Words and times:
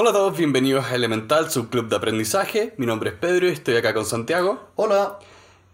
Hola 0.00 0.10
a 0.10 0.12
todos, 0.12 0.38
bienvenidos 0.38 0.84
a 0.84 0.94
Elemental, 0.94 1.50
su 1.50 1.70
club 1.70 1.88
de 1.88 1.96
aprendizaje. 1.96 2.72
Mi 2.76 2.86
nombre 2.86 3.10
es 3.10 3.16
Pedro 3.16 3.48
y 3.48 3.50
estoy 3.50 3.74
acá 3.74 3.94
con 3.94 4.04
Santiago. 4.04 4.68
Hola. 4.76 5.18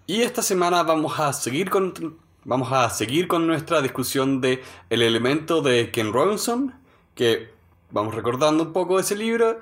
Y 0.07 0.23
esta 0.23 0.41
semana 0.41 0.83
vamos 0.83 1.21
a 1.21 1.31
seguir 1.35 1.69
con, 1.69 2.17
vamos 2.43 2.73
a 2.73 2.89
seguir 2.89 3.29
con 3.29 3.47
nuestra 3.47 3.83
discusión 3.83 4.41
de 4.41 4.63
El 4.89 5.03
elemento 5.03 5.61
de 5.61 5.91
Ken 5.91 6.11
Robinson, 6.11 6.75
que 7.15 7.51
vamos 7.91 8.15
recordando 8.15 8.63
un 8.63 8.73
poco 8.73 8.97
de 8.97 9.03
ese 9.03 9.15
libro, 9.15 9.61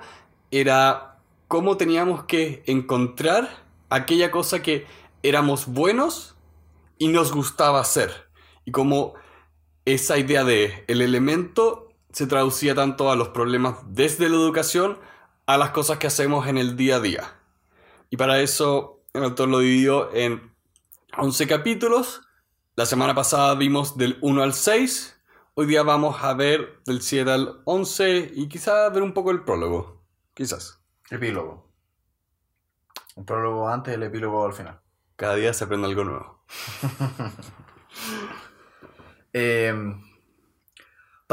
era 0.49 1.17
cómo 1.49 1.75
teníamos 1.75 2.23
que 2.23 2.63
encontrar 2.65 3.49
aquella 3.89 4.31
cosa 4.31 4.61
que 4.61 4.85
éramos 5.23 5.67
buenos 5.67 6.35
y 6.97 7.09
nos 7.09 7.33
gustaba 7.33 7.81
hacer. 7.81 8.29
Y 8.63 8.71
cómo 8.71 9.13
esa 9.83 10.17
idea 10.17 10.45
de 10.45 10.85
el 10.87 11.01
elemento 11.01 11.82
se 12.13 12.27
traducía 12.27 12.75
tanto 12.75 13.11
a 13.11 13.15
los 13.15 13.29
problemas 13.29 13.77
desde 13.87 14.29
la 14.29 14.35
educación 14.35 14.99
a 15.45 15.57
las 15.57 15.71
cosas 15.71 15.97
que 15.97 16.07
hacemos 16.07 16.47
en 16.47 16.57
el 16.57 16.77
día 16.77 16.97
a 16.97 16.99
día. 16.99 17.33
Y 18.09 18.17
para 18.17 18.39
eso 18.39 19.01
el 19.13 19.23
autor 19.23 19.49
lo 19.49 19.59
dividió 19.59 20.13
en 20.13 20.53
11 21.17 21.47
capítulos. 21.47 22.21
La 22.75 22.85
semana 22.85 23.13
pasada 23.13 23.53
vimos 23.55 23.97
del 23.97 24.17
1 24.21 24.43
al 24.43 24.53
6. 24.53 25.19
Hoy 25.55 25.65
día 25.65 25.83
vamos 25.83 26.23
a 26.23 26.33
ver 26.33 26.81
del 26.85 27.01
7 27.01 27.31
al 27.31 27.61
11 27.65 28.31
y 28.33 28.47
quizá 28.47 28.89
ver 28.89 29.03
un 29.03 29.13
poco 29.13 29.31
el 29.31 29.43
prólogo. 29.43 30.01
Quizás. 30.33 30.79
Epílogo. 31.09 31.69
Un 33.15 33.25
prólogo 33.25 33.67
antes 33.67 33.91
y 33.91 33.95
el 33.95 34.03
epílogo 34.03 34.45
al 34.45 34.53
final. 34.53 34.79
Cada 35.15 35.35
día 35.35 35.53
se 35.53 35.65
aprende 35.65 35.87
algo 35.87 36.03
nuevo. 36.03 36.43
Em, 39.35 39.99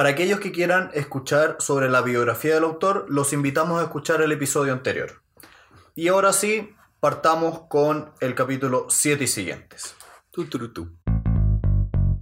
para 0.00 0.08
aquellos 0.08 0.40
que 0.40 0.50
quieran 0.50 0.90
escuchar 0.94 1.58
sobre 1.58 1.90
la 1.90 2.00
biografía 2.00 2.54
del 2.54 2.64
autor, 2.64 3.04
los 3.10 3.34
invitamos 3.34 3.78
a 3.78 3.84
escuchar 3.84 4.22
el 4.22 4.32
episodio 4.32 4.72
anterior. 4.72 5.20
Y 5.94 6.08
ahora 6.08 6.32
sí, 6.32 6.74
partamos 7.00 7.64
con 7.68 8.10
el 8.20 8.34
capítulo 8.34 8.86
7 8.88 9.24
y 9.24 9.26
siguientes. 9.26 9.94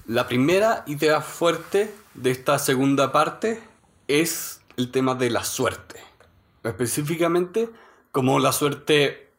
La 0.06 0.26
primera 0.26 0.82
idea 0.88 1.20
fuerte 1.20 1.94
de 2.14 2.32
esta 2.32 2.58
segunda 2.58 3.12
parte 3.12 3.62
es 4.08 4.60
el 4.76 4.90
tema 4.90 5.14
de 5.14 5.30
la 5.30 5.44
suerte. 5.44 6.00
Específicamente, 6.64 7.70
como 8.10 8.40
la 8.40 8.50
suerte 8.50 9.30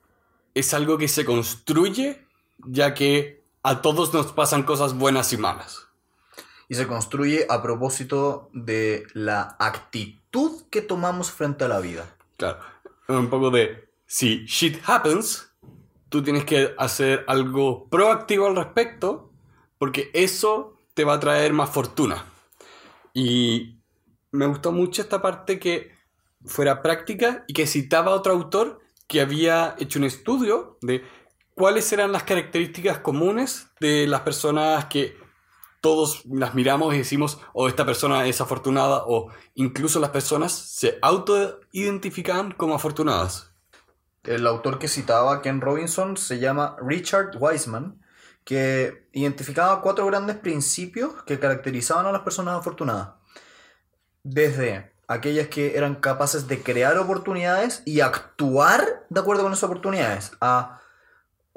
es 0.54 0.73
algo 0.73 0.98
que 0.98 1.10
se 1.10 1.26
construye, 1.26 2.26
ya 2.60 2.94
que 2.94 3.44
a 3.64 3.82
todos 3.82 4.14
nos 4.14 4.32
pasan 4.32 4.64
cosas 4.64 4.94
buenas 4.98 5.34
y 5.34 5.38
malas. 5.38 5.89
Y 6.70 6.75
se 6.75 6.88
construye 6.88 7.45
a 7.50 7.62
propósito 7.62 8.50
de 8.53 9.06
la 9.14 9.58
actitud 9.59 10.64
que 10.70 10.81
tomamos 10.81 11.31
frente 11.31 11.66
a 11.66 11.67
la 11.67 11.80
vida. 11.80 12.06
Claro, 12.38 12.59
un 13.08 13.30
poco 13.30 13.50
de 13.50 13.89
si 14.06 14.45
shit 14.45 14.80
happens, 14.86 15.52
tú 16.09 16.23
tienes 16.23 16.45
que 16.45 16.73
hacer 16.78 17.26
algo 17.28 17.89
proactivo 17.89 18.48
al 18.48 18.56
respecto, 18.56 19.31
porque 19.78 20.09
eso 20.14 20.80
te 20.94 21.03
va 21.03 21.16
a 21.16 21.20
traer 21.20 21.53
más 21.53 21.70
fortuna. 21.70 22.26
Y 23.14 23.80
me 24.31 24.45
gustó 24.45 24.72
mucho 24.72 25.02
esta 25.02 25.22
parte 25.22 25.59
que 25.59 25.92
fuera 26.45 26.81
práctica 26.81 27.44
y 27.48 27.54
que 27.54 27.67
citaba 27.67 28.11
a 28.11 28.16
otro 28.16 28.33
autor 28.33 28.80
que 29.08 29.22
había 29.22 29.76
hecho 29.80 30.00
un 30.00 30.06
estudio 30.06 30.78
de 30.81 31.04
cuáles 31.56 31.92
eran 31.92 32.11
las 32.11 32.23
características 32.23 33.00
comunes 33.00 33.67
de 33.80 34.08
las 34.08 34.22
personas 34.22 34.86
que 34.86 35.17
todos 35.82 36.26
las 36.26 36.56
miramos 36.56 36.94
y 36.94 37.00
decimos, 37.00 37.40
oh, 37.54 37.68
esta 37.68 37.86
persona 37.86 38.26
es 38.26 38.42
afortunada, 38.42 39.04
o 39.06 39.30
incluso 39.56 40.00
las 40.00 40.10
personas 40.10 40.52
se 40.52 40.98
auto-identifican 41.02 42.52
como 42.52 42.76
afortunadas. 42.76 43.52
El 44.23 44.45
autor 44.45 44.80
que 44.80 44.88
citaba, 44.88 45.42
Ken 45.42 45.62
Robinson, 45.62 46.18
se 46.18 46.39
llama 46.39 46.76
Richard 46.82 47.38
Wiseman, 47.39 48.02
que 48.44 49.08
identificaba 49.14 49.82
cuatro 49.82 50.06
grandes 50.06 50.38
principios 50.38 51.23
que 51.23 51.39
caracterizaban 51.39 52.06
a 52.06 52.12
las 52.12 52.22
personas 52.22 52.56
afortunadas. 52.56 53.10
Desde 54.23 54.92
aquellas 55.08 55.48
que 55.48 55.78
eran 55.78 55.95
capaces 55.95 56.48
de 56.48 56.62
crear 56.62 56.98
oportunidades 56.98 57.82
y 57.86 58.02
actuar 58.02 59.06
de 59.10 59.20
acuerdo 59.20 59.44
con 59.44 59.54
esas 59.54 59.64
oportunidades, 59.64 60.34
a 60.42 60.79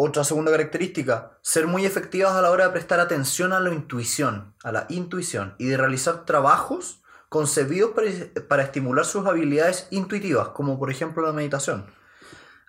otra 0.02 0.24
segunda 0.24 0.50
característica, 0.50 1.38
ser 1.42 1.66
muy 1.66 1.86
efectivas 1.86 2.32
a 2.32 2.42
la 2.42 2.50
hora 2.50 2.64
de 2.66 2.70
prestar 2.70 3.00
atención 3.00 3.52
a 3.52 3.60
la 3.60 3.72
intuición, 3.72 4.54
a 4.62 4.72
la 4.72 4.86
intuición 4.88 5.54
y 5.58 5.66
de 5.66 5.76
realizar 5.76 6.24
trabajos 6.24 7.02
concebidos 7.28 7.92
para, 7.92 8.08
para 8.48 8.62
estimular 8.64 9.04
sus 9.04 9.26
habilidades 9.26 9.86
intuitivas, 9.90 10.48
como 10.48 10.78
por 10.78 10.90
ejemplo 10.90 11.22
la 11.24 11.32
meditación. 11.32 11.86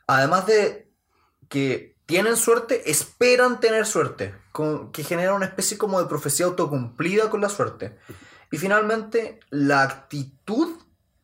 Además 0.07 0.45
de 0.45 0.91
que 1.49 1.97
tienen 2.05 2.35
suerte, 2.35 2.89
esperan 2.91 3.59
tener 3.59 3.85
suerte, 3.85 4.35
con- 4.51 4.91
que 4.91 5.03
genera 5.03 5.33
una 5.33 5.45
especie 5.45 5.77
como 5.77 5.99
de 6.01 6.07
profecía 6.07 6.45
autocumplida 6.45 7.29
con 7.29 7.41
la 7.41 7.49
suerte. 7.49 7.97
Y 8.51 8.57
finalmente, 8.57 9.39
la 9.49 9.81
actitud 9.81 10.77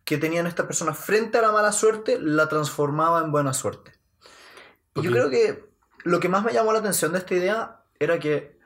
que 0.03 0.17
tenían 0.17 0.47
estas 0.47 0.65
personas 0.65 0.97
frente 0.97 1.37
a 1.37 1.41
la 1.41 1.51
mala 1.51 1.71
suerte 1.71 2.17
la 2.19 2.49
transformaba 2.49 3.21
en 3.21 3.31
buena 3.31 3.53
suerte. 3.53 3.91
Yo 4.95 5.11
creo 5.11 5.29
que 5.29 5.68
lo 6.03 6.19
que 6.19 6.29
más 6.29 6.43
me 6.43 6.53
llamó 6.53 6.73
la 6.73 6.79
atención 6.79 7.11
de 7.11 7.19
esta 7.19 7.35
idea 7.35 7.83
era 7.99 8.19
que 8.19 8.59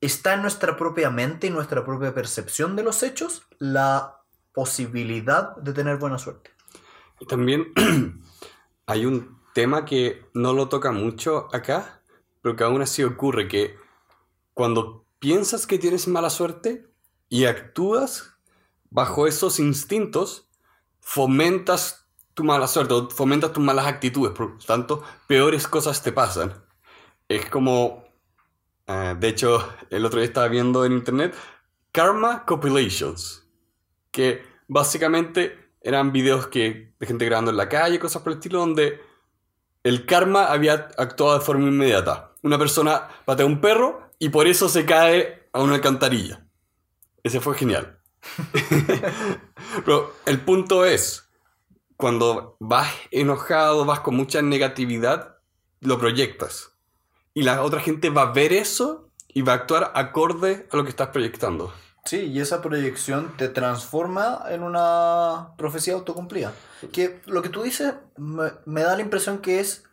está 0.00 0.34
en 0.34 0.42
nuestra 0.42 0.76
propia 0.76 1.10
mente 1.10 1.46
y 1.46 1.50
nuestra 1.50 1.84
propia 1.84 2.14
percepción 2.14 2.76
de 2.76 2.82
los 2.82 3.02
hechos 3.02 3.42
la 3.58 4.22
posibilidad 4.52 5.56
de 5.56 5.72
tener 5.72 5.98
buena 5.98 6.18
suerte. 6.18 6.50
También 7.28 7.72
hay 8.86 9.06
un 9.06 9.38
tema 9.54 9.84
que 9.84 10.26
no 10.34 10.52
lo 10.52 10.68
toca 10.68 10.92
mucho 10.92 11.48
acá, 11.52 12.00
pero 12.42 12.56
que 12.56 12.64
aún 12.64 12.82
así 12.82 13.04
ocurre 13.04 13.48
que 13.48 13.76
cuando 14.54 15.04
piensas 15.18 15.66
que 15.66 15.78
tienes 15.78 16.08
mala 16.08 16.30
suerte 16.30 16.86
y 17.28 17.44
actúas 17.44 18.36
bajo 18.90 19.26
esos 19.26 19.60
instintos, 19.60 20.48
fomentas 21.00 22.06
tu 22.34 22.44
mala 22.44 22.66
suerte, 22.66 22.94
fomentas 23.14 23.52
tus 23.52 23.62
malas 23.62 23.86
actitudes, 23.86 24.32
por 24.32 24.50
lo 24.52 24.58
tanto, 24.58 25.02
peores 25.26 25.68
cosas 25.68 26.02
te 26.02 26.12
pasan. 26.12 26.54
Es 27.30 27.48
como, 27.48 28.02
eh, 28.88 29.14
de 29.16 29.28
hecho, 29.28 29.72
el 29.88 30.04
otro 30.04 30.18
día 30.18 30.26
estaba 30.26 30.48
viendo 30.48 30.84
en 30.84 30.90
internet 30.90 31.32
Karma 31.92 32.44
Compilations, 32.44 33.46
que 34.10 34.42
básicamente 34.66 35.70
eran 35.80 36.10
videos 36.10 36.48
que, 36.48 36.92
de 36.98 37.06
gente 37.06 37.24
grabando 37.26 37.52
en 37.52 37.56
la 37.56 37.68
calle, 37.68 38.00
cosas 38.00 38.22
por 38.22 38.32
el 38.32 38.38
estilo, 38.38 38.58
donde 38.58 39.00
el 39.84 40.06
karma 40.06 40.46
había 40.46 40.88
actuado 40.98 41.38
de 41.38 41.44
forma 41.44 41.68
inmediata. 41.68 42.32
Una 42.42 42.58
persona 42.58 43.06
patea 43.24 43.44
a 43.44 43.48
un 43.48 43.60
perro 43.60 44.10
y 44.18 44.30
por 44.30 44.48
eso 44.48 44.68
se 44.68 44.84
cae 44.84 45.48
a 45.52 45.62
una 45.62 45.76
alcantarilla. 45.76 46.44
Ese 47.22 47.38
fue 47.38 47.54
genial. 47.54 48.00
Pero 49.84 50.16
el 50.26 50.40
punto 50.40 50.84
es, 50.84 51.30
cuando 51.96 52.56
vas 52.58 52.92
enojado, 53.12 53.84
vas 53.84 54.00
con 54.00 54.16
mucha 54.16 54.42
negatividad, 54.42 55.36
lo 55.78 55.96
proyectas. 55.96 56.69
Y 57.40 57.42
la 57.42 57.62
otra 57.62 57.80
gente 57.80 58.10
va 58.10 58.20
a 58.20 58.32
ver 58.32 58.52
eso 58.52 59.08
y 59.26 59.40
va 59.40 59.54
a 59.54 59.56
actuar 59.56 59.92
acorde 59.94 60.68
a 60.70 60.76
lo 60.76 60.84
que 60.84 60.90
estás 60.90 61.08
proyectando. 61.08 61.72
Sí, 62.04 62.26
y 62.26 62.38
esa 62.38 62.60
proyección 62.60 63.34
te 63.38 63.48
transforma 63.48 64.42
en 64.50 64.62
una 64.62 65.54
profecía 65.56 65.94
autocumplida. 65.94 66.52
Que 66.92 67.22
lo 67.24 67.40
que 67.40 67.48
tú 67.48 67.62
dices 67.62 67.94
me, 68.18 68.52
me 68.66 68.82
da 68.82 68.94
la 68.94 69.00
impresión 69.00 69.38
que 69.38 69.58
es 69.58 69.84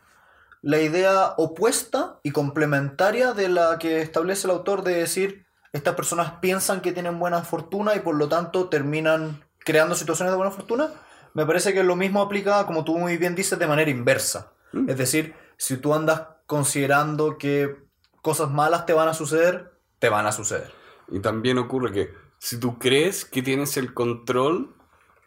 la 0.61 0.81
idea 0.81 1.35
opuesta 1.37 2.19
y 2.21 2.31
complementaria 2.31 3.31
de 3.31 3.47
la 3.47 3.79
que 3.79 4.01
establece 4.01 4.47
el 4.47 4.51
autor 4.51 4.83
de 4.83 4.95
decir, 4.95 5.45
estas 5.71 5.95
personas 5.95 6.33
piensan 6.41 6.81
que 6.81 6.91
tienen 6.91 7.17
buena 7.17 7.43
fortuna 7.43 7.95
y 7.95 8.01
por 8.01 8.15
lo 8.15 8.27
tanto 8.27 8.67
terminan 8.67 9.41
creando 9.59 9.95
situaciones 9.95 10.33
de 10.33 10.37
buena 10.37 10.51
fortuna. 10.51 10.89
Me 11.33 11.45
parece 11.45 11.73
que 11.73 11.83
lo 11.83 11.95
mismo 11.95 12.21
aplica, 12.21 12.65
como 12.65 12.83
tú 12.83 12.97
muy 12.97 13.15
bien 13.15 13.35
dices, 13.35 13.57
de 13.57 13.67
manera 13.67 13.89
inversa. 13.89 14.51
Mm. 14.73 14.89
Es 14.89 14.97
decir, 14.97 15.33
si 15.55 15.77
tú 15.77 15.93
andas 15.93 16.23
considerando 16.47 17.37
que 17.37 17.77
cosas 18.23 18.49
malas 18.49 18.87
te 18.87 18.93
van 18.93 19.07
a 19.07 19.13
suceder, 19.13 19.79
te 19.99 20.09
van 20.09 20.25
a 20.25 20.31
suceder. 20.31 20.73
Y 21.09 21.19
también 21.19 21.59
ocurre 21.59 21.91
que 21.91 22.13
si 22.39 22.59
tú 22.59 22.79
crees 22.79 23.25
que 23.25 23.43
tienes 23.43 23.77
el 23.77 23.93
control 23.93 24.75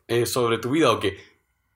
eh, 0.08 0.26
sobre 0.26 0.58
tu 0.58 0.70
vida 0.70 0.90
o 0.90 0.98
que 0.98 1.18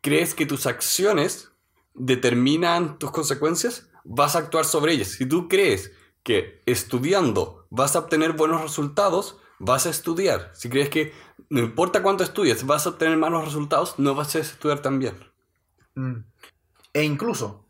crees 0.01 0.35
que 0.35 0.47
tus 0.47 0.67
acciones 0.67 1.53
determinan 1.95 2.99
tus 2.99 3.11
consecuencias, 3.11 3.89
vas 4.05 4.35
a 4.35 4.41
actuar 4.41 4.65
sobre 4.65 4.93
ellas. 4.93 5.09
Si 5.09 5.27
tú 5.27 5.49
crees 5.49 5.93
que 6.23 6.63
estudiando 6.67 7.67
vas 7.71 7.97
a 7.97 8.01
obtener 8.01 8.33
buenos 8.33 8.63
resultados, 8.63 9.39
vas 9.59 9.87
a 9.87 9.91
estudiar. 9.91 10.51
Si 10.55 10.69
crees 10.69 10.89
que 10.89 11.13
no 11.49 11.61
importa 11.61 12.03
cuánto 12.03 12.25
estudies, 12.25 12.67
vas 12.67 12.87
a 12.87 12.91
obtener 12.91 13.17
malos 13.17 13.45
resultados, 13.45 13.99
no 13.99 14.15
vas 14.15 14.35
a 14.37 14.41
estudiar 14.41 14.81
tan 14.81 14.99
bien. 14.99 15.15
Mm. 15.95 16.25
E 16.93 17.03
incluso, 17.03 17.64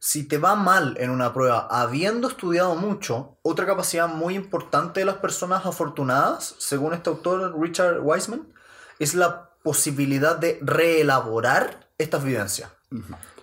si 0.00 0.26
te 0.26 0.38
va 0.38 0.54
mal 0.54 0.96
en 0.98 1.10
una 1.10 1.32
prueba 1.32 1.66
habiendo 1.70 2.28
estudiado 2.28 2.76
mucho, 2.76 3.38
otra 3.42 3.66
capacidad 3.66 4.08
muy 4.08 4.34
importante 4.34 5.00
de 5.00 5.06
las 5.06 5.16
personas 5.16 5.66
afortunadas, 5.66 6.54
según 6.58 6.94
este 6.94 7.10
autor 7.10 7.58
Richard 7.60 8.00
Wiseman, 8.00 8.52
es 8.98 9.14
la 9.14 9.50
posibilidad 9.62 10.36
de 10.36 10.58
reelaborar 10.62 11.88
estas 11.98 12.22
vivencias. 12.22 12.70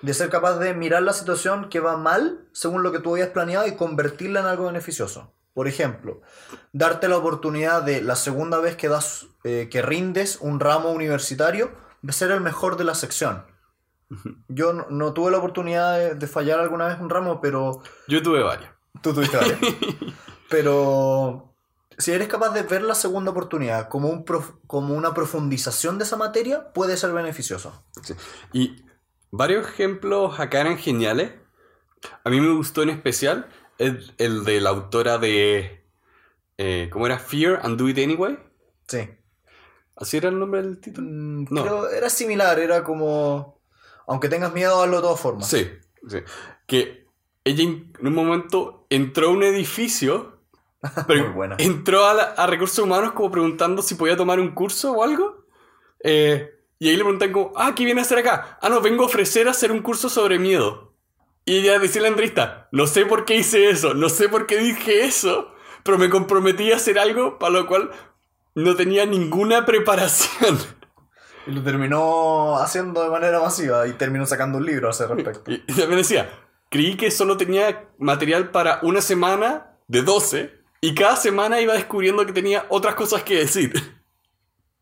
De 0.02 0.14
ser 0.14 0.30
capaz 0.30 0.58
de 0.58 0.74
mirar 0.74 1.04
la 1.04 1.14
situación 1.14 1.70
que 1.70 1.80
va 1.80 1.98
mal 1.98 2.48
según 2.52 2.84
lo 2.84 2.92
que 2.92 3.00
tú 3.00 3.14
habías 3.14 3.30
planeado 3.30 3.68
y 3.68 3.76
convertirla 3.76 4.40
en 4.40 4.48
algo 4.48 4.66
beneficioso. 4.66 5.34
Por 5.54 5.68
ejemplo, 5.68 6.22
darte 6.74 7.08
la 7.08 7.18
oportunidad 7.18 7.84
de 7.84 8.02
la 8.02 8.16
segunda 8.16 8.60
vez 8.60 8.76
que, 8.76 8.90
das, 8.90 9.28
eh, 9.44 9.70
que 9.72 9.82
rindes 9.82 10.38
un 10.42 10.60
ramo 10.60 10.92
universitario 10.92 11.72
de 12.02 12.14
ser 12.14 12.32
el 12.32 12.42
mejor 12.42 12.76
de 12.76 12.84
la 12.84 12.96
sección. 12.96 13.46
Yo 14.48 14.74
no, 14.74 14.86
no 14.90 15.14
tuve 15.14 15.32
la 15.32 15.38
oportunidad 15.40 15.98
de, 15.98 16.16
de 16.16 16.28
fallar 16.28 16.60
alguna 16.60 16.88
vez 16.88 17.00
un 17.00 17.10
ramo, 17.10 17.42
pero 17.42 17.82
Yo 18.08 18.22
tuve 18.22 18.42
varias. 18.44 18.72
Tú 19.02 19.14
tuviste 19.14 19.36
varias. 19.38 19.60
Pero 20.50 21.54
si 21.98 22.12
eres 22.12 22.28
capaz 22.28 22.50
de 22.54 22.64
ver 22.64 22.82
la 22.84 22.96
segunda 22.96 23.32
oportunidad 23.32 23.90
como, 23.90 24.10
un 24.10 24.26
prof- 24.26 24.54
como 24.68 24.94
una 24.96 25.14
profundización 25.14 25.98
de 25.98 26.04
esa 26.04 26.18
materia, 26.18 26.72
puede 26.74 26.98
ser 26.98 27.12
beneficioso. 27.14 27.84
Sí. 28.04 28.14
Y 28.54 28.86
varios 29.32 29.68
ejemplos 29.68 30.40
acá 30.40 30.62
eran 30.62 30.78
geniales. 30.78 31.32
A 32.24 32.30
mí 32.30 32.40
me 32.40 32.54
gustó 32.54 32.84
en 32.84 32.90
especial 32.92 33.48
el, 33.80 34.14
el 34.18 34.44
de 34.46 34.62
la 34.62 34.70
autora 34.70 35.18
de... 35.18 35.84
eh, 36.58 36.90
¿Cómo 36.92 37.08
era? 37.08 37.18
Fear 37.18 37.62
and 37.64 37.78
Do 37.80 37.90
It 37.90 37.98
Anyway. 37.98 38.38
Sí. 38.88 39.10
¿Así 39.96 40.18
era 40.18 40.30
el 40.30 40.38
nombre 40.40 40.62
del 40.62 40.80
título? 40.80 41.08
Mm, 41.10 41.46
No. 41.50 41.64
Creo 41.64 41.90
era 41.90 42.10
similar, 42.10 42.60
era 42.60 42.84
como. 42.84 43.55
Aunque 44.08 44.30
tengas 44.30 44.54
miedo, 44.54 44.82
hazlo 44.82 44.98
de 44.98 45.02
todas 45.02 45.20
formas. 45.20 45.48
Sí, 45.48 45.70
sí. 46.08 46.20
Que 46.68 47.08
ella 47.44 47.64
en 47.64 47.92
un 48.02 48.14
momento 48.14 48.86
entró 48.90 49.28
a 49.28 49.32
un 49.32 49.44
edificio, 49.44 50.40
pero 51.08 51.26
Muy 51.26 51.34
buena. 51.34 51.56
entró 51.60 52.06
a, 52.06 52.14
la- 52.14 52.24
a 52.38 52.48
recursos 52.48 52.80
humanos 52.80 53.14
como 53.14 53.32
preguntando 53.32 53.82
si 53.82 53.96
podía 53.96 54.16
tomar 54.18 54.40
un 54.40 54.54
curso 54.54 54.92
o 54.94 55.04
algo. 55.04 55.46
Eh, 56.04 56.52
y 56.78 56.90
ahí 56.90 56.98
le 56.98 57.04
preguntan 57.04 57.32
como, 57.32 57.54
ah, 57.56 57.74
¿qué 57.76 57.86
viene 57.86 58.02
a 58.02 58.04
hacer 58.04 58.18
acá? 58.20 58.58
Ah, 58.62 58.70
no, 58.70 58.82
vengo 58.82 59.04
a 59.04 59.08
ofrecer 59.08 59.48
hacer 59.48 59.72
un 59.72 59.80
curso 59.82 60.10
sobre 60.10 60.38
miedo. 60.40 60.94
Y 61.46 61.58
ella 61.60 61.80
decía 61.80 62.02
la 62.02 62.08
entrevista, 62.10 62.68
no 62.72 62.88
sé 62.88 63.06
por 63.06 63.24
qué 63.26 63.36
hice 63.36 63.70
eso, 63.70 63.94
no 63.94 64.10
sé 64.10 64.30
por 64.30 64.48
qué 64.48 64.58
dije 64.58 65.06
eso, 65.06 65.52
pero 65.84 65.98
me 66.00 66.10
comprometí 66.10 66.72
a 66.72 66.76
hacer 66.78 66.98
algo 67.00 67.38
para 67.38 67.54
lo 67.54 67.68
cual 67.68 67.92
no 68.56 68.76
tenía 68.76 69.06
ninguna 69.06 69.66
preparación. 69.66 70.58
Y 71.48 71.52
lo 71.52 71.64
terminó 71.64 72.58
haciendo 72.58 73.04
de 73.04 73.10
manera 73.10 73.40
masiva 73.40 73.88
y 73.88 73.94
terminó 73.94 74.26
sacando 74.26 74.58
un 74.58 74.66
libro 74.66 74.88
a 74.88 74.92
ese 74.92 75.08
respecto. 75.08 75.52
Y, 75.52 75.56
y 75.68 75.74
también 75.74 75.98
decía, 75.98 76.30
creí 76.70 76.96
que 76.98 77.12
solo 77.12 77.38
tenía 77.38 77.90
material 77.98 78.50
para 78.50 78.80
una 78.82 79.02
semana 79.02 79.78
de 79.88 80.02
12 80.02 80.54
y 80.82 80.94
cada 80.94 81.16
semana 81.16 81.62
iba 81.62 81.74
descubriendo 81.74 82.26
que 82.26 82.34
tenía 82.34 82.66
otras 82.70 82.96
cosas 82.96 83.24
que 83.24 83.40
decir. 83.40 83.74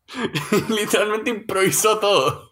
Literalmente 0.68 1.30
improvisó 1.30 1.98
todo. 1.98 2.50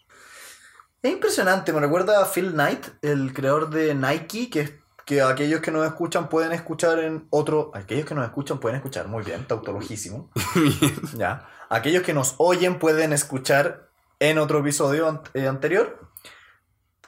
Es 1.03 1.13
impresionante, 1.13 1.73
me 1.73 1.81
recuerda 1.81 2.23
a 2.23 2.27
Phil 2.27 2.53
Knight, 2.53 2.87
el 3.03 3.35
creador 3.35 3.71
de 3.71 3.95
Nike, 3.95 4.49
que, 4.49 4.81
que 5.05 5.21
aquellos 5.21 5.61
que 5.61 5.73
nos 5.73 5.85
escuchan 5.85 6.29
pueden 6.29 6.53
escuchar 6.53 7.01
en 7.01 7.27
otro... 7.31 7.73
Aquellos 7.75 8.07
que 8.07 8.15
nos 8.15 8.25
escuchan 8.25 8.61
pueden 8.61 8.77
escuchar, 8.77 9.09
muy 9.09 9.25
bien, 9.25 9.45
tautologísimo. 9.47 10.31
ya. 11.17 11.49
Aquellos 11.69 12.05
que 12.05 12.15
nos 12.15 12.37
oyen 12.39 12.79
pueden 12.79 13.13
escuchar 13.13 13.92
en 14.31 14.39
otro 14.39 14.61
episodio 14.61 15.09
an- 15.09 15.21
eh, 15.35 15.49
anterior 15.49 15.99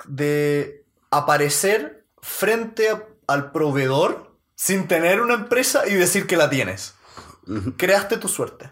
de 0.07 0.85
aparecer 1.11 2.05
frente 2.21 2.91
a- 2.91 3.05
al 3.27 3.53
proveedor 3.53 4.33
sin 4.57 4.89
tener 4.89 5.21
una 5.21 5.35
empresa 5.35 5.87
y 5.87 5.95
decir 5.95 6.27
que 6.27 6.37
la 6.37 6.51
tienes. 6.51 6.95
Creaste 7.77 8.17
tu 8.17 8.29
suerte. 8.29 8.71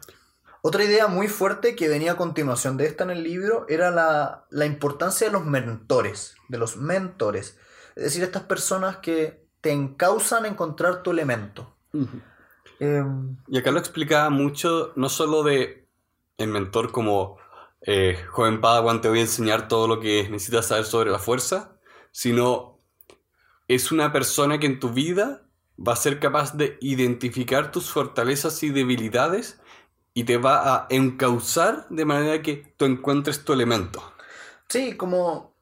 Otra 0.60 0.84
idea 0.84 1.06
muy 1.06 1.28
fuerte 1.28 1.74
que 1.76 1.88
venía 1.88 2.12
a 2.12 2.16
continuación 2.16 2.76
de 2.76 2.86
esta 2.86 3.04
en 3.04 3.10
el 3.10 3.22
libro 3.22 3.66
era 3.68 3.90
la, 3.90 4.46
la 4.50 4.64
importancia 4.66 5.26
de 5.26 5.32
los 5.32 5.44
mentores, 5.44 6.34
de 6.48 6.58
los 6.58 6.76
mentores. 6.76 7.58
Es 7.96 8.04
decir, 8.04 8.22
estas 8.22 8.44
personas 8.44 8.98
que 8.98 9.44
te 9.60 9.70
encausan 9.72 10.44
a 10.44 10.48
encontrar 10.48 11.02
tu 11.02 11.10
elemento. 11.10 11.76
Em, 12.80 13.36
Y 13.48 13.58
acá 13.58 13.70
lo 13.70 13.78
explicaba 13.78 14.30
mucho, 14.30 14.92
no 14.96 15.08
solo 15.08 15.42
de 15.42 15.86
el 16.38 16.48
mentor 16.48 16.90
como 16.92 17.36
eh, 17.84 18.16
joven 18.30 18.60
Padawan 18.60 19.00
te 19.00 19.08
voy 19.08 19.18
a 19.18 19.22
enseñar 19.22 19.68
todo 19.68 19.88
lo 19.88 20.00
que 20.00 20.28
necesitas 20.28 20.66
saber 20.66 20.84
sobre 20.84 21.10
la 21.10 21.18
fuerza, 21.18 21.76
sino 22.10 22.80
es 23.68 23.90
una 23.92 24.12
persona 24.12 24.58
que 24.58 24.66
en 24.66 24.80
tu 24.80 24.90
vida 24.90 25.42
va 25.76 25.94
a 25.94 25.96
ser 25.96 26.20
capaz 26.20 26.56
de 26.56 26.78
identificar 26.80 27.72
tus 27.72 27.90
fortalezas 27.90 28.62
y 28.62 28.70
debilidades 28.70 29.60
y 30.14 30.24
te 30.24 30.36
va 30.36 30.76
a 30.76 30.86
encauzar 30.90 31.88
de 31.88 32.04
manera 32.04 32.42
que 32.42 32.74
tú 32.76 32.84
encuentres 32.84 33.44
tu 33.44 33.52
elemento. 33.52 34.02
Sí, 34.68 34.96
como 34.96 35.54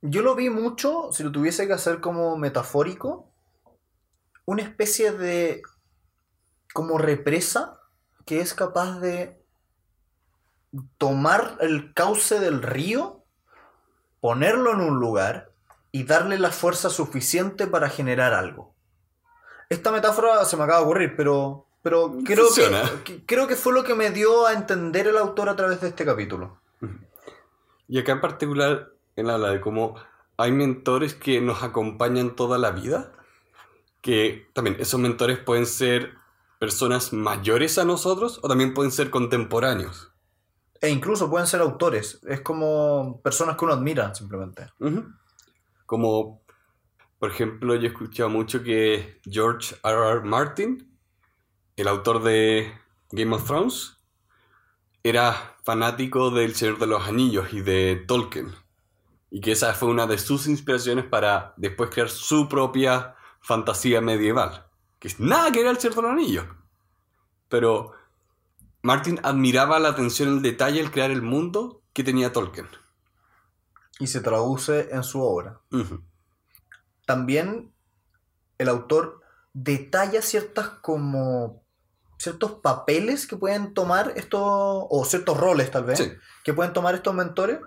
yo 0.00 0.22
lo 0.22 0.34
vi 0.34 0.50
mucho, 0.50 1.08
si 1.12 1.22
lo 1.22 1.32
tuviese 1.32 1.66
que 1.66 1.72
hacer 1.72 2.00
como 2.00 2.36
metafórico, 2.36 3.32
una 4.44 4.62
especie 4.62 5.12
de 5.12 5.62
como 6.72 6.98
represa 6.98 7.80
que 8.24 8.40
es 8.40 8.54
capaz 8.54 9.00
de 9.00 9.45
tomar 10.98 11.56
el 11.60 11.92
cauce 11.94 12.38
del 12.40 12.62
río, 12.62 13.22
ponerlo 14.20 14.72
en 14.72 14.80
un 14.80 14.98
lugar 15.00 15.50
y 15.92 16.04
darle 16.04 16.38
la 16.38 16.50
fuerza 16.50 16.90
suficiente 16.90 17.66
para 17.66 17.88
generar 17.88 18.34
algo. 18.34 18.74
Esta 19.68 19.90
metáfora 19.90 20.44
se 20.44 20.56
me 20.56 20.64
acaba 20.64 20.80
de 20.80 20.84
ocurrir, 20.84 21.14
pero, 21.16 21.66
pero 21.82 22.16
creo, 22.24 22.46
que, 22.54 23.02
que- 23.04 23.26
creo 23.26 23.46
que 23.48 23.56
fue 23.56 23.72
lo 23.72 23.84
que 23.84 23.94
me 23.94 24.10
dio 24.10 24.46
a 24.46 24.52
entender 24.52 25.06
el 25.08 25.16
autor 25.16 25.48
a 25.48 25.56
través 25.56 25.80
de 25.80 25.88
este 25.88 26.04
capítulo. 26.04 26.60
Y 27.88 27.98
acá 27.98 28.12
en 28.12 28.20
particular, 28.20 28.92
él 29.14 29.30
habla 29.30 29.50
de 29.50 29.60
cómo 29.60 29.94
hay 30.36 30.52
mentores 30.52 31.14
que 31.14 31.40
nos 31.40 31.62
acompañan 31.62 32.34
toda 32.36 32.58
la 32.58 32.70
vida. 32.72 33.12
Que 34.02 34.48
también 34.52 34.76
esos 34.78 35.00
mentores 35.00 35.38
pueden 35.38 35.66
ser 35.66 36.14
personas 36.60 37.12
mayores 37.12 37.78
a 37.78 37.84
nosotros 37.84 38.38
o 38.42 38.48
también 38.48 38.72
pueden 38.74 38.92
ser 38.92 39.10
contemporáneos. 39.10 40.12
E 40.86 40.90
incluso 40.90 41.28
pueden 41.28 41.48
ser 41.48 41.60
autores. 41.62 42.20
Es 42.28 42.42
como 42.42 43.20
personas 43.20 43.56
que 43.56 43.64
uno 43.64 43.74
admira, 43.74 44.14
simplemente. 44.14 44.70
Como, 45.84 46.42
por 47.18 47.30
ejemplo, 47.32 47.74
yo 47.74 47.82
he 47.82 47.86
escuchado 47.88 48.30
mucho 48.30 48.62
que 48.62 49.20
George 49.24 49.74
R. 49.82 50.10
R. 50.10 50.20
Martin, 50.20 50.96
el 51.74 51.88
autor 51.88 52.22
de 52.22 52.72
Game 53.10 53.34
of 53.34 53.44
Thrones, 53.46 53.96
era 55.02 55.56
fanático 55.64 56.30
del 56.30 56.54
Señor 56.54 56.78
de 56.78 56.86
los 56.86 57.08
Anillos 57.08 57.52
y 57.52 57.62
de 57.62 58.04
Tolkien. 58.06 58.54
Y 59.28 59.40
que 59.40 59.52
esa 59.52 59.74
fue 59.74 59.88
una 59.88 60.06
de 60.06 60.18
sus 60.18 60.46
inspiraciones 60.46 61.04
para 61.04 61.52
después 61.56 61.90
crear 61.90 62.10
su 62.10 62.48
propia 62.48 63.16
fantasía 63.40 64.00
medieval. 64.00 64.68
Que 65.00 65.08
es 65.08 65.18
nada 65.18 65.50
que 65.50 65.58
ver 65.58 65.68
al 65.68 65.80
Señor 65.80 65.96
de 65.96 66.02
los 66.02 66.12
Anillos. 66.12 66.46
Pero 67.48 67.90
Martin 68.86 69.18
admiraba 69.24 69.80
la 69.80 69.88
atención 69.88 70.28
al 70.28 70.42
detalle 70.42 70.80
al 70.80 70.92
crear 70.92 71.10
el 71.10 71.20
mundo 71.20 71.82
que 71.92 72.04
tenía 72.04 72.32
Tolkien. 72.32 72.68
Y 73.98 74.06
se 74.06 74.20
traduce 74.20 74.90
en 74.92 75.02
su 75.02 75.20
obra. 75.20 75.60
También 77.04 77.72
el 78.58 78.68
autor 78.68 79.22
detalla 79.52 80.22
ciertas 80.22 80.68
como 80.68 81.64
ciertos 82.16 82.52
papeles 82.62 83.26
que 83.26 83.36
pueden 83.36 83.74
tomar 83.74 84.12
estos 84.14 84.40
o 84.40 85.04
ciertos 85.04 85.36
roles 85.36 85.68
tal 85.72 85.84
vez 85.84 85.98
Sí. 85.98 86.12
que 86.44 86.54
pueden 86.54 86.72
tomar 86.72 86.94
estos 86.94 87.12
mentores. 87.12 87.58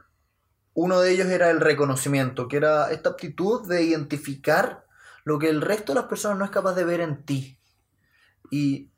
Uno 0.74 1.02
de 1.02 1.12
ellos 1.12 1.28
era 1.28 1.50
el 1.50 1.60
reconocimiento, 1.60 2.48
que 2.48 2.56
era 2.56 2.92
esta 2.92 3.10
aptitud 3.10 3.68
de 3.68 3.84
identificar 3.84 4.86
lo 5.26 5.38
que 5.38 5.50
el 5.50 5.60
resto 5.62 5.92
de 5.94 6.00
las 6.00 6.08
personas 6.08 6.38
no 6.38 6.46
es 6.46 6.52
capaz 6.52 6.76
de 6.76 6.86
ver 6.86 7.02
en 7.02 7.26
ti. 7.26 7.60
Y 8.50 8.90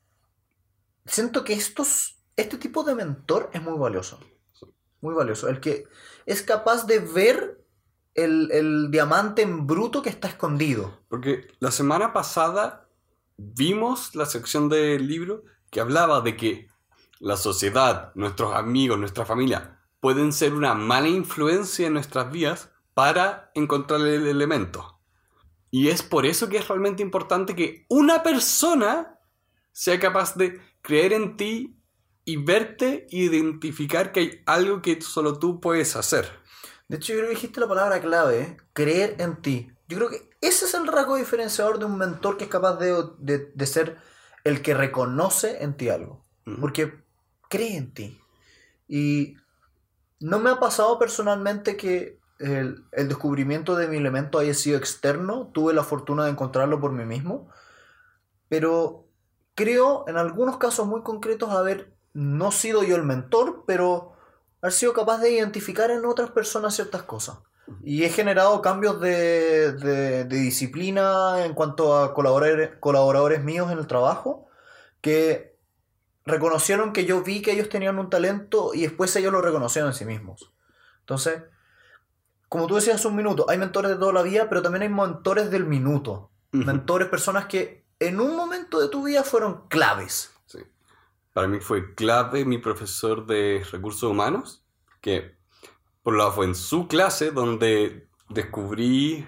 siento 1.06 1.44
que 1.44 1.54
estos, 1.54 2.20
este 2.36 2.58
tipo 2.58 2.84
de 2.84 2.96
mentor 2.96 3.50
es 3.54 3.62
muy 3.62 3.78
valioso. 3.78 4.20
Muy 5.02 5.16
valioso. 5.16 5.50
El 5.50 5.60
que 5.60 5.86
es 6.26 6.42
capaz 6.42 6.86
de 6.86 7.00
ver 7.00 7.64
el, 8.14 8.52
el 8.52 8.92
diamante 8.92 9.42
en 9.42 9.66
bruto 9.66 10.02
que 10.02 10.10
está 10.10 10.28
escondido. 10.28 11.00
Porque 11.08 11.48
la 11.60 11.72
semana 11.72 12.14
pasada 12.14 12.88
vimos 13.38 14.16
la 14.16 14.26
sección 14.26 14.70
del 14.70 15.08
libro 15.08 15.44
que 15.72 15.80
hablaba 15.80 16.22
de 16.22 16.38
que 16.38 16.68
la 17.20 17.38
sociedad, 17.38 18.12
nuestros 18.16 18.54
amigos, 18.54 19.00
nuestra 19.00 19.26
familia 19.26 19.80
pueden 20.00 20.34
ser 20.34 20.54
una 20.54 20.74
mala 20.74 21.08
influencia 21.08 21.88
en 21.88 21.94
nuestras 21.94 22.32
vidas 22.32 22.70
para 22.94 23.52
encontrar 23.54 24.02
el 24.02 24.28
elemento. 24.28 25.00
Y 25.70 25.88
es 25.88 26.04
por 26.04 26.26
eso 26.26 26.50
que 26.50 26.58
es 26.58 26.68
realmente 26.68 27.02
importante 27.02 27.56
que 27.56 27.86
una 27.88 28.24
persona 28.24 29.20
sea 29.72 30.00
capaz 30.00 30.36
de 30.36 30.60
creer 30.82 31.14
en 31.14 31.38
ti 31.38 31.76
y 32.26 32.38
verte 32.38 33.08
e 33.12 33.18
identificar 33.18 34.12
que 34.12 34.20
hay 34.20 34.42
algo 34.46 34.82
que 34.82 35.02
solo 35.02 35.40
tú 35.40 35.60
puedes 35.60 35.96
hacer. 35.96 36.30
De 36.88 36.98
hecho, 36.98 37.14
yo 37.14 37.20
creo 37.20 37.30
que 37.30 37.36
dijiste 37.36 37.60
la 37.60 37.68
palabra 37.68 38.02
clave, 38.02 38.42
¿eh? 38.42 38.58
creer 38.74 39.16
en 39.20 39.42
ti. 39.42 39.72
Yo 39.88 39.98
creo 39.98 40.10
que 40.10 40.30
ese 40.42 40.66
es 40.66 40.74
el 40.74 40.88
rasgo 40.88 41.16
diferenciador 41.16 41.80
de 41.80 41.86
un 41.86 41.98
mentor 41.98 42.38
que 42.38 42.46
es 42.46 42.50
capaz 42.50 42.76
de, 42.78 43.04
de- 43.20 43.52
de 43.54 43.66
ser 43.66 43.98
el 44.44 44.62
que 44.62 44.74
reconoce 44.74 45.64
en 45.64 45.76
ti 45.78 45.90
algo. 45.90 46.26
Ujú. 46.46 46.60
Porque 46.60 46.94
cree 47.50 47.78
en 47.78 47.94
ti. 47.94 48.20
Y 48.88 49.36
no 50.20 50.40
me 50.40 50.50
ha 50.50 50.60
pasado 50.60 51.00
personalmente 51.00 51.78
que 51.78 52.20
el, 52.40 52.84
el 52.92 53.08
descubrimiento 53.08 53.76
de 53.76 53.88
mi 53.88 53.98
elemento 53.98 54.40
haya 54.40 54.54
sido 54.54 54.78
externo. 54.78 55.52
Tuve 55.54 55.74
la 55.74 55.84
fortuna 55.84 56.26
de 56.26 56.32
encontrarlo 56.32 56.80
por 56.80 56.92
mí 56.92 57.06
mismo. 57.06 57.50
Pero 58.50 59.08
creo, 59.56 60.06
en 60.08 60.18
algunos 60.18 60.58
casos 60.58 60.88
muy 60.88 61.02
concretos, 61.02 61.50
haber 61.52 61.94
no 62.14 62.52
sido 62.52 62.84
yo 62.84 62.96
el 62.96 63.04
mentor, 63.04 63.64
pero 63.66 64.14
haber 64.62 64.74
sido 64.74 64.94
capaz 64.94 65.20
de 65.20 65.32
identificar 65.32 65.92
en 65.92 66.06
otras 66.06 66.32
personas 66.32 66.76
ciertas 66.76 67.04
cosas. 67.04 67.40
Y 67.84 68.04
he 68.04 68.10
generado 68.10 68.62
cambios 68.62 69.00
de, 69.00 69.72
de- 69.74 70.26
de 70.26 70.36
disciplina 70.38 71.46
en 71.46 71.54
cuanto 71.54 71.98
a 71.98 72.14
colaboradores, 72.14 72.72
colaboradores 72.80 73.44
míos 73.44 73.72
en 73.72 73.78
el 73.78 73.88
trabajo, 73.88 74.48
que 75.00 75.56
reconocieron 76.26 76.92
que 76.94 77.06
yo 77.06 77.24
vi 77.24 77.42
que 77.42 77.52
ellos 77.54 77.70
tenían 77.70 77.98
un 77.98 78.10
talento 78.10 78.74
y 78.74 78.82
después 78.82 79.16
ellos 79.16 79.32
lo 79.32 79.42
reconocieron 79.42 79.92
en 79.92 79.96
sí 79.98 80.06
mismos. 80.06 80.52
Entonces, 81.00 81.44
como 82.50 82.68
tú 82.68 82.76
decías 82.76 82.98
hace 82.98 83.08
un 83.08 83.16
minuto, 83.16 83.46
hay 83.50 83.58
mentores 83.58 83.92
de 83.92 83.98
toda 83.98 84.12
la 84.14 84.22
vida, 84.22 84.50
pero 84.50 84.62
también 84.62 84.84
hay 84.84 84.90
mentores 84.90 85.50
del 85.50 85.66
minuto. 85.66 86.30
Mentores, 86.52 87.08
personas 87.08 87.46
que 87.46 87.81
en 88.08 88.20
un 88.20 88.36
momento 88.36 88.80
de 88.80 88.90
tu 88.90 89.04
vida 89.06 89.24
fueron 89.24 89.68
claves. 89.70 90.34
Sí. 90.46 90.60
Para 91.34 91.48
mí 91.48 91.60
fue 91.60 91.94
clave 91.96 92.46
mi 92.46 92.58
profesor 92.58 93.26
de 93.26 93.64
recursos 93.72 94.04
humanos, 94.10 94.64
que 95.02 95.36
por 96.04 96.14
un 96.14 96.20
lado 96.20 96.32
fue 96.34 96.46
en 96.46 96.56
su 96.56 96.88
clase 96.88 97.32
donde 97.32 98.08
descubrí 98.30 99.26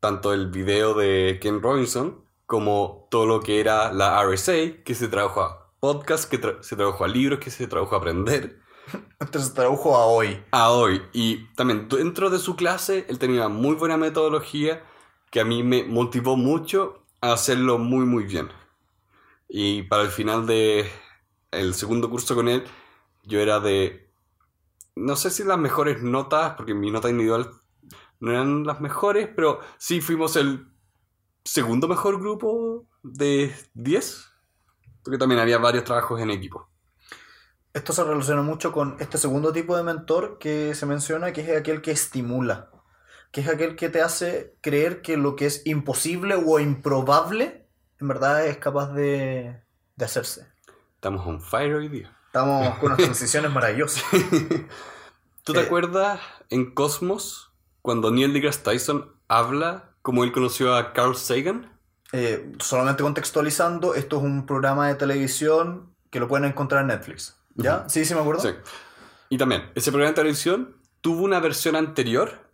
tanto 0.00 0.32
el 0.32 0.50
video 0.50 0.94
de 0.94 1.38
Ken 1.42 1.60
Robinson 1.62 2.24
como 2.46 3.06
todo 3.10 3.26
lo 3.26 3.40
que 3.40 3.60
era 3.60 3.92
la 3.92 4.20
RSA, 4.24 4.82
que 4.84 4.94
se 4.94 5.08
tradujo 5.08 5.42
a 5.42 5.70
podcast, 5.78 6.28
que 6.28 6.40
tra- 6.40 6.62
se 6.62 6.74
tradujo 6.76 7.04
a 7.04 7.08
libros, 7.08 7.38
que 7.38 7.50
se 7.50 7.66
tradujo 7.66 7.94
a 7.94 7.98
aprender, 7.98 8.58
Entonces 9.20 9.54
tradujo 9.54 9.94
a 9.96 10.06
hoy. 10.06 10.42
a 10.50 10.70
hoy. 10.70 11.02
Y 11.12 11.46
también 11.54 11.86
dentro 11.88 12.28
de 12.30 12.38
su 12.38 12.56
clase 12.56 13.06
él 13.08 13.18
tenía 13.18 13.48
muy 13.48 13.74
buena 13.76 13.96
metodología 13.96 14.82
que 15.30 15.38
a 15.40 15.44
mí 15.44 15.62
me 15.62 15.84
motivó 15.84 16.36
mucho 16.36 16.99
hacerlo 17.20 17.78
muy 17.78 18.06
muy 18.06 18.24
bien. 18.24 18.48
Y 19.48 19.82
para 19.84 20.02
el 20.02 20.10
final 20.10 20.46
de 20.46 20.90
el 21.50 21.74
segundo 21.74 22.08
curso 22.10 22.34
con 22.34 22.48
él, 22.48 22.64
yo 23.24 23.40
era 23.40 23.60
de 23.60 24.10
no 24.96 25.16
sé 25.16 25.30
si 25.30 25.44
las 25.44 25.58
mejores 25.58 26.02
notas, 26.02 26.54
porque 26.56 26.74
mi 26.74 26.90
nota 26.90 27.08
individual 27.08 27.50
no 28.20 28.30
eran 28.30 28.64
las 28.64 28.80
mejores, 28.80 29.28
pero 29.34 29.60
sí 29.78 30.00
fuimos 30.00 30.36
el 30.36 30.68
segundo 31.44 31.88
mejor 31.88 32.20
grupo 32.20 32.86
de 33.02 33.54
10, 33.74 34.26
porque 35.02 35.18
también 35.18 35.40
había 35.40 35.58
varios 35.58 35.84
trabajos 35.84 36.20
en 36.20 36.30
equipo. 36.30 36.68
Esto 37.72 37.92
se 37.92 38.04
relaciona 38.04 38.42
mucho 38.42 38.72
con 38.72 38.96
este 38.98 39.16
segundo 39.16 39.52
tipo 39.52 39.76
de 39.76 39.84
mentor 39.84 40.38
que 40.38 40.74
se 40.74 40.86
menciona, 40.86 41.32
que 41.32 41.40
es 41.40 41.56
aquel 41.58 41.80
que 41.80 41.92
estimula, 41.92 42.70
que 43.32 43.40
es 43.42 43.48
aquel 43.48 43.76
que 43.76 43.88
te 43.88 44.02
hace 44.02 44.56
creer 44.60 45.02
que 45.02 45.16
lo 45.16 45.36
que 45.36 45.46
es 45.46 45.62
imposible 45.66 46.34
o 46.36 46.58
improbable, 46.60 47.68
en 48.00 48.08
verdad 48.08 48.46
es 48.46 48.58
capaz 48.58 48.92
de, 48.92 49.62
de 49.96 50.04
hacerse. 50.04 50.46
Estamos 50.96 51.26
on 51.26 51.40
fire 51.40 51.74
hoy 51.74 51.88
día. 51.88 52.16
Estamos 52.26 52.78
con 52.78 52.86
unas 52.88 53.00
transiciones 53.02 53.50
maravillosas. 53.52 54.04
¿Tú 55.44 55.54
te 55.54 55.60
Eh, 55.60 55.64
acuerdas 55.64 56.20
en 56.50 56.72
Cosmos 56.74 57.52
cuando 57.82 58.10
Neil 58.10 58.32
deGrasse 58.32 58.62
Tyson 58.62 59.12
habla 59.28 59.94
como 60.02 60.24
él 60.24 60.32
conoció 60.32 60.74
a 60.74 60.92
Carl 60.92 61.16
Sagan? 61.16 61.78
Eh, 62.12 62.52
solamente 62.58 63.02
contextualizando, 63.04 63.94
esto 63.94 64.16
es 64.16 64.22
un 64.22 64.44
programa 64.46 64.88
de 64.88 64.96
televisión 64.96 65.94
que 66.10 66.18
lo 66.18 66.26
pueden 66.26 66.46
encontrar 66.46 66.82
en 66.82 66.88
Netflix. 66.88 67.36
¿Ya? 67.54 67.88
Sí, 67.88 68.04
sí 68.04 68.14
me 68.14 68.20
acuerdo. 68.20 68.40
Sí. 68.40 68.50
Y 69.28 69.38
también, 69.38 69.70
ese 69.74 69.92
programa 69.92 70.10
de 70.10 70.16
televisión 70.16 70.76
tuvo 71.00 71.22
una 71.24 71.40
versión 71.40 71.76
anterior 71.76 72.49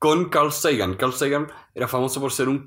con 0.00 0.30
Carl 0.30 0.50
Sagan. 0.50 0.94
Carl 0.94 1.12
Sagan 1.12 1.52
era 1.74 1.86
famoso 1.86 2.20
por 2.20 2.32
ser 2.32 2.48
un 2.48 2.66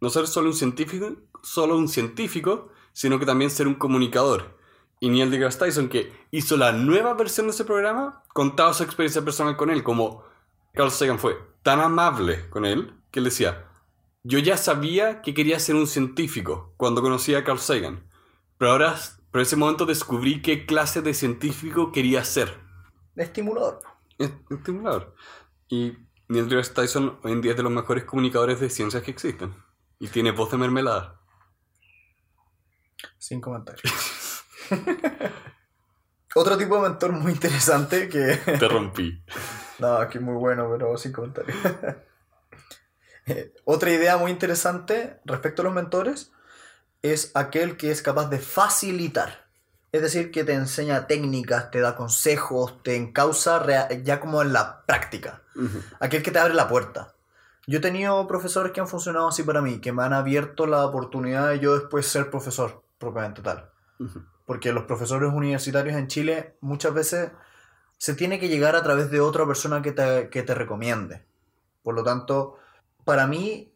no 0.00 0.10
ser 0.10 0.26
solo 0.26 0.48
un 0.48 0.54
científico, 0.54 1.16
solo 1.42 1.78
un 1.78 1.88
científico, 1.88 2.68
sino 2.92 3.18
que 3.18 3.24
también 3.24 3.50
ser 3.50 3.66
un 3.66 3.76
comunicador. 3.76 4.58
Y 5.00 5.08
Neil 5.08 5.30
deGrasse 5.30 5.60
Tyson, 5.60 5.88
que 5.88 6.12
hizo 6.30 6.56
la 6.56 6.72
nueva 6.72 7.14
versión 7.14 7.46
de 7.46 7.52
ese 7.52 7.64
programa, 7.64 8.22
contaba 8.34 8.74
su 8.74 8.82
experiencia 8.82 9.22
personal 9.22 9.56
con 9.56 9.70
él, 9.70 9.82
como 9.82 10.24
Carl 10.74 10.90
Sagan 10.90 11.18
fue 11.18 11.38
tan 11.62 11.80
amable 11.80 12.50
con 12.50 12.66
él 12.66 12.92
que 13.10 13.20
él 13.20 13.26
decía, 13.26 13.68
yo 14.24 14.40
ya 14.40 14.56
sabía 14.56 15.22
que 15.22 15.32
quería 15.32 15.60
ser 15.60 15.76
un 15.76 15.86
científico 15.86 16.74
cuando 16.76 17.02
conocí 17.02 17.34
a 17.34 17.44
Carl 17.44 17.60
Sagan, 17.60 18.10
pero 18.58 18.72
ahora, 18.72 18.96
por 19.30 19.40
ese 19.40 19.56
momento 19.56 19.86
descubrí 19.86 20.42
qué 20.42 20.66
clase 20.66 21.02
de 21.02 21.14
científico 21.14 21.92
quería 21.92 22.24
ser. 22.24 22.58
Estimulador. 23.14 23.80
Es 24.18 24.32
estimulador. 24.50 25.14
Y 25.68 25.92
Neil 26.28 26.48
deGrasse 26.48 26.72
Tyson 26.72 27.18
hoy 27.22 27.32
en 27.32 27.40
día 27.40 27.52
es 27.52 27.56
de 27.56 27.62
los 27.62 27.72
mejores 27.72 28.04
comunicadores 28.04 28.60
de 28.60 28.70
ciencias 28.70 29.02
que 29.02 29.10
existen. 29.10 29.54
Y 29.98 30.08
tiene 30.08 30.30
voz 30.30 30.50
de 30.50 30.58
mermelada. 30.58 31.20
Sin 33.18 33.40
comentarios. 33.40 33.92
Otro 36.34 36.58
tipo 36.58 36.76
de 36.76 36.88
mentor 36.88 37.12
muy 37.12 37.32
interesante 37.32 38.08
que... 38.08 38.36
Te 38.58 38.68
rompí. 38.68 39.22
No, 39.78 39.96
aquí 39.96 40.18
muy 40.18 40.34
bueno, 40.34 40.68
pero 40.70 40.96
sin 40.96 41.12
comentarios. 41.12 41.56
Otra 43.64 43.90
idea 43.90 44.16
muy 44.16 44.30
interesante 44.30 45.20
respecto 45.24 45.62
a 45.62 45.66
los 45.66 45.74
mentores 45.74 46.32
es 47.02 47.30
aquel 47.34 47.76
que 47.76 47.90
es 47.90 48.02
capaz 48.02 48.28
de 48.28 48.38
facilitar. 48.38 49.43
Es 49.94 50.02
decir, 50.02 50.32
que 50.32 50.42
te 50.42 50.54
enseña 50.54 51.06
técnicas, 51.06 51.70
te 51.70 51.78
da 51.78 51.94
consejos, 51.94 52.82
te 52.82 52.96
encausa 52.96 53.64
ya 54.02 54.18
como 54.18 54.42
en 54.42 54.52
la 54.52 54.84
práctica. 54.84 55.42
Aquel 56.00 56.20
que 56.20 56.32
te 56.32 56.40
abre 56.40 56.52
la 56.52 56.66
puerta. 56.66 57.14
Yo 57.68 57.78
he 57.78 57.80
tenido 57.80 58.26
profesores 58.26 58.72
que 58.72 58.80
han 58.80 58.88
funcionado 58.88 59.28
así 59.28 59.44
para 59.44 59.62
mí, 59.62 59.78
que 59.78 59.92
me 59.92 60.02
han 60.02 60.12
abierto 60.12 60.66
la 60.66 60.84
oportunidad 60.84 61.48
de 61.48 61.60
yo 61.60 61.78
después 61.78 62.08
ser 62.08 62.28
profesor, 62.28 62.82
propiamente 62.98 63.40
tal. 63.40 63.70
Porque 64.44 64.72
los 64.72 64.82
profesores 64.82 65.32
universitarios 65.32 65.94
en 65.94 66.08
Chile 66.08 66.56
muchas 66.60 66.92
veces 66.92 67.30
se 67.96 68.14
tiene 68.14 68.40
que 68.40 68.48
llegar 68.48 68.74
a 68.74 68.82
través 68.82 69.12
de 69.12 69.20
otra 69.20 69.46
persona 69.46 69.80
que 69.80 69.92
te, 69.92 70.28
que 70.28 70.42
te 70.42 70.56
recomiende. 70.56 71.24
Por 71.84 71.94
lo 71.94 72.02
tanto, 72.02 72.56
para 73.04 73.28
mí 73.28 73.72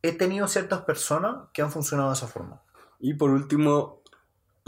he 0.00 0.12
tenido 0.12 0.48
ciertas 0.48 0.80
personas 0.80 1.48
que 1.52 1.60
han 1.60 1.70
funcionado 1.70 2.08
de 2.08 2.14
esa 2.14 2.28
forma. 2.28 2.62
Y 2.98 3.12
por 3.12 3.28
último, 3.28 3.99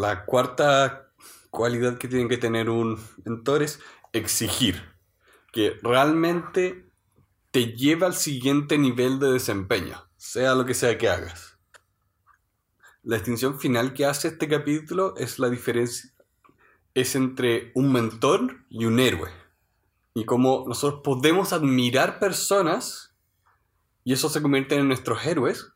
la 0.02 0.24
cuarta 0.24 1.12
cualidad 1.50 1.96
que 1.96 2.08
tiene 2.08 2.28
que 2.28 2.36
tener 2.36 2.68
un 2.68 2.98
mentor 3.24 3.62
es 3.62 3.78
exigir. 4.12 4.82
Que 5.52 5.78
realmente 5.80 6.90
te 7.52 7.76
lleva 7.76 8.08
al 8.08 8.14
siguiente 8.14 8.78
nivel 8.78 9.20
de 9.20 9.30
desempeño, 9.30 9.96
sea 10.16 10.56
lo 10.56 10.66
que 10.66 10.74
sea 10.74 10.98
que 10.98 11.08
hagas. 11.08 11.56
La 13.04 13.16
distinción 13.16 13.60
final 13.60 13.94
que 13.94 14.04
hace 14.04 14.28
este 14.28 14.48
capítulo 14.48 15.14
es 15.16 15.38
la 15.38 15.48
diferencia 15.48 16.10
es 16.94 17.14
entre 17.14 17.70
un 17.74 17.92
mentor 17.92 18.66
y 18.68 18.84
un 18.84 18.98
héroe. 18.98 19.30
Y 20.14 20.24
cómo 20.24 20.64
nosotros 20.66 21.00
podemos 21.04 21.52
admirar 21.52 22.18
personas 22.18 23.14
y 24.04 24.12
eso 24.12 24.28
se 24.28 24.42
convierte 24.42 24.74
en 24.74 24.88
nuestros 24.88 25.24
héroes, 25.24 25.72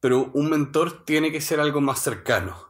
pero 0.00 0.30
un 0.32 0.48
mentor 0.48 1.04
tiene 1.04 1.32
que 1.32 1.40
ser 1.40 1.60
algo 1.60 1.80
más 1.80 1.98
cercano. 1.98 2.67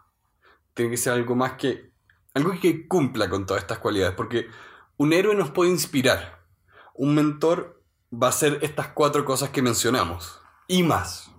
Tiene 0.79 0.93
que 0.93 0.97
ser 0.97 1.15
algo 1.15 1.35
más 1.35 1.55
que. 1.55 1.91
algo 2.35 2.53
que 2.63 2.87
cumpla 2.87 3.29
con 3.29 3.47
todas 3.47 3.65
estas 3.65 3.81
cualidades. 3.81 4.15
Porque 4.15 4.47
un 4.97 5.13
héroe 5.13 5.35
nos 5.35 5.51
puede 5.51 5.71
inspirar. 5.71 6.47
Un 6.95 7.17
mentor 7.17 7.83
va 8.15 8.29
a 8.29 8.33
ser 8.33 8.61
estas 8.63 8.87
cuatro 8.87 9.25
cosas 9.25 9.51
que 9.51 9.61
mencionamos. 9.61 10.41
Y 10.69 10.85
más. 10.85 11.33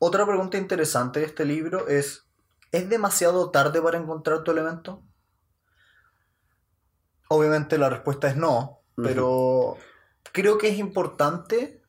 Otra 0.00 0.26
pregunta 0.26 0.58
interesante 0.58 1.20
de 1.20 1.26
este 1.26 1.44
libro 1.44 1.86
es, 1.86 2.26
¿es 2.72 2.88
demasiado 2.88 3.52
tarde 3.52 3.80
para 3.80 3.98
encontrar 3.98 4.42
tu 4.42 4.50
elemento? 4.50 5.04
Obviamente 7.28 7.78
la 7.78 7.90
respuesta 7.90 8.26
es 8.26 8.36
no, 8.36 8.80
pero 8.96 9.76
creo 10.32 10.58
que 10.58 10.66
es 10.66 10.78
importante 10.78 11.80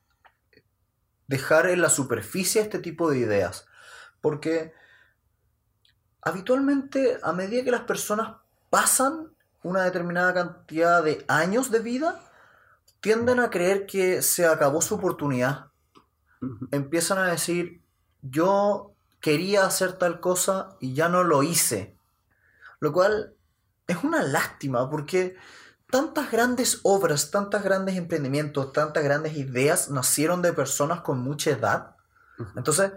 dejar 1.26 1.66
en 1.66 1.82
la 1.82 1.90
superficie 1.90 2.62
este 2.62 2.78
tipo 2.78 3.10
de 3.10 3.18
ideas, 3.18 3.66
porque 4.22 4.76
habitualmente 6.26 7.20
a 7.22 7.34
medida 7.34 7.64
que 7.64 7.72
las 7.72 7.82
personas 7.82 8.38
pasan 8.70 9.34
una 9.64 9.84
determinada 9.84 10.34
cantidad 10.34 11.04
de 11.04 11.24
años 11.28 11.72
de 11.72 11.80
vida, 11.80 12.22
tienden 13.00 13.40
a 13.40 13.50
creer 13.50 13.86
que 13.86 14.22
se 14.22 14.46
acabó 14.46 14.82
su 14.82 14.96
oportunidad. 14.96 15.68
Empiezan 16.72 17.18
a 17.18 17.28
decir, 17.28 17.82
yo 18.22 18.94
quería 19.22 19.66
hacer 19.66 19.94
tal 19.94 20.20
cosa 20.20 20.76
y 20.80 20.94
ya 20.94 21.08
no 21.10 21.24
lo 21.24 21.44
hice. 21.44 21.98
Lo 22.80 22.92
cual 22.92 23.36
es 23.88 24.04
una 24.04 24.22
lástima 24.22 24.90
porque 24.90 25.36
tantas 25.90 26.32
grandes 26.32 26.80
obras, 26.84 27.32
tantos 27.32 27.64
grandes 27.64 27.96
emprendimientos, 27.96 28.74
tantas 28.74 29.04
grandes 29.04 29.38
ideas 29.38 29.90
nacieron 29.90 30.42
de 30.42 30.52
personas 30.52 31.02
con 31.02 31.20
mucha 31.20 31.52
edad. 31.52 31.96
Entonces, 32.56 32.92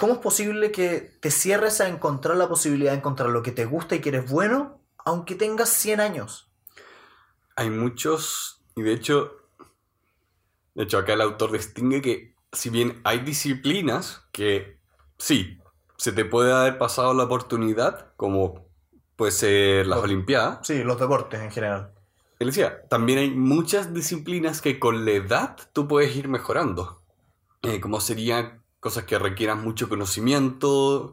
¿cómo 0.00 0.14
es 0.14 0.18
posible 0.20 0.72
que 0.72 1.00
te 1.20 1.30
cierres 1.30 1.80
a 1.80 1.88
encontrar 1.88 2.36
la 2.36 2.48
posibilidad 2.48 2.92
de 2.92 2.98
encontrar 2.98 3.30
lo 3.30 3.42
que 3.42 3.52
te 3.52 3.66
gusta 3.66 3.94
y 3.96 4.00
que 4.00 4.08
eres 4.10 4.30
bueno, 4.30 4.80
aunque 5.04 5.34
tengas 5.36 5.68
100 5.70 6.00
años? 6.00 6.50
hay 7.56 7.70
muchos, 7.70 8.62
y 8.74 8.82
de 8.82 8.92
hecho, 8.94 9.32
de 10.74 10.84
hecho 10.84 10.98
acá 10.98 11.12
el 11.14 11.20
autor 11.20 11.52
distingue 11.52 12.00
que 12.02 12.34
si 12.52 12.70
bien 12.70 13.00
hay 13.04 13.20
disciplinas 13.20 14.26
que 14.32 14.78
sí, 15.18 15.58
se 15.96 16.12
te 16.12 16.24
puede 16.24 16.52
haber 16.52 16.78
pasado 16.78 17.14
la 17.14 17.24
oportunidad, 17.24 18.12
como 18.16 18.66
puede 19.16 19.32
ser 19.32 19.86
las 19.86 19.98
Los- 19.98 20.04
Olimpiadas, 20.06 20.66
Sí, 20.66 20.82
los 20.82 20.98
deportes 20.98 21.40
en 21.40 21.50
general. 21.50 21.92
él 22.38 22.46
decía, 22.48 22.82
también 22.88 23.18
hay 23.18 23.30
muchas 23.30 23.92
disciplinas 23.92 24.62
que 24.62 24.78
con 24.78 25.04
la 25.04 25.12
edad 25.12 25.56
tú 25.72 25.86
puedes 25.86 26.16
ir 26.16 26.28
mejorando. 26.28 27.02
Eh, 27.62 27.80
como 27.80 28.00
serían 28.00 28.59
cosas 28.80 29.04
que 29.04 29.18
requieran 29.18 29.62
mucho 29.62 29.88
conocimiento, 29.88 31.12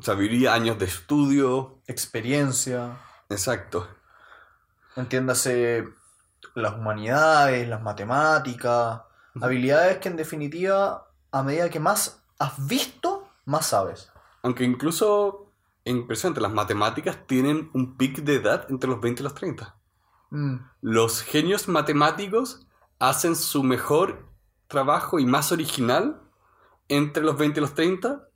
sabiduría, 0.00 0.54
años 0.54 0.78
de 0.78 0.86
estudio. 0.86 1.80
Experiencia, 1.86 2.98
Exacto. 3.28 3.88
entiéndase 4.96 5.88
las 6.54 6.74
humanidades, 6.74 7.68
las 7.68 7.82
matemáticas, 7.82 9.02
habilidades 9.40 9.98
que 9.98 10.08
en 10.08 10.16
definitiva, 10.16 11.08
a 11.30 11.42
medida 11.42 11.70
que 11.70 11.80
más 11.80 12.22
has 12.38 12.66
visto, 12.66 13.28
más 13.44 13.66
sabes. 13.66 14.10
Aunque 14.42 14.64
incluso, 14.64 15.52
impresionante, 15.84 16.40
las 16.40 16.52
matemáticas 16.52 17.26
tienen 17.26 17.70
un 17.74 17.96
pic 17.96 18.18
de 18.20 18.36
edad 18.36 18.66
entre 18.70 18.88
los 18.90 19.00
20 19.00 19.22
y 19.22 19.24
los 19.24 19.34
30. 19.34 19.76
Mm, 20.30 20.56
Los 20.82 21.22
genios 21.22 21.68
matemáticos 21.68 22.66
hacen 22.98 23.36
su 23.36 23.62
mejor 23.62 24.26
trabajo 24.68 25.18
y 25.18 25.26
más 25.26 25.52
original 25.52 26.20
entre 26.88 27.22
los 27.22 27.36
20 27.36 27.58
y 27.58 27.62
los 27.62 27.74
30. 27.74 28.28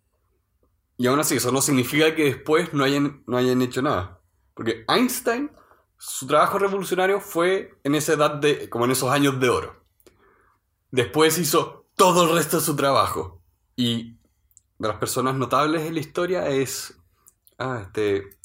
Y 0.98 1.06
aún 1.06 1.18
así, 1.18 1.36
eso 1.36 1.50
no 1.50 1.60
significa 1.60 2.14
que 2.14 2.24
después 2.24 2.72
no 2.72 2.84
hayan, 2.84 3.22
no 3.26 3.36
hayan 3.36 3.62
hecho 3.62 3.82
nada. 3.82 4.20
Porque 4.54 4.84
Einstein, 4.88 5.50
su 5.96 6.26
trabajo 6.26 6.58
revolucionario 6.58 7.20
fue 7.20 7.78
en 7.82 7.94
esa 7.94 8.12
edad 8.12 8.34
de, 8.34 8.68
como 8.68 8.84
en 8.84 8.92
esos 8.92 9.10
años 9.10 9.40
de 9.40 9.48
oro. 9.48 9.82
Después 10.90 11.38
hizo 11.38 11.86
todo 11.96 12.24
el 12.24 12.34
resto 12.34 12.58
de 12.58 12.64
su 12.64 12.76
trabajo. 12.76 13.42
Y 13.74 14.18
de 14.78 14.88
las 14.88 14.98
personas 14.98 15.34
notables 15.34 15.82
en 15.82 15.94
la 15.94 16.00
historia 16.00 16.48
es 16.48 17.00
ah, 17.58 17.80
este 17.82 18.36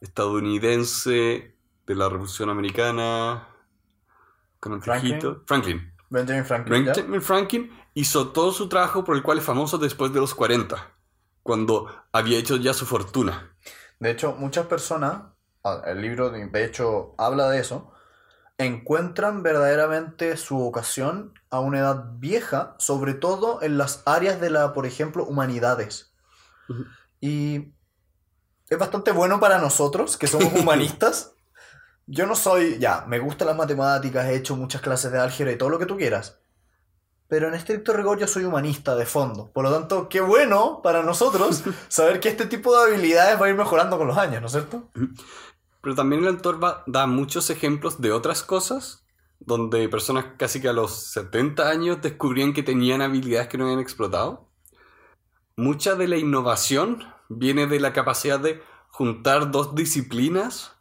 estadounidense 0.00 1.56
de 1.86 1.94
la 1.94 2.08
Revolución 2.08 2.50
Americana 2.50 3.48
con 4.60 4.74
el 4.74 4.82
Franklin. 4.82 5.20
Franklin. 5.46 5.92
Benjamin 6.10 6.44
Franklin. 6.44 6.84
Benjamin 6.84 7.22
Franklin 7.22 7.79
hizo 7.94 8.28
todo 8.28 8.52
su 8.52 8.68
trabajo 8.68 9.04
por 9.04 9.16
el 9.16 9.22
cual 9.22 9.38
es 9.38 9.44
famoso 9.44 9.78
después 9.78 10.12
de 10.12 10.20
los 10.20 10.34
40, 10.34 10.94
cuando 11.42 11.86
había 12.12 12.38
hecho 12.38 12.56
ya 12.56 12.74
su 12.74 12.86
fortuna. 12.86 13.56
De 13.98 14.10
hecho, 14.10 14.34
muchas 14.34 14.66
personas, 14.66 15.22
ah, 15.64 15.82
el 15.86 16.00
libro 16.00 16.30
de 16.30 16.64
hecho 16.64 17.14
habla 17.18 17.50
de 17.50 17.60
eso, 17.60 17.92
encuentran 18.58 19.42
verdaderamente 19.42 20.36
su 20.36 20.56
vocación 20.56 21.32
a 21.48 21.60
una 21.60 21.78
edad 21.78 22.04
vieja, 22.18 22.76
sobre 22.78 23.14
todo 23.14 23.62
en 23.62 23.78
las 23.78 24.02
áreas 24.04 24.40
de 24.40 24.50
la, 24.50 24.72
por 24.74 24.86
ejemplo, 24.86 25.24
humanidades. 25.24 26.14
Y 27.20 27.74
es 28.68 28.78
bastante 28.78 29.12
bueno 29.12 29.40
para 29.40 29.58
nosotros, 29.58 30.16
que 30.16 30.26
somos 30.26 30.52
humanistas. 30.60 31.34
Yo 32.06 32.26
no 32.26 32.34
soy, 32.34 32.78
ya, 32.78 33.04
me 33.06 33.18
gustan 33.18 33.48
las 33.48 33.56
matemáticas, 33.56 34.26
he 34.26 34.36
hecho 34.36 34.56
muchas 34.56 34.82
clases 34.82 35.10
de 35.10 35.18
álgebra 35.18 35.52
y 35.52 35.58
todo 35.58 35.70
lo 35.70 35.78
que 35.78 35.86
tú 35.86 35.96
quieras. 35.96 36.39
Pero 37.30 37.48
en 37.48 37.54
estricto 37.54 37.92
rigor 37.94 38.18
yo 38.18 38.26
soy 38.26 38.44
humanista 38.44 38.96
de 38.96 39.06
fondo. 39.06 39.50
Por 39.52 39.64
lo 39.64 39.72
tanto, 39.72 40.08
qué 40.08 40.20
bueno 40.20 40.80
para 40.82 41.02
nosotros 41.04 41.62
saber 41.88 42.18
que 42.20 42.28
este 42.28 42.44
tipo 42.46 42.76
de 42.76 42.92
habilidades 42.92 43.40
va 43.40 43.46
a 43.46 43.48
ir 43.50 43.54
mejorando 43.54 43.96
con 43.96 44.08
los 44.08 44.18
años, 44.18 44.40
¿no 44.40 44.46
es 44.48 44.52
cierto? 44.52 44.90
Pero 45.80 45.94
también 45.94 46.22
el 46.22 46.28
autor 46.28 46.62
va- 46.62 46.82
da 46.86 47.06
muchos 47.06 47.48
ejemplos 47.48 48.00
de 48.00 48.10
otras 48.12 48.42
cosas, 48.42 49.04
donde 49.38 49.88
personas 49.88 50.26
casi 50.36 50.60
que 50.60 50.68
a 50.68 50.72
los 50.72 50.92
70 51.12 51.68
años 51.70 52.02
descubrían 52.02 52.52
que 52.52 52.62
tenían 52.64 53.00
habilidades 53.00 53.48
que 53.48 53.56
no 53.58 53.64
habían 53.64 53.80
explotado. 53.80 54.48
Mucha 55.56 55.94
de 55.94 56.08
la 56.08 56.16
innovación 56.16 57.04
viene 57.28 57.66
de 57.66 57.80
la 57.80 57.92
capacidad 57.92 58.40
de 58.40 58.60
juntar 58.88 59.50
dos 59.52 59.74
disciplinas 59.76 60.72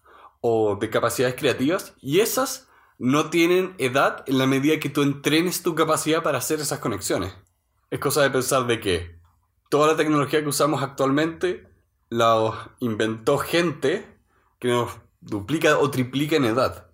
o 0.41 0.77
de 0.77 0.89
capacidades 0.89 1.35
creativas, 1.35 1.93
y 2.01 2.21
esas 2.21 2.68
no 2.99 3.29
tienen 3.29 3.73
edad 3.77 4.23
en 4.27 4.37
la 4.37 4.45
medida 4.45 4.79
que 4.79 4.89
tú 4.89 5.01
entrenes 5.01 5.63
tu 5.63 5.73
capacidad 5.73 6.21
para 6.21 6.37
hacer 6.37 6.59
esas 6.59 6.79
conexiones. 6.79 7.33
Es 7.89 7.99
cosa 7.99 8.21
de 8.21 8.29
pensar 8.29 8.67
de 8.67 8.79
que 8.79 9.17
toda 9.69 9.87
la 9.87 9.97
tecnología 9.97 10.41
que 10.41 10.49
usamos 10.49 10.83
actualmente 10.83 11.65
la 12.09 12.75
inventó 12.79 13.37
gente 13.37 14.05
que 14.59 14.67
nos 14.67 14.91
duplica 15.21 15.79
o 15.79 15.89
triplica 15.89 16.35
en 16.35 16.45
edad. 16.45 16.87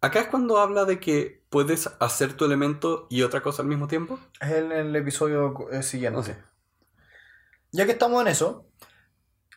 Acá 0.00 0.20
es 0.20 0.28
cuando 0.28 0.58
habla 0.58 0.86
de 0.86 0.98
que 0.98 1.42
puedes 1.50 1.90
hacer 2.00 2.34
tu 2.34 2.46
elemento 2.46 3.06
y 3.10 3.22
otra 3.22 3.42
cosa 3.42 3.62
al 3.62 3.68
mismo 3.68 3.86
tiempo. 3.88 4.18
Es 4.40 4.52
en 4.52 4.72
el 4.72 4.96
episodio 4.96 5.54
eh, 5.70 5.82
siguiente. 5.82 6.42
Ya 7.72 7.86
que 7.86 7.92
estamos 7.92 8.22
en 8.22 8.28
eso, 8.28 8.66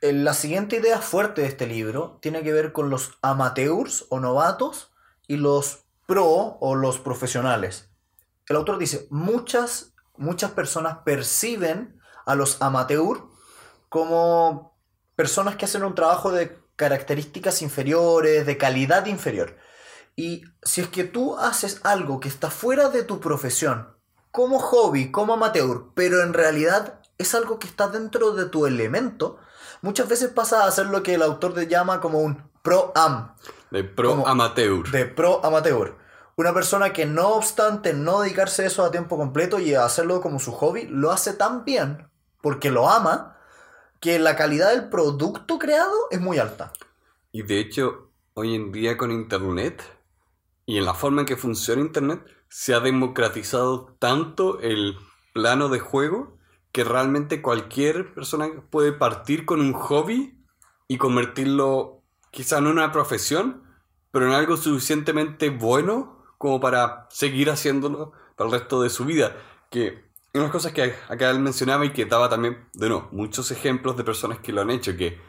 eh, 0.02 0.12
la 0.12 0.34
siguiente 0.34 0.78
idea 0.78 1.00
fuerte 1.00 1.42
de 1.42 1.48
este 1.48 1.68
libro 1.68 2.20
tiene 2.22 2.44
que 2.44 2.52
ver 2.52 2.74
con 2.74 2.90
los 2.90 3.18
amateurs 3.22 4.06
o 4.10 4.20
novatos 4.20 4.92
y 5.28 5.38
los 5.38 5.86
pro 6.08 6.58
o 6.60 6.76
los 6.76 7.00
profesionales. 7.00 7.90
El 8.48 8.56
autor 8.56 8.78
dice, 8.78 9.08
muchas, 9.10 9.94
muchas 10.16 10.52
personas 10.52 11.00
perciben 11.06 12.00
a 12.26 12.36
los 12.36 12.62
amateurs 12.62 13.22
como 13.90 14.78
personas 15.16 15.56
que 15.56 15.66
hacen 15.66 15.84
un 15.84 15.96
trabajo 15.96 16.32
de 16.32 16.58
características 16.76 17.62
inferiores, 17.62 18.46
de 18.46 18.58
calidad 18.58 19.06
inferior. 19.08 19.58
Y 20.16 20.44
si 20.64 20.82
es 20.82 20.88
que 20.88 21.04
tú 21.04 21.38
haces 21.38 21.82
algo 21.84 22.20
que 22.20 22.30
está 22.30 22.50
fuera 22.50 22.90
de 22.90 23.04
tu 23.04 23.20
profesión, 23.20 23.96
como 24.32 24.60
hobby, 24.60 25.12
como 25.12 25.34
amateur, 25.34 25.92
pero 25.94 26.22
en 26.22 26.34
realidad 26.34 27.02
es 27.18 27.34
algo 27.36 27.60
que 27.60 27.68
está 27.68 27.88
dentro 27.88 28.32
de 28.32 28.46
tu 28.46 28.66
elemento, 28.66 29.38
muchas 29.82 30.08
veces 30.08 30.30
pasa 30.30 30.66
a 30.66 30.72
ser 30.72 30.88
lo 30.88 31.04
que 31.04 31.16
el 31.16 31.22
autor 31.22 31.54
te 31.54 31.68
llama 31.68 32.00
como 32.00 32.20
un 32.20 32.50
pro-am, 32.62 33.34
De 33.72 33.84
pro 33.84 34.26
amateur. 34.28 34.90
de 34.92 35.06
pro-amateur. 35.06 35.98
Una 36.36 36.54
persona 36.54 36.94
que 36.94 37.06
no 37.06 37.30
obstante 37.30 37.94
no 37.94 38.22
dedicarse 38.22 38.64
a 38.64 38.68
eso 38.68 38.86
a 38.86 38.92
tiempo 38.92 39.18
completo 39.18 39.60
y 39.60 39.74
a 39.74 39.86
hacerlo 39.86 40.22
como 40.22 40.40
su 40.40 40.52
hobby, 40.52 40.88
lo 40.88 41.12
hace 41.12 41.34
tan 41.34 41.66
bien, 41.66 42.08
porque 42.42 42.70
lo 42.70 42.90
ama, 42.90 43.38
que 44.00 44.20
la 44.20 44.36
calidad 44.36 44.70
del 44.70 44.90
producto 44.90 45.58
creado 45.58 45.96
es 46.12 46.22
muy 46.22 46.38
alta. 46.38 46.72
Y 47.32 47.42
de 47.42 47.60
hecho, 47.60 48.12
hoy 48.36 48.56
en 48.56 48.72
día 48.72 48.98
con 48.98 49.12
Internet 49.12 49.84
y 50.66 50.78
en 50.78 50.86
la 50.86 50.94
forma 50.94 51.22
en 51.22 51.28
que 51.28 51.38
funciona 51.38 51.82
Internet, 51.82 52.22
se 52.50 52.74
ha 52.74 52.80
democratizado 52.80 53.96
tanto 54.00 54.60
el 54.60 54.96
plano 55.34 55.70
de 55.70 55.80
juego 55.80 56.38
que 56.72 56.84
realmente 56.84 57.42
cualquier 57.42 58.14
persona 58.14 58.48
puede 58.70 58.92
partir 58.92 59.46
con 59.46 59.60
un 59.60 59.74
hobby 59.74 60.46
y 60.88 60.98
convertirlo 60.98 61.97
quizá 62.38 62.62
no 62.62 62.70
en 62.70 62.78
una 62.78 62.92
profesión, 62.92 63.64
pero 64.12 64.28
en 64.28 64.34
algo 64.34 64.58
suficientemente 64.58 65.50
bueno 65.50 66.24
como 66.38 66.60
para 66.60 67.08
seguir 67.10 67.50
haciéndolo 67.50 68.12
para 68.36 68.48
el 68.48 68.60
resto 68.60 68.84
de 68.84 68.92
su 68.92 69.06
vida. 69.06 69.36
Que 69.72 70.06
unas 70.36 70.52
cosas 70.52 70.72
que 70.72 70.94
acá 71.10 71.32
él 71.32 71.40
mencionaba 71.40 71.84
y 71.84 71.94
que 71.94 72.06
daba 72.06 72.30
también, 72.30 72.70
de 72.76 72.90
nuevo, 72.90 73.10
muchos 73.12 73.50
ejemplos 73.50 73.98
de 73.98 74.04
personas 74.04 74.38
que 74.38 74.52
lo 74.52 74.62
han 74.62 74.70
hecho, 74.70 74.96
que 74.96 75.20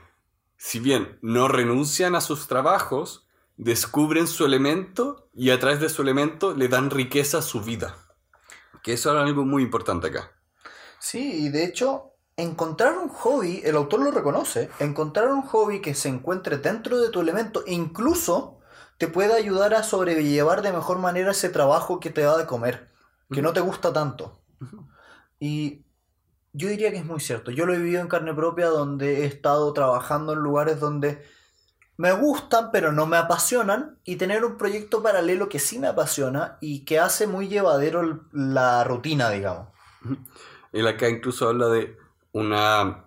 si 0.59 0.81
bien 0.81 1.19
no 1.23 1.49
renuncian 1.49 2.15
a 2.15 2.21
sus 2.21 2.47
trabajos, 2.47 3.27
descubren 3.57 4.27
su 4.27 4.45
elemento 4.45 5.31
y 5.33 5.49
a 5.49 5.59
través 5.59 5.81
de 5.81 5.89
su 5.89 6.03
elemento 6.03 6.55
le 6.55 6.69
dan 6.69 6.91
riqueza 6.91 7.39
a 7.39 7.43
su 7.43 7.63
vida. 7.63 7.97
Que 8.83 8.93
eso 8.93 9.11
era 9.11 9.23
algo 9.23 9.47
muy 9.47 9.63
importante 9.63 10.09
acá. 10.09 10.33
Sí, 10.99 11.47
y 11.47 11.49
de 11.49 11.65
hecho, 11.65 12.08
encontrar 12.39 12.97
un 12.97 13.09
hobby, 13.09 13.61
el 13.65 13.77
autor 13.77 14.01
lo 14.01 14.13
reconoce, 14.13 14.71
encontrar 14.79 15.29
un 15.29 15.43
hobby 15.43 15.83
que 15.83 15.95
se 15.95 16.09
encuentre 16.09 16.57
dentro 16.57 16.99
de 17.01 17.11
tu 17.11 17.21
elemento, 17.21 17.65
incluso 17.67 18.61
te 18.97 19.09
puede 19.09 19.35
ayudar 19.35 19.75
a 19.75 19.83
sobrellevar 19.83 20.63
de 20.63 20.73
mejor 20.73 20.99
manera 20.99 21.33
ese 21.33 21.49
trabajo 21.49 21.99
que 21.99 22.11
te 22.11 22.21
da 22.23 22.39
de 22.39 22.47
comer, 22.47 22.91
que 23.31 23.43
no 23.43 23.53
te 23.53 23.61
gusta 23.61 23.93
tanto. 23.93 24.41
Y 25.41 25.85
yo 26.53 26.69
diría 26.69 26.93
que 26.93 26.99
es 26.99 27.05
muy 27.05 27.19
cierto. 27.19 27.51
Yo 27.51 27.67
lo 27.67 27.75
he 27.75 27.79
vivido 27.79 28.01
en 28.01 28.09
carne 28.09 28.33
propia 28.33 28.69
donde 28.69 29.23
he 29.23 29.27
estado 29.27 29.73
trabajando 29.73 30.33
en 30.33 30.39
lugares 30.39 30.79
donde 30.79 31.25
me 31.97 32.13
gustan 32.13 32.71
pero 32.71 32.93
no 32.93 33.07
me 33.07 33.17
apasionan 33.17 33.99
y 34.05 34.15
tener 34.15 34.45
un 34.45 34.57
proyecto 34.57 35.03
paralelo 35.03 35.49
que 35.49 35.59
sí 35.59 35.81
me 35.81 35.89
apasiona 35.89 36.57
y 36.61 36.85
que 36.85 37.01
hace 37.01 37.27
muy 37.27 37.49
llevadero 37.49 38.27
la 38.33 38.85
rutina, 38.85 39.29
digamos. 39.31 39.69
Él 40.73 40.87
acá 40.87 41.09
incluso 41.09 41.49
habla 41.49 41.69
de 41.69 41.97
una... 42.39 43.05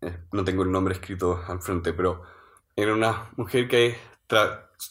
eh, 0.00 0.18
No 0.32 0.44
tengo 0.44 0.62
el 0.62 0.72
nombre 0.72 0.94
escrito 0.94 1.42
al 1.46 1.60
frente, 1.60 1.92
pero 1.92 2.22
era 2.76 2.94
una 2.94 3.30
mujer 3.36 3.68
que 3.68 3.98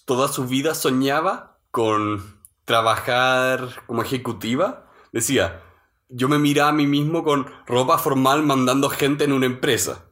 toda 0.06 0.28
su 0.28 0.46
vida 0.48 0.74
soñaba 0.76 1.58
con 1.72 2.40
trabajar 2.66 3.84
como 3.88 4.02
ejecutiva. 4.02 4.90
Decía, 5.12 5.62
yo 6.10 6.30
me 6.30 6.40
miraba 6.40 6.70
a 6.70 6.74
mí 6.74 6.88
mismo 6.88 7.24
con 7.24 7.48
ropa 7.66 7.98
formal 7.98 8.44
mandando 8.44 8.90
gente 8.90 9.24
en 9.26 9.34
una 9.34 9.46
empresa. 9.46 10.06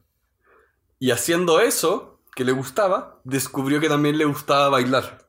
Y 0.98 1.10
haciendo 1.10 1.60
eso, 1.60 2.20
que 2.34 2.44
le 2.44 2.52
gustaba, 2.52 3.20
descubrió 3.24 3.80
que 3.80 3.88
también 3.88 4.18
le 4.18 4.24
gustaba 4.24 4.68
bailar. 4.68 5.28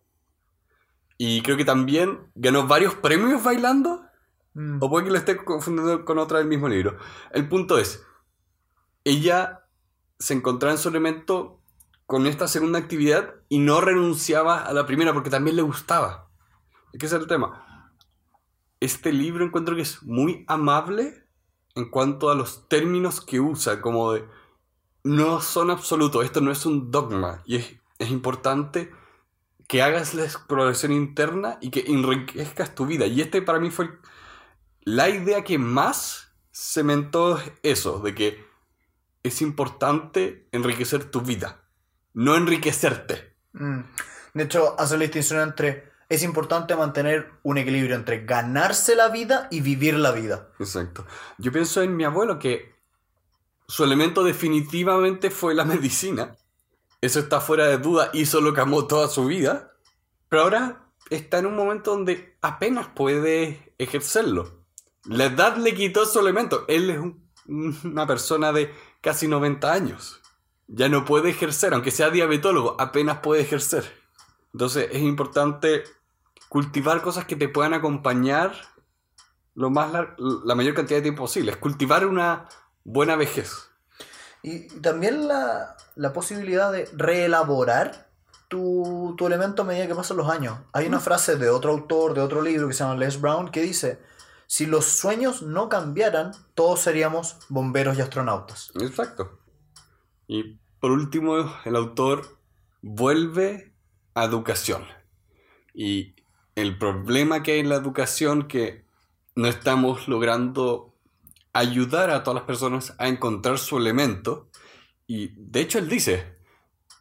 Y 1.18 1.42
creo 1.42 1.58
que 1.58 1.66
también 1.66 2.32
ganó 2.36 2.68
varios 2.68 2.96
premios 2.96 3.44
bailando. 3.44 4.04
Mm. 4.54 4.78
O 4.82 4.90
puede 4.90 5.06
que 5.06 5.12
lo 5.12 5.18
esté 5.18 5.38
confundiendo 5.38 6.06
con 6.06 6.18
otra 6.18 6.40
del 6.40 6.48
mismo 6.48 6.68
libro. 6.68 6.98
El 7.32 7.48
punto 7.48 7.78
es, 7.78 8.04
ella 9.04 9.68
se 10.20 10.34
encontraba 10.34 10.74
en 10.74 10.80
su 10.80 10.90
elemento 10.90 11.62
con 12.06 12.28
esta 12.28 12.48
segunda 12.48 12.80
actividad 12.80 13.36
y 13.50 13.60
no 13.60 13.82
renunciaba 13.82 14.60
a 14.60 14.74
la 14.74 14.86
primera 14.86 15.14
porque 15.14 15.30
también 15.30 15.56
le 15.56 15.62
gustaba. 15.62 16.30
Es 16.92 17.00
que 17.00 17.06
es 17.06 17.14
el 17.14 17.28
tema. 17.28 17.92
Este 18.80 19.12
libro 19.12 19.46
encuentro 19.46 19.76
que 19.76 19.82
es 19.82 20.04
muy 20.04 20.46
amable 20.48 21.26
en 21.76 21.90
cuanto 21.90 22.30
a 22.30 22.36
los 22.36 22.68
términos 22.68 23.22
que 23.22 23.40
usa, 23.40 23.82
como 23.82 24.14
de 24.14 24.26
no 25.04 25.42
son 25.42 25.72
absolutos, 25.72 26.24
esto 26.24 26.40
no 26.40 26.52
es 26.52 26.66
un 26.66 26.92
dogma 26.92 27.42
y 27.46 27.58
es, 27.58 27.76
es 28.00 28.10
importante 28.10 28.92
que 29.68 29.82
hagas 29.82 30.14
la 30.14 30.24
exploración 30.24 30.92
interna 30.92 31.58
y 31.62 31.72
que 31.72 31.86
enriquezcas 31.88 32.76
tu 32.76 32.86
vida. 32.86 33.08
Y 33.08 33.22
este 33.22 33.42
para 33.42 33.60
mí 33.60 33.72
fue 33.72 33.90
la 34.82 35.10
idea 35.10 35.44
que 35.44 35.58
más 35.58 36.34
cementó 36.54 37.40
eso, 37.64 38.00
de 38.00 38.14
que 38.14 38.53
es 39.24 39.42
importante 39.42 40.48
enriquecer 40.52 41.06
tu 41.10 41.22
vida, 41.22 41.64
no 42.14 42.36
enriquecerte. 42.36 43.36
Mm. 43.54 43.80
De 44.34 44.44
hecho, 44.44 44.76
hace 44.80 44.96
la 44.98 45.04
distinción 45.04 45.42
entre. 45.42 45.92
Es 46.10 46.22
importante 46.22 46.76
mantener 46.76 47.32
un 47.44 47.58
equilibrio 47.58 47.96
entre 47.96 48.26
ganarse 48.26 48.96
la 48.96 49.08
vida 49.10 49.48
y 49.50 49.62
vivir 49.62 49.96
la 49.98 50.12
vida. 50.12 50.50
Exacto. 50.60 51.06
Yo 51.40 51.52
pienso 51.52 51.82
en 51.82 51.96
mi 51.96 52.04
abuelo 52.04 52.38
que 52.38 52.76
su 53.68 53.84
elemento 53.84 54.24
definitivamente 54.24 55.32
fue 55.32 55.56
la 55.56 55.66
medicina. 55.74 56.36
Eso 57.02 57.20
está 57.20 57.42
fuera 57.42 57.66
de 57.68 57.78
duda, 57.80 58.10
hizo 58.14 58.42
lo 58.42 58.54
que 58.54 58.62
amó 58.62 58.86
toda 58.86 59.08
su 59.08 59.26
vida. 59.26 59.72
Pero 60.30 60.44
ahora 60.44 60.90
está 61.10 61.40
en 61.40 61.48
un 61.48 61.56
momento 61.56 61.92
donde 61.92 62.38
apenas 62.42 62.88
puede 62.88 63.74
ejercerlo. 63.78 64.66
La 65.06 65.26
edad 65.26 65.58
le 65.58 65.74
quitó 65.74 66.06
su 66.06 66.20
elemento. 66.20 66.66
Él 66.68 66.90
es 66.90 67.00
un- 67.00 67.24
una 67.84 68.06
persona 68.08 68.52
de 68.52 68.74
casi 69.04 69.28
90 69.28 69.72
años. 69.72 70.22
Ya 70.68 70.90
no 70.90 71.06
puede 71.06 71.30
ejercer, 71.30 71.74
aunque 71.74 71.92
sea 71.92 72.10
diabetólogo, 72.10 72.76
apenas 72.80 73.20
puede 73.20 73.42
ejercer. 73.42 73.84
Entonces 74.54 74.88
es 74.92 75.02
importante 75.02 75.84
cultivar 76.48 77.02
cosas 77.02 77.26
que 77.26 77.36
te 77.36 77.50
puedan 77.50 77.74
acompañar 77.74 78.54
lo 79.56 79.70
más 79.70 79.92
la 80.18 80.56
mayor 80.56 80.74
cantidad 80.74 80.98
de 80.98 81.04
tiempo 81.04 81.24
posible. 81.24 81.52
Es 81.52 81.58
cultivar 81.58 82.08
una 82.08 82.48
buena 82.84 83.16
vejez. 83.16 83.70
Y 84.42 84.68
también 84.80 85.28
la, 85.28 85.76
la 85.96 86.14
posibilidad 86.14 86.72
de 86.72 86.90
reelaborar 86.94 88.10
tu, 88.48 89.16
tu 89.18 89.28
elemento 89.28 89.62
a 89.62 89.66
medida 89.66 89.88
que 89.88 89.96
pasan 89.96 90.18
los 90.18 90.30
años. 90.30 90.58
Hay 90.72 90.88
una 90.88 91.00
frase 91.00 91.36
de 91.36 91.50
otro 91.50 91.72
autor, 91.72 92.14
de 92.14 92.22
otro 92.22 92.42
libro 92.42 92.68
que 92.68 92.74
se 92.74 92.84
llama 92.84 92.96
Les 92.96 93.20
Brown, 93.20 93.52
que 93.52 93.62
dice, 93.62 94.00
si 94.48 94.66
los 94.66 94.86
sueños 94.86 95.42
no 95.42 95.70
cambiaran, 95.70 96.32
todos 96.54 96.82
seríamos 96.82 97.38
bomberos 97.50 97.98
y 97.98 98.02
astronautas. 98.02 98.72
Exacto. 98.82 99.40
Y 100.28 100.60
por 100.80 100.92
último, 100.92 101.54
el 101.66 101.76
autor 101.76 102.40
vuelve 102.82 103.74
a 104.14 104.26
educación. 104.26 104.84
Y 105.74 106.16
el 106.56 106.78
problema 106.78 107.42
que 107.42 107.54
hay 107.54 107.60
en 107.60 107.70
la 107.70 107.76
educación 107.76 108.48
que 108.48 108.86
no 109.36 109.48
estamos 109.48 110.08
logrando 110.08 110.94
ayudar 111.54 112.10
a 112.10 112.24
todas 112.24 112.36
las 112.36 112.46
personas 112.46 112.96
a 112.98 113.08
encontrar 113.08 113.58
su 113.60 113.78
elemento. 113.78 114.50
Y 115.08 115.30
de 115.36 115.62
hecho 115.62 115.80
él 115.80 115.88
dice, 115.88 116.38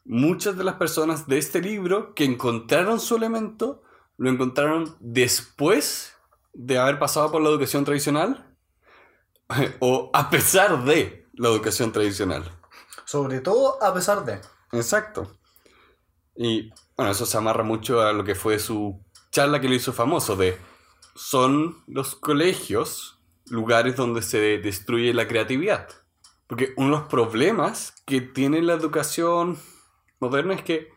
muchas 0.04 0.56
de 0.56 0.64
las 0.64 0.76
personas 0.76 1.26
de 1.26 1.38
este 1.38 1.60
libro 1.60 2.14
que 2.14 2.24
encontraron 2.24 3.00
su 3.00 3.16
elemento, 3.16 3.82
lo 4.16 4.30
encontraron 4.30 4.96
después 5.00 6.11
de 6.52 6.78
haber 6.78 6.98
pasado 6.98 7.30
por 7.30 7.42
la 7.42 7.48
educación 7.48 7.84
tradicional 7.84 8.56
o 9.80 10.10
a 10.12 10.30
pesar 10.30 10.84
de 10.84 11.28
la 11.34 11.48
educación 11.48 11.92
tradicional. 11.92 12.44
Sobre 13.04 13.40
todo 13.40 13.82
a 13.82 13.92
pesar 13.92 14.24
de... 14.24 14.40
Exacto. 14.72 15.38
Y 16.34 16.70
bueno, 16.96 17.12
eso 17.12 17.26
se 17.26 17.36
amarra 17.36 17.62
mucho 17.62 18.00
a 18.00 18.12
lo 18.12 18.24
que 18.24 18.34
fue 18.34 18.58
su 18.58 19.04
charla 19.30 19.60
que 19.60 19.68
lo 19.68 19.74
hizo 19.74 19.92
famoso 19.92 20.36
de 20.36 20.58
son 21.14 21.82
los 21.86 22.14
colegios 22.14 23.18
lugares 23.46 23.96
donde 23.96 24.22
se 24.22 24.58
destruye 24.58 25.12
la 25.12 25.28
creatividad. 25.28 25.88
Porque 26.46 26.72
uno 26.76 26.96
de 26.96 27.00
los 27.00 27.08
problemas 27.08 27.94
que 28.06 28.20
tiene 28.20 28.62
la 28.62 28.74
educación 28.74 29.58
moderna 30.20 30.54
es 30.54 30.62
que 30.62 30.90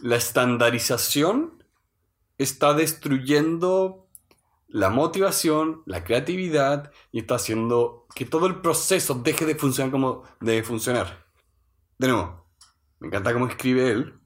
la 0.00 0.16
estandarización 0.16 1.64
está 2.38 2.74
destruyendo 2.74 4.05
la 4.68 4.90
motivación, 4.90 5.82
la 5.86 6.04
creatividad 6.04 6.92
y 7.12 7.20
está 7.20 7.36
haciendo 7.36 8.06
que 8.14 8.24
todo 8.24 8.46
el 8.46 8.60
proceso 8.60 9.14
deje 9.14 9.46
de 9.46 9.54
funcionar 9.54 9.92
como 9.92 10.24
debe 10.40 10.62
funcionar. 10.62 11.26
De 11.98 12.08
nuevo, 12.08 12.46
me 12.98 13.08
encanta 13.08 13.32
cómo 13.32 13.46
escribe 13.46 13.90
él. 13.90 14.20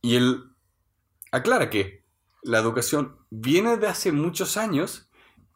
Y 0.00 0.16
él 0.16 0.50
aclara 1.32 1.70
que 1.70 2.04
la 2.42 2.58
educación 2.58 3.16
viene 3.30 3.76
de 3.76 3.88
hace 3.88 4.12
muchos 4.12 4.56
años 4.56 5.08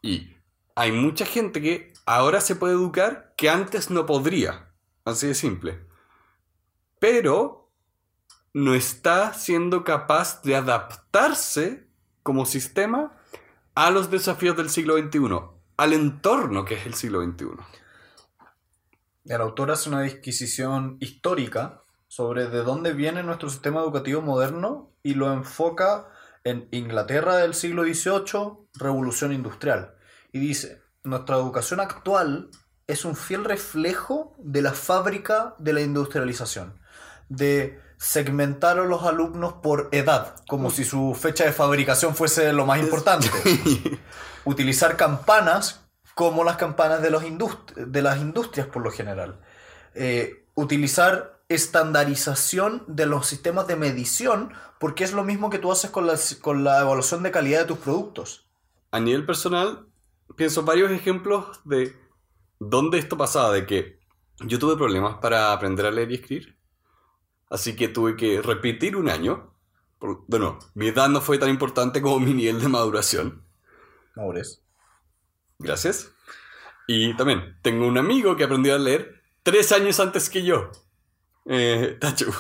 y 0.03 0.37
hay 0.75 0.93
mucha 0.93 1.27
gente 1.27 1.61
que 1.61 1.93
ahora 2.07 2.41
se 2.41 2.57
puede 2.57 2.75
educar 2.75 3.35
que 3.37 3.51
antes 3.51 3.91
no 3.91 4.07
podría. 4.07 4.73
Así 5.05 5.27
de 5.27 5.35
simple. 5.35 5.87
Pero 6.99 7.71
no 8.53 8.75
está 8.75 9.35
siendo 9.35 9.85
capaz 9.85 10.43
de 10.43 10.57
adaptarse 10.57 11.89
como 12.23 12.47
sistema 12.47 13.18
a 13.79 13.93
los 13.93 14.11
desafíos 14.11 14.57
del 14.57 14.71
siglo 14.71 14.99
XXI, 14.99 15.21
al 15.77 15.93
entorno 15.93 16.65
que 16.65 16.75
es 16.75 16.85
el 16.85 16.95
siglo 16.95 17.23
XXI. 17.23 17.47
El 19.27 19.41
autor 19.41 19.71
hace 19.71 19.89
una 19.89 20.03
disquisición 20.03 20.97
histórica 20.99 21.83
sobre 22.09 22.49
de 22.49 22.65
dónde 22.65 22.93
viene 22.93 23.23
nuestro 23.23 23.49
sistema 23.49 23.81
educativo 23.81 24.21
moderno 24.21 24.97
y 25.05 25.15
lo 25.15 25.33
enfoca 25.33 26.09
en 26.43 26.67
Inglaterra 26.73 27.37
del 27.37 27.55
siglo 27.55 27.85
XVIII, 27.85 28.69
revolución 28.75 29.33
industrial. 29.33 29.95
Y 30.33 30.41
dice, 30.41 30.83
nuestra 31.05 31.37
educación 31.37 31.79
actual 31.79 32.51
es 32.89 33.05
un 33.05 33.15
fiel 33.15 33.45
reflejo 33.45 34.35
de 34.41 34.63
la 34.63 34.73
fábrica 34.73 35.55
de 35.61 35.75
la 35.75 35.83
industrialización, 35.83 36.81
de 37.29 37.81
segmentar 37.99 38.79
a 38.79 38.85
los 38.85 39.03
alumnos 39.03 39.55
por 39.63 39.89
edad, 39.93 40.37
como 40.49 40.71
si 40.71 40.85
su 40.85 41.15
fecha 41.15 41.45
de 41.45 41.53
fabricación 41.53 42.15
fuese 42.15 42.53
lo 42.53 42.65
más 42.67 42.81
importante. 42.81 43.29
Utilizar 44.45 44.97
campanas 44.97 45.85
como 46.15 46.45
las 46.45 46.57
campanas 46.57 47.03
de, 47.03 47.11
los 47.11 47.23
indust- 47.25 47.75
de 47.75 48.03
las 48.03 48.19
industrias 48.21 48.67
por 48.69 48.83
lo 48.83 48.91
general. 48.91 49.41
Eh, 49.95 50.47
utilizar 50.55 51.41
estandarización 51.49 52.85
de 52.89 53.07
los 53.07 53.27
sistemas 53.27 53.67
de 53.67 53.77
medición 53.77 54.53
porque 54.79 55.05
es 55.05 55.13
lo 55.13 55.25
mismo 55.25 55.51
que 55.51 55.59
tú 55.59 55.73
haces 55.73 55.91
con 55.91 56.07
la, 56.07 56.17
con 56.41 56.65
la 56.65 56.81
evaluación 56.81 57.23
de 57.23 57.31
calidad 57.31 57.61
de 57.61 57.67
tus 57.67 57.79
productos. 57.79 58.49
a 58.91 59.01
nivel 59.01 59.27
personal, 59.27 59.87
pienso 60.37 60.63
varios 60.63 60.91
ejemplos 60.91 61.61
de 61.65 61.97
dónde 62.59 62.99
esto 62.99 63.17
pasaba, 63.17 63.53
de 63.53 63.67
que 63.67 63.99
yo 64.41 64.59
tuve 64.59 64.77
problemas 64.77 65.19
para 65.19 65.53
aprender 65.53 65.87
a 65.87 65.91
leer 65.91 66.11
y 66.13 66.15
escribir. 66.17 66.58
Así 67.51 67.77
que 67.77 67.89
tuve 67.89 68.17
que 68.17 68.43
repetir 68.43 68.97
un 68.97 69.09
año. 69.09 69.55
Bueno, 70.01 70.59
mi 70.75 70.89
edad 70.89 71.09
no 71.09 71.21
fue 71.21 71.39
tan 71.39 71.49
importante 71.49 72.03
como 72.03 72.21
mi 72.21 72.35
nivel 72.35 72.61
de 72.61 72.69
maduración. 72.69 73.43
Maures. 74.15 74.63
Gracias. 75.59 76.13
Y 76.87 77.15
también 77.17 77.59
tengo 77.63 77.87
un 77.87 77.99
amigo 77.99 78.37
que 78.37 78.45
aprendió 78.45 78.75
a 78.75 78.79
leer 78.79 79.23
tres 79.43 79.73
años 79.73 79.99
antes 80.01 80.31
que 80.31 80.45
yo. 80.45 80.71
Eh, 81.47 81.97
Tachu. 82.01 82.33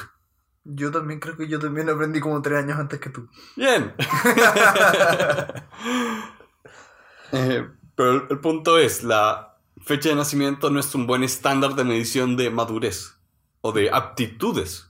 Yo 0.64 0.90
también 0.90 1.18
creo 1.18 1.37
que 1.37 1.49
yo 1.49 1.59
también 1.59 1.88
aprendí 1.88 2.21
como 2.21 2.42
tres 2.42 2.59
años 2.59 2.79
antes 2.79 3.01
que 3.01 3.11
tú. 3.11 3.29
Bien. 3.57 3.94
Eh, 7.31 7.68
pero 7.94 8.12
el, 8.12 8.23
el 8.31 8.38
punto 8.40 8.79
es, 8.79 9.05
la 9.05 9.59
fecha 9.83 10.09
de 10.09 10.14
nacimiento 10.14 10.71
no 10.71 10.81
es 10.81 10.94
un 10.94 11.07
buen 11.07 11.23
estándar 11.23 11.75
de 11.75 11.85
medición 11.85 12.38
de 12.38 12.49
madurez 12.49 13.18
o 13.61 13.73
de 13.73 13.90
aptitudes 13.90 14.88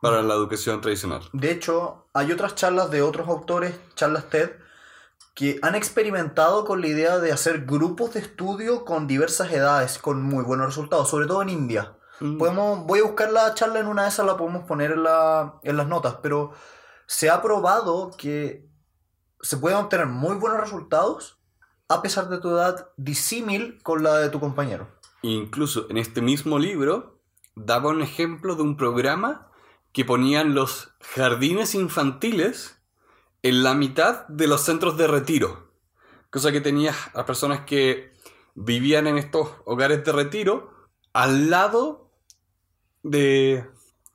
para 0.00 0.22
la 0.22 0.34
educación 0.34 0.80
tradicional. 0.80 1.22
De 1.32 1.50
hecho, 1.50 2.06
hay 2.14 2.32
otras 2.32 2.54
charlas 2.54 2.90
de 2.90 3.02
otros 3.02 3.28
autores, 3.28 3.74
charlas 3.94 4.28
TED, 4.30 4.50
que 5.34 5.58
han 5.62 5.74
experimentado 5.74 6.64
con 6.64 6.80
la 6.80 6.88
idea 6.88 7.18
de 7.18 7.32
hacer 7.32 7.64
grupos 7.64 8.14
de 8.14 8.20
estudio 8.20 8.84
con 8.84 9.06
diversas 9.06 9.52
edades, 9.52 9.98
con 9.98 10.22
muy 10.22 10.42
buenos 10.44 10.66
resultados, 10.66 11.08
sobre 11.08 11.26
todo 11.26 11.42
en 11.42 11.50
India. 11.50 11.96
Mm. 12.20 12.38
Podemos, 12.38 12.84
voy 12.86 13.00
a 13.00 13.04
buscar 13.04 13.30
la 13.30 13.54
charla 13.54 13.78
en 13.78 13.86
una 13.86 14.02
de 14.02 14.08
esas, 14.08 14.26
la 14.26 14.36
podemos 14.36 14.64
poner 14.64 14.92
en, 14.92 15.04
la- 15.04 15.54
en 15.62 15.76
las 15.76 15.86
notas, 15.86 16.16
pero 16.22 16.52
se 17.06 17.30
ha 17.30 17.40
probado 17.40 18.10
que 18.16 18.68
se 19.40 19.56
pueden 19.56 19.78
obtener 19.78 20.06
muy 20.06 20.34
buenos 20.36 20.60
resultados 20.60 21.38
a 21.88 22.02
pesar 22.02 22.28
de 22.28 22.38
tu 22.38 22.50
edad 22.50 22.88
disímil 22.96 23.80
con 23.82 24.02
la 24.02 24.16
de 24.18 24.28
tu 24.30 24.40
compañero. 24.40 24.88
Incluso 25.22 25.86
en 25.88 25.96
este 25.96 26.20
mismo 26.20 26.58
libro 26.58 27.20
daba 27.54 27.90
un 27.90 28.02
ejemplo 28.02 28.56
de 28.56 28.62
un 28.62 28.76
programa 28.76 29.47
que 29.92 30.04
ponían 30.04 30.54
los 30.54 30.94
jardines 31.00 31.74
infantiles 31.74 32.80
en 33.42 33.62
la 33.62 33.74
mitad 33.74 34.26
de 34.28 34.46
los 34.46 34.62
centros 34.62 34.96
de 34.96 35.06
retiro. 35.06 35.72
Cosa 36.30 36.52
que 36.52 36.60
tenías 36.60 36.96
a 37.14 37.24
personas 37.24 37.60
que 37.60 38.12
vivían 38.54 39.06
en 39.06 39.18
estos 39.18 39.50
hogares 39.64 40.04
de 40.04 40.12
retiro 40.12 40.72
al 41.12 41.50
lado 41.50 42.10
de 43.02 43.64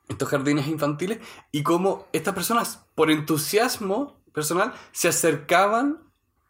estos 0.08 0.30
jardines 0.30 0.68
infantiles 0.68 1.20
y 1.52 1.64
cómo 1.64 2.08
estas 2.14 2.34
personas, 2.34 2.86
por 2.96 3.10
entusiasmo 3.10 4.22
personal, 4.34 4.74
se 4.92 5.08
acercaban 5.08 6.04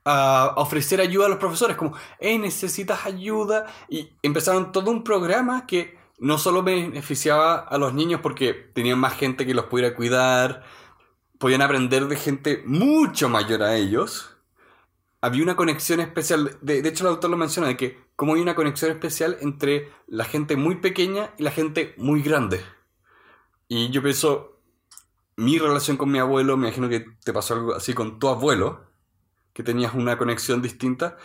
a 0.05 0.53
ofrecer 0.57 0.99
ayuda 0.99 1.27
a 1.27 1.29
los 1.29 1.37
profesores, 1.37 1.77
como, 1.77 1.95
hey, 2.19 2.37
necesitas 2.37 3.05
ayuda, 3.05 3.67
y 3.87 4.09
empezaron 4.21 4.71
todo 4.71 4.91
un 4.91 5.03
programa 5.03 5.65
que 5.65 5.97
no 6.23 6.37
solo 6.37 6.63
beneficiaba 6.63 7.55
a 7.55 7.77
los 7.77 7.93
niños 7.93 8.21
porque 8.21 8.53
tenían 8.53 8.97
más 8.97 9.13
gente 9.13 9.45
que 9.45 9.53
los 9.53 9.65
pudiera 9.65 9.93
cuidar, 9.93 10.63
podían 11.37 11.61
aprender 11.61 12.07
de 12.07 12.15
gente 12.15 12.63
mucho 12.65 13.27
mayor 13.27 13.61
a 13.61 13.75
ellos. 13.75 14.33
Había 15.19 15.43
una 15.43 15.57
conexión 15.57 15.99
especial, 15.99 16.57
de, 16.61 16.79
hecho 16.79 17.03
el 17.03 17.09
autor 17.09 17.29
lo 17.29 17.35
menciona, 17.35 17.67
de 17.67 17.75
que 17.75 17.99
como 18.15 18.35
hay 18.35 18.41
una 18.41 18.55
conexión 18.55 18.89
especial 18.91 19.37
entre 19.41 19.91
la 20.07 20.23
gente 20.23 20.55
muy 20.55 20.75
pequeña 20.75 21.33
y 21.37 21.43
la 21.43 21.51
gente 21.51 21.93
muy 21.97 22.21
grande. 22.21 22.61
Y 23.67 23.89
yo 23.89 24.01
pienso, 24.01 24.61
mi 25.35 25.59
relación 25.59 25.97
con 25.97 26.09
mi 26.09 26.19
abuelo, 26.19 26.55
me 26.55 26.67
imagino 26.69 26.87
que 26.87 27.05
te 27.21 27.33
pasó 27.33 27.55
algo 27.55 27.75
así 27.75 27.93
con 27.93 28.17
tu 28.17 28.29
abuelo, 28.29 28.85
que 29.51 29.61
tenías 29.61 29.93
una 29.93 30.17
conexión 30.17 30.61
distinta, 30.61 31.17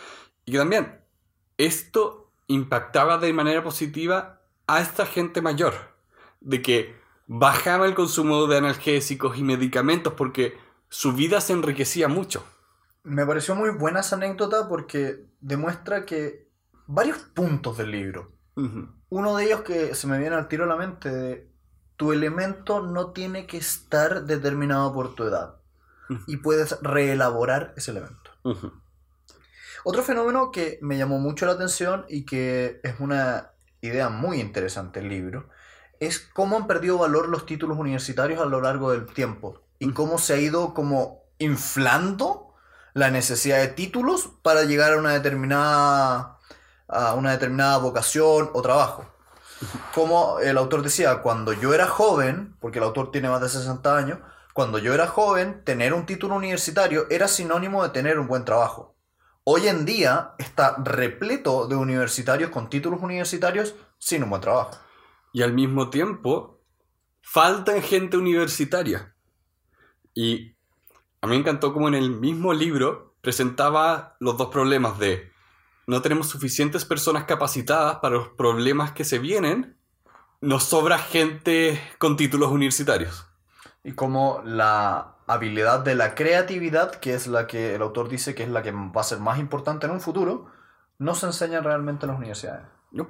y 0.43 0.51
que 0.51 0.57
también 0.57 0.99
esto 1.57 2.33
impactaba 2.47 3.17
de 3.17 3.31
manera 3.31 3.63
positiva 3.63 4.38
a 4.69 4.81
esta 4.81 5.07
gente 5.07 5.41
mayor, 5.41 5.73
de 6.41 6.61
que 6.61 6.95
bajaba 7.25 7.87
el 7.87 7.95
consumo 7.95 8.45
de 8.45 8.57
analgésicos 8.57 9.35
y 9.37 9.43
medicamentos 9.43 10.13
porque 10.13 10.57
su 10.89 11.13
vida 11.13 11.41
se 11.41 11.53
enriquecía 11.53 12.07
mucho. 12.07 12.45
Me 13.03 13.25
pareció 13.25 13.55
muy 13.55 13.71
buena 13.71 14.01
esa 14.01 14.15
anécdota 14.15 14.69
porque 14.69 15.25
demuestra 15.41 16.05
que 16.05 16.47
varios 16.85 17.17
puntos 17.17 17.77
del 17.77 17.91
libro. 17.91 18.31
Uno 19.09 19.37
de 19.37 19.45
ellos 19.45 19.61
que 19.61 19.95
se 19.95 20.05
me 20.05 20.19
viene 20.19 20.35
al 20.35 20.47
tiro 20.47 20.65
a 20.65 20.67
la 20.67 20.75
mente 20.75 21.09
de 21.09 21.49
tu 21.95 22.11
elemento 22.11 22.81
no 22.81 23.11
tiene 23.11 23.47
que 23.47 23.57
estar 23.57 24.25
determinado 24.25 24.93
por 24.93 25.15
tu 25.15 25.23
edad 25.23 25.55
y 26.27 26.37
puedes 26.37 26.79
reelaborar 26.81 27.73
ese 27.75 27.91
elemento. 27.91 28.31
Otro 29.83 30.03
fenómeno 30.03 30.51
que 30.51 30.77
me 30.81 30.97
llamó 30.97 31.19
mucho 31.19 31.47
la 31.47 31.53
atención 31.53 32.05
y 32.07 32.25
que 32.25 32.81
es 32.83 32.99
una 32.99 33.53
idea 33.81 34.09
muy 34.09 34.39
interesante 34.39 34.99
el 34.99 35.09
libro 35.09 35.49
es 35.99 36.19
cómo 36.19 36.57
han 36.57 36.67
perdido 36.67 36.97
valor 36.97 37.29
los 37.29 37.45
títulos 37.45 37.77
universitarios 37.77 38.41
a 38.41 38.45
lo 38.45 38.61
largo 38.61 38.91
del 38.91 39.05
tiempo 39.05 39.61
y 39.79 39.91
cómo 39.91 40.17
se 40.17 40.33
ha 40.33 40.37
ido 40.37 40.73
como 40.73 41.23
inflando 41.39 42.53
la 42.93 43.11
necesidad 43.11 43.59
de 43.59 43.67
títulos 43.67 44.29
para 44.41 44.63
llegar 44.63 44.93
a 44.93 44.97
una 44.97 45.13
determinada 45.13 46.37
a 46.87 47.13
una 47.13 47.31
determinada 47.31 47.77
vocación 47.77 48.49
o 48.53 48.61
trabajo. 48.61 49.05
Como 49.93 50.39
el 50.39 50.57
autor 50.57 50.81
decía, 50.81 51.21
cuando 51.21 51.53
yo 51.53 51.73
era 51.73 51.87
joven, 51.87 52.55
porque 52.59 52.79
el 52.79 52.85
autor 52.85 53.11
tiene 53.11 53.29
más 53.29 53.41
de 53.41 53.49
60 53.49 53.95
años, 53.95 54.19
cuando 54.53 54.79
yo 54.79 54.93
era 54.93 55.07
joven, 55.07 55.63
tener 55.63 55.93
un 55.93 56.05
título 56.05 56.35
universitario 56.35 57.05
era 57.09 57.27
sinónimo 57.27 57.83
de 57.83 57.89
tener 57.89 58.19
un 58.19 58.27
buen 58.27 58.43
trabajo. 58.43 58.95
Hoy 59.51 59.67
en 59.67 59.83
día 59.83 60.35
está 60.37 60.75
repleto 60.77 61.65
de 61.65 61.75
universitarios 61.75 62.51
con 62.51 62.69
títulos 62.69 63.01
universitarios 63.01 63.73
sin 63.97 64.21
un 64.21 64.29
buen 64.29 64.43
trabajo. 64.43 64.77
Y 65.33 65.41
al 65.41 65.53
mismo 65.53 65.89
tiempo, 65.89 66.61
falta 67.23 67.81
gente 67.81 68.15
universitaria. 68.17 69.15
Y 70.13 70.55
a 71.19 71.25
mí 71.25 71.33
me 71.33 71.37
encantó 71.37 71.73
como 71.73 71.87
en 71.87 71.95
el 71.95 72.11
mismo 72.11 72.53
libro 72.53 73.15
presentaba 73.21 74.17
los 74.19 74.37
dos 74.37 74.49
problemas 74.49 74.99
de 74.99 75.31
no 75.87 76.03
tenemos 76.03 76.29
suficientes 76.29 76.85
personas 76.85 77.23
capacitadas 77.23 77.95
para 78.03 78.17
los 78.17 78.27
problemas 78.27 78.91
que 78.91 79.03
se 79.03 79.17
vienen, 79.17 79.79
nos 80.41 80.65
sobra 80.65 80.99
gente 80.99 81.81
con 81.97 82.17
títulos 82.17 82.51
universitarios. 82.51 83.25
Y 83.83 83.93
como 83.93 84.43
la 84.45 85.15
habilidad 85.29 85.81
de 85.81 85.93
la 85.93 86.15
creatividad, 86.15 86.95
que 86.95 87.13
es 87.13 87.27
la 87.27 87.45
que 87.45 87.75
el 87.75 87.81
autor 87.83 88.09
dice 88.09 88.33
que 88.33 88.43
es 88.43 88.49
la 88.49 88.63
que 88.63 88.71
va 88.71 89.01
a 89.01 89.03
ser 89.03 89.19
más 89.19 89.37
importante 89.37 89.85
en 89.85 89.93
un 89.93 90.01
futuro, 90.01 90.47
no 90.97 91.13
se 91.13 91.27
enseña 91.27 91.61
realmente 91.61 92.05
en 92.05 92.09
las 92.11 92.17
universidades. 92.17 92.65
No. 92.91 93.07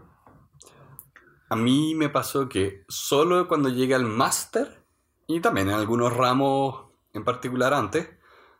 A 1.50 1.56
mí 1.56 1.96
me 1.96 2.10
pasó 2.10 2.50
que 2.50 2.84
solo 2.90 3.48
cuando 3.48 3.70
llegué 3.70 3.96
al 3.96 4.06
máster, 4.06 4.84
y 5.28 5.40
también 5.40 5.70
en 5.70 5.76
algunos 5.76 6.16
ramos 6.16 6.88
en 7.14 7.24
particular 7.24 7.74
antes, 7.74 8.10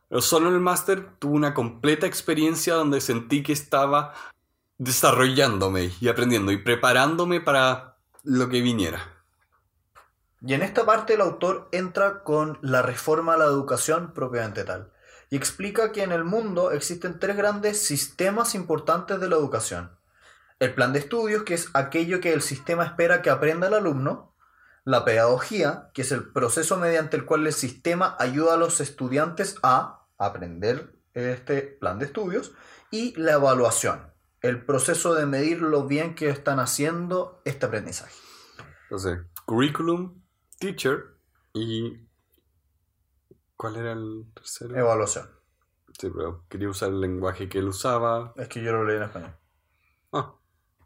pero 0.08 0.22
solo 0.22 0.48
en 0.48 0.56
el 0.56 0.62
máster 0.62 1.18
tuve 1.20 1.36
una 1.36 1.54
completa 1.54 2.08
experiencia 2.08 2.74
donde 2.76 3.02
sentí 3.02 3.44
que 3.44 3.54
estaba 3.54 4.14
desarrollándome 4.78 5.92
y 6.00 6.08
aprendiendo 6.08 6.52
y 6.52 6.58
preparándome 6.58 7.42
para 7.42 7.98
lo 8.24 8.50
que 8.50 8.62
viniera. 8.62 9.19
Y 10.42 10.54
en 10.54 10.62
esta 10.62 10.86
parte 10.86 11.16
el 11.16 11.22
autor 11.22 11.68
entra 11.72 12.24
con 12.24 12.58
la 12.62 12.82
reforma 12.82 13.34
a 13.34 13.38
la 13.38 13.46
educación 13.46 14.14
propiamente 14.14 14.64
tal 14.64 14.92
y 15.30 15.36
explica 15.36 15.92
que 15.92 16.04
en 16.04 16.12
el 16.12 16.24
mundo 16.24 16.72
existen 16.72 17.20
tres 17.20 17.38
grandes 17.38 17.86
sistemas 17.86 18.56
importantes 18.56 19.20
de 19.20 19.30
la 19.30 19.36
educación. 19.36 19.92
El 20.60 20.74
plan 20.74 20.92
de 20.92 21.00
estudios, 21.00 21.44
que 21.44 21.54
es 21.54 21.70
aquello 21.74 22.20
que 22.20 22.34
el 22.34 22.42
sistema 22.42 22.84
espera 22.84 23.22
que 23.22 23.30
aprenda 23.30 23.68
el 23.68 23.76
alumno. 23.76 24.36
La 24.84 25.06
pedagogía, 25.06 25.92
que 25.94 26.02
es 26.02 26.12
el 26.12 26.32
proceso 26.32 26.78
mediante 26.78 27.16
el 27.16 27.26
cual 27.26 27.46
el 27.46 27.54
sistema 27.54 28.16
ayuda 28.20 28.56
a 28.56 28.58
los 28.58 28.82
estudiantes 28.82 29.58
a 29.62 30.08
aprender 30.18 30.96
este 31.14 31.62
plan 31.62 32.00
de 32.00 32.06
estudios 32.06 32.54
y 32.90 33.14
la 33.16 33.34
evaluación, 33.34 34.12
el 34.42 34.66
proceso 34.66 35.14
de 35.14 35.26
medir 35.26 35.62
lo 35.62 35.86
bien 35.86 36.16
que 36.16 36.30
están 36.30 36.60
haciendo 36.60 37.42
este 37.46 37.68
aprendizaje. 37.68 38.16
Entonces, 38.84 39.20
curriculum, 39.46 40.19
teacher 40.60 41.18
y... 41.54 42.08
¿Cuál 43.56 43.76
era 43.76 43.92
el 43.94 44.26
tercero? 44.34 44.78
Evaluación. 44.78 45.30
Sí, 46.00 46.10
pero 46.16 46.46
quería 46.48 46.70
usar 46.70 46.90
el 46.90 47.02
lenguaje 47.02 47.50
que 47.50 47.60
él 47.60 47.68
usaba. 47.68 48.34
Es 48.38 48.48
que 48.48 48.62
yo 48.62 48.72
lo 48.72 48.86
leí 48.86 48.98
en 48.98 49.04
español. 49.04 49.36
Ah, 50.14 50.34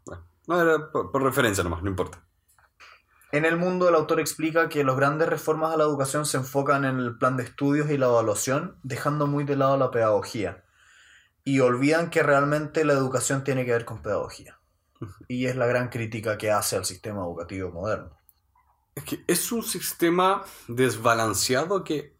bueno. 0.04 0.26
No, 0.48 0.60
era 0.60 0.90
por, 0.90 1.12
por 1.12 1.22
referencia 1.22 1.62
nomás, 1.62 1.82
no 1.82 1.90
importa. 1.90 2.24
En 3.30 3.44
el 3.44 3.56
mundo, 3.56 3.88
el 3.88 3.94
autor 3.94 4.20
explica 4.20 4.68
que 4.68 4.84
las 4.84 4.96
grandes 4.96 5.28
reformas 5.28 5.72
a 5.72 5.76
la 5.76 5.84
educación 5.84 6.24
se 6.26 6.36
enfocan 6.36 6.84
en 6.84 6.98
el 6.98 7.18
plan 7.18 7.36
de 7.36 7.44
estudios 7.44 7.90
y 7.90 7.98
la 7.98 8.06
evaluación, 8.06 8.78
dejando 8.82 9.26
muy 9.26 9.44
de 9.44 9.56
lado 9.56 9.76
la 9.76 9.90
pedagogía. 9.90 10.64
Y 11.44 11.60
olvidan 11.60 12.10
que 12.10 12.22
realmente 12.22 12.84
la 12.84 12.92
educación 12.92 13.44
tiene 13.44 13.64
que 13.64 13.72
ver 13.72 13.84
con 13.84 14.02
pedagogía. 14.02 14.58
Y 15.28 15.46
es 15.46 15.56
la 15.56 15.66
gran 15.66 15.88
crítica 15.88 16.38
que 16.38 16.50
hace 16.50 16.76
al 16.76 16.84
sistema 16.84 17.22
educativo 17.22 17.70
moderno. 17.70 18.16
Es 18.94 19.04
que 19.04 19.24
es 19.26 19.52
un 19.52 19.62
sistema 19.62 20.44
desbalanceado 20.68 21.84
que 21.84 22.16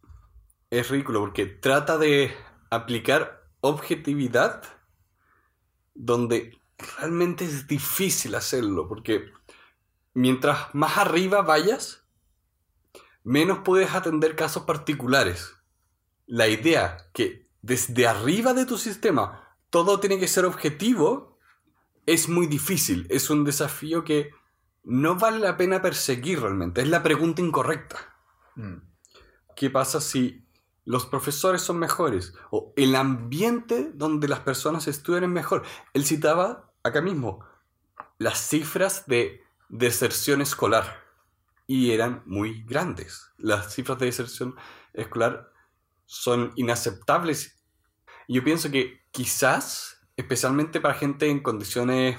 es 0.71 0.89
ridículo 0.89 1.21
porque 1.21 1.47
trata 1.47 1.99
de 1.99 2.35
aplicar 2.71 3.49
objetividad 3.61 4.63
donde 5.95 6.59
realmente 6.99 7.45
es 7.45 7.69
difícil 7.69 8.35
hacerlo 8.35 8.89
porque 8.89 9.31
mientras 10.15 10.75
más 10.75 10.99
arriba 10.99 11.43
vayas, 11.43 12.05
menos 13.23 13.61
puedes 13.65 13.95
atender 13.95 14.37
casos 14.37 14.65
particulares. 14.65 15.55
La 16.27 16.49
idea 16.49 17.09
que 17.13 17.49
desde 17.63 18.07
arriba 18.07 18.53
de 18.53 18.67
tu 18.67 18.79
sistema 18.79 19.57
todo 19.71 20.01
tiene 20.01 20.19
que 20.19 20.29
ser 20.29 20.45
objetivo 20.45 21.39
es 22.07 22.29
muy 22.29 22.47
difícil. 22.47 23.07
Es 23.11 23.31
un 23.31 23.45
desafío 23.45 24.05
que 24.05 24.31
no 24.85 25.17
vale 25.17 25.39
la 25.39 25.57
pena 25.57 25.83
perseguir 25.83 26.41
realmente. 26.41 26.83
Es 26.83 26.89
la 26.89 27.03
pregunta 27.03 27.41
incorrecta. 27.41 27.97
Mm. 28.55 28.77
¿Qué 29.57 29.71
pasa 29.71 30.01
si 30.01 30.47
los 30.85 31.07
profesores 31.07 31.63
son 31.63 31.79
mejores? 31.79 32.35
O 32.51 32.73
el 32.77 32.95
ambiente 32.95 33.91
donde 33.95 34.29
las 34.29 34.41
personas 34.41 34.87
estudian 34.87 35.25
es 35.25 35.31
mejor. 35.31 35.63
Él 35.95 36.05
citaba 36.05 36.71
acá 36.83 37.01
mismo 37.01 37.45
las 38.19 38.39
cifras 38.39 39.07
de 39.07 39.43
deserción 39.69 40.41
escolar 40.41 41.03
y 41.67 41.93
eran 41.93 42.23
muy 42.27 42.63
grandes. 42.65 43.31
Las 43.39 43.75
cifras 43.75 43.99
de 43.99 44.07
deserción 44.07 44.55
escolar 44.93 45.51
son 46.05 46.53
inaceptables. 46.57 47.59
Yo 48.29 48.45
pienso 48.45 48.71
que 48.71 49.03
quizás, 49.11 50.07
especialmente 50.17 50.81
para 50.81 50.95
gente 50.95 51.29
en 51.29 51.43
condiciones 51.43 52.19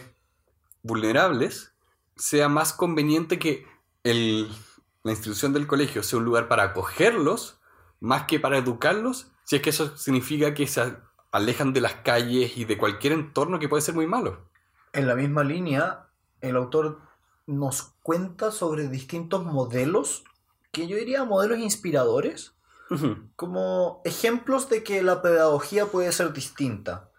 vulnerables, 0.82 1.75
sea 2.16 2.50
más 2.50 2.74
conveniente 2.74 3.40
que 3.40 3.66
el, 4.04 4.50
la 5.04 5.12
institución 5.12 5.54
del 5.54 5.68
colegio 5.68 6.04
sea 6.04 6.20
un 6.20 6.26
lugar 6.26 6.48
para 6.48 6.64
acogerlos 6.64 7.60
más 8.00 8.26
que 8.26 8.40
para 8.40 8.58
educarlos, 8.58 9.32
si 9.44 9.56
es 9.56 9.62
que 9.62 9.70
eso 9.72 9.98
significa 9.98 10.54
que 10.54 10.68
se 10.68 10.96
alejan 11.32 11.74
de 11.74 11.82
las 11.82 11.96
calles 11.96 12.58
y 12.58 12.66
de 12.66 12.78
cualquier 12.78 13.14
entorno 13.14 13.60
que 13.60 13.70
puede 13.70 13.82
ser 13.82 13.96
muy 13.96 14.08
malo. 14.08 14.50
En 14.94 15.08
la 15.08 15.16
misma 15.16 15.44
línea, 15.44 16.08
el 16.42 16.56
autor 16.56 17.02
nos 17.48 17.94
cuenta 18.02 18.52
sobre 18.52 18.88
distintos 18.88 19.44
modelos, 19.44 20.24
que 20.72 20.88
yo 20.88 20.98
diría 20.98 21.26
modelos 21.26 21.60
inspiradores, 21.60 22.54
como 23.36 24.02
ejemplos 24.06 24.70
de 24.70 24.84
que 24.84 25.02
la 25.02 25.24
pedagogía 25.24 25.88
puede 25.88 26.12
ser 26.12 26.34
distinta, 26.34 27.10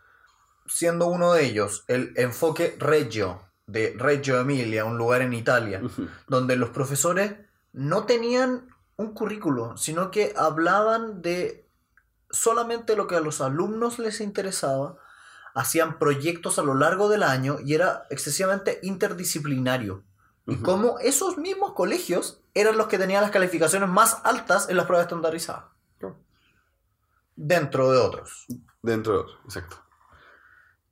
siendo 0.67 1.09
uno 1.09 1.33
de 1.33 1.45
ellos 1.45 1.85
el 1.89 2.13
enfoque 2.17 2.77
Reggio, 2.79 3.41
de 3.67 3.95
Reggio 3.99 4.41
Emilia, 4.41 4.85
un 4.85 4.97
lugar 4.97 5.23
en 5.23 5.33
Italia, 5.33 5.83
donde 6.29 6.57
los 6.57 6.71
profesores 6.71 7.35
no 7.73 8.05
tenían 8.05 8.69
un 8.97 9.13
currículo, 9.13 9.77
sino 9.77 10.11
que 10.11 10.33
hablaban 10.37 11.21
de 11.21 11.69
solamente 12.31 12.97
lo 12.97 13.07
que 13.07 13.17
a 13.17 13.21
los 13.21 13.41
alumnos 13.41 13.99
les 13.99 14.21
interesaba, 14.21 14.97
hacían 15.55 15.99
proyectos 15.99 16.59
a 16.59 16.63
lo 16.63 16.75
largo 16.75 17.09
del 17.09 17.23
año 17.23 17.59
y 17.65 17.75
era 17.75 18.07
excesivamente 18.11 18.79
interdisciplinario. 18.83 20.05
Y 20.49 20.57
como 20.57 21.01
esos 21.01 21.39
mismos 21.39 21.73
colegios 21.73 22.41
eran 22.55 22.77
los 22.77 22.87
que 22.87 22.99
tenían 22.99 23.23
las 23.23 23.33
calificaciones 23.33 23.89
más 23.89 24.21
altas 24.23 24.69
en 24.69 24.77
las 24.77 24.87
pruebas 24.87 25.07
estandarizadas. 25.07 25.65
Dentro 27.35 27.91
de 27.91 27.99
otros. 27.99 28.47
Dentro 28.81 29.13
de 29.13 29.19
otro, 29.19 29.35
exacto. 29.45 29.77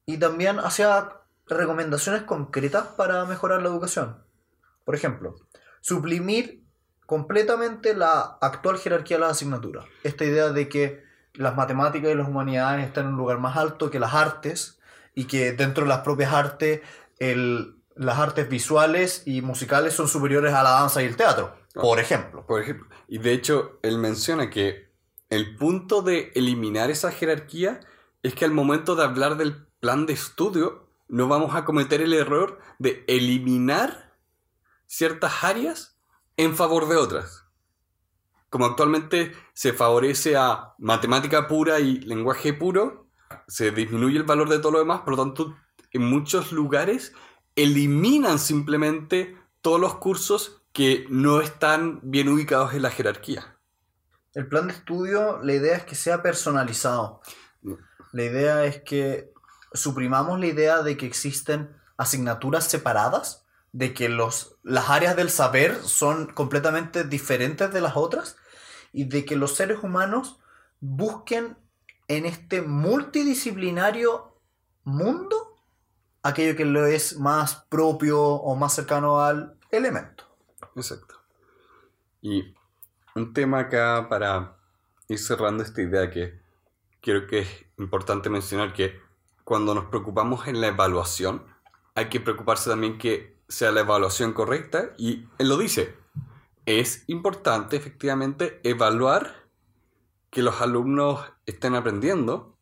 Y 0.07 0.19
también 0.19 0.59
hacía 0.59 1.24
recomendaciones 1.47 2.23
concretas 2.23 2.85
para 2.97 3.25
mejorar 3.25 3.63
la 3.63 3.69
educación. 3.69 4.23
Por 4.85 4.95
ejemplo, 4.95 5.35
suprimir 5.81 6.65
completamente 7.07 7.95
la 7.95 8.39
actual 8.41 8.79
jerarquía 8.79 9.17
de 9.17 9.23
las 9.23 9.33
asignaturas. 9.33 9.85
Esta 10.03 10.25
idea 10.25 10.51
de 10.51 10.69
que 10.69 11.05
las 11.35 11.57
matemáticas 11.57 12.11
y 12.11 12.15
las 12.15 12.29
humanidades 12.29 12.87
están 12.87 13.05
en 13.07 13.13
un 13.13 13.19
lugar 13.19 13.39
más 13.39 13.57
alto 13.57 13.91
que 13.91 13.99
las 13.99 14.15
artes 14.15 14.79
y 15.15 15.25
que 15.25 15.53
dentro 15.53 15.85
de 15.85 15.89
las 15.89 16.01
propias 16.01 16.33
artes 16.33 16.81
el- 17.19 17.77
las 17.95 18.19
artes 18.19 18.49
visuales 18.49 19.23
y 19.27 19.43
musicales 19.43 19.95
son 19.95 20.09
superiores 20.09 20.53
a 20.55 20.63
la 20.63 20.71
danza 20.71 21.03
y 21.03 21.07
el 21.07 21.17
teatro, 21.17 21.55
por 21.75 22.01
ejemplo. 22.01 22.45
Por 22.47 22.61
ejemplo, 22.63 22.89
y 23.07 23.19
de 23.19 23.33
hecho, 23.33 23.79
él 23.83 23.99
menciona 23.99 24.51
que 24.51 24.91
el 25.31 25.57
punto 25.57 26.03
de 26.03 26.33
eliminar 26.35 26.91
esa 26.91 27.13
jerarquía 27.13 27.81
es 28.23 28.35
que 28.35 28.45
al 28.45 28.51
momento 28.51 28.97
de 28.97 29.05
hablar 29.05 29.37
del 29.37 29.67
plan 29.81 30.07
de 30.07 30.15
estudio, 30.15 30.84
no 31.09 31.29
vamos 31.29 31.55
a 31.55 31.65
cometer 31.65 32.01
el 32.01 32.13
error 32.13 32.59
de 32.79 33.05
eliminar 33.07 34.17
ciertas 34.87 35.45
áreas 35.45 35.99
en 36.37 36.57
favor 36.57 36.89
de 36.89 36.97
otras. 36.97 37.47
Como 38.49 38.67
actualmente 38.67 39.33
se 39.53 39.73
favorece 39.73 40.37
a 40.37 40.75
matemática 40.79 41.49
pura 41.49 41.81
y 41.81 42.01
lenguaje 42.01 42.53
puro, 42.53 43.09
se 43.49 43.71
disminuye 43.73 44.17
el 44.17 44.25
valor 44.25 44.49
de 44.49 44.59
todo 44.59 44.73
lo 44.73 44.79
demás, 44.79 45.01
por 45.01 45.17
lo 45.17 45.25
tanto, 45.25 45.57
en 45.91 46.05
muchos 46.05 46.53
lugares 46.53 47.13
eliminan 47.57 48.39
simplemente 48.39 49.37
todos 49.61 49.81
los 49.81 49.97
cursos 49.97 50.63
que 50.73 51.07
no 51.09 51.41
están 51.41 52.01
bien 52.03 52.29
ubicados 52.29 52.75
en 52.75 52.83
la 52.83 52.91
jerarquía. 52.91 53.59
El 54.35 54.49
plan 54.49 54.67
de 54.67 54.75
estudio, 54.75 55.41
la 55.43 55.55
idea 55.55 55.77
es 55.77 55.85
que 55.85 55.95
sea 55.95 56.23
personalizado. 56.23 57.21
La 58.13 58.25
idea 58.25 58.65
es 58.65 58.83
que 58.83 59.34
suprimamos 59.75 60.41
la 60.41 60.47
idea 60.47 60.83
de 60.83 60.97
que 60.97 61.07
existen 61.07 61.77
asignaturas 61.97 62.65
separadas, 62.69 63.45
de 63.73 63.93
que 63.93 64.09
los, 64.09 64.57
las 64.63 64.89
áreas 64.89 65.17
del 65.17 65.31
saber 65.31 65.77
son 65.83 66.27
completamente 66.33 67.05
diferentes 67.05 67.73
de 67.73 67.81
las 67.81 67.97
otras 67.97 68.37
y 68.93 69.05
de 69.05 69.25
que 69.25 69.37
los 69.37 69.57
seres 69.57 69.83
humanos 69.83 70.39
busquen 70.81 71.59
en 72.07 72.25
este 72.25 72.63
multidisciplinario 72.63 74.39
mundo 74.85 75.59
aquello 76.23 76.57
que 76.57 76.65
lo 76.65 76.87
es 76.87 77.19
más 77.19 77.67
propio 77.69 78.21
o 78.23 78.57
más 78.57 78.75
cercano 78.75 79.21
al 79.21 79.59
elemento. 79.71 80.25
Exacto. 80.75 81.17
Y 82.23 82.55
un 83.15 83.33
tema 83.35 83.61
acá 83.61 84.07
para 84.09 84.57
ir 85.09 85.19
cerrando 85.19 85.63
esta 85.63 85.83
idea 85.83 86.11
que 86.11 86.41
creo 87.03 87.27
que 87.27 87.41
es 87.41 87.49
importante 87.79 88.31
mencionar 88.31 88.73
que 88.73 89.04
cuando 89.45 89.75
nos 89.75 89.85
preocupamos 89.87 90.49
en 90.49 90.61
la 90.61 90.69
evaluación, 90.69 91.45
hay 91.95 92.09
que 92.09 92.21
preocuparse 92.21 92.71
también 92.71 92.99
que 92.99 93.37
sea 93.49 93.71
la 93.71 93.81
evaluación 93.81 94.33
correcta 94.33 94.91
y 94.97 95.27
él 95.39 95.49
lo 95.49 95.59
dice. 95.59 95.97
Es 96.67 97.05
importante 97.09 97.77
efectivamente 97.77 98.61
evaluar 98.65 99.45
que 100.31 100.43
los 100.43 100.61
alumnos 100.61 101.21
estén 101.47 101.75
aprendiendo. 101.75 102.57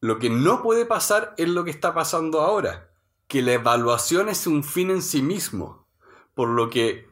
Lo 0.00 0.18
que 0.18 0.30
no 0.30 0.62
puede 0.62 0.86
pasar 0.86 1.34
es 1.36 1.48
lo 1.48 1.64
que 1.64 1.70
está 1.70 1.94
pasando 1.94 2.40
ahora, 2.40 2.90
que 3.28 3.42
la 3.42 3.52
evaluación 3.52 4.28
es 4.28 4.46
un 4.46 4.64
fin 4.64 4.90
en 4.90 5.02
sí 5.02 5.22
mismo, 5.22 5.86
por 6.34 6.48
lo 6.48 6.70
que 6.70 7.08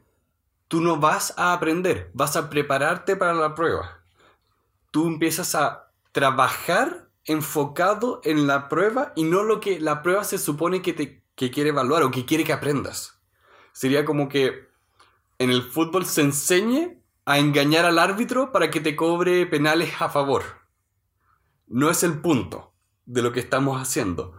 tú 0.69 0.81
no 0.81 0.97
vas 0.97 1.35
a 1.37 1.53
aprender, 1.53 2.11
vas 2.15 2.37
a 2.37 2.49
prepararte 2.49 3.17
para 3.17 3.35
la 3.35 3.55
prueba. 3.55 4.03
Tú 4.91 5.07
empiezas 5.07 5.55
a 5.55 5.91
trabajar 6.11 7.12
enfocado 7.25 8.21
en 8.25 8.47
la 8.47 8.69
prueba 8.69 9.13
y 9.17 9.25
no 9.25 9.43
lo 9.43 9.61
que 9.61 9.81
la 9.81 10.03
prueba 10.03 10.25
se 10.25 10.39
supone 10.39 10.83
que 10.83 10.93
te 10.93 11.23
que 11.35 11.51
quiere 11.51 11.71
evaluar 11.71 12.03
o 12.03 12.11
que 12.11 12.25
quiere 12.25 12.45
que 12.45 12.53
aprendas. 12.53 13.21
Sería 13.73 14.05
como 14.05 14.29
que 14.29 14.69
en 15.39 15.51
el 15.51 15.63
fútbol 15.63 16.07
se 16.07 16.23
enseñe 16.23 17.03
a 17.25 17.39
engañar 17.39 17.85
al 17.85 17.99
árbitro 17.99 18.53
para 18.53 18.71
que 18.71 18.81
te 18.81 18.97
cobre 18.97 19.47
penales 19.47 20.01
a 20.01 20.09
favor. 20.09 20.43
No 21.67 21.91
es 21.91 22.03
el 22.03 22.21
punto 22.21 22.73
de 23.07 23.23
lo 23.23 23.33
que 23.33 23.41
estamos 23.41 23.81
haciendo, 23.81 24.39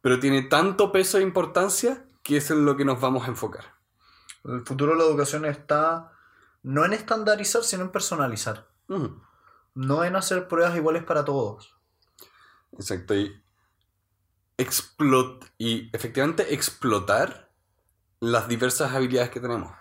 pero 0.00 0.18
tiene 0.18 0.42
tanto 0.42 0.92
peso 0.92 1.18
e 1.18 1.22
importancia 1.22 2.06
que 2.22 2.38
es 2.38 2.50
en 2.50 2.64
lo 2.64 2.76
que 2.76 2.84
nos 2.84 3.00
vamos 3.00 3.24
a 3.24 3.30
enfocar. 3.30 3.74
El 4.44 4.62
futuro 4.62 4.92
de 4.92 4.98
la 4.98 5.04
educación 5.04 5.44
está 5.44 6.12
no 6.62 6.84
en 6.84 6.94
estandarizar, 6.94 7.62
sino 7.62 7.82
en 7.82 7.90
personalizar. 7.90 8.68
No 9.74 10.04
en 10.04 10.16
hacer 10.16 10.48
pruebas 10.48 10.76
iguales 10.76 11.04
para 11.04 11.24
todos. 11.24 11.79
Exacto. 12.72 13.14
Y, 13.14 13.32
explot 14.58 15.50
y 15.58 15.88
efectivamente 15.96 16.54
explotar 16.54 17.50
las 18.20 18.46
diversas 18.48 18.92
habilidades 18.92 19.30
que 19.30 19.40
tenemos. 19.40 19.72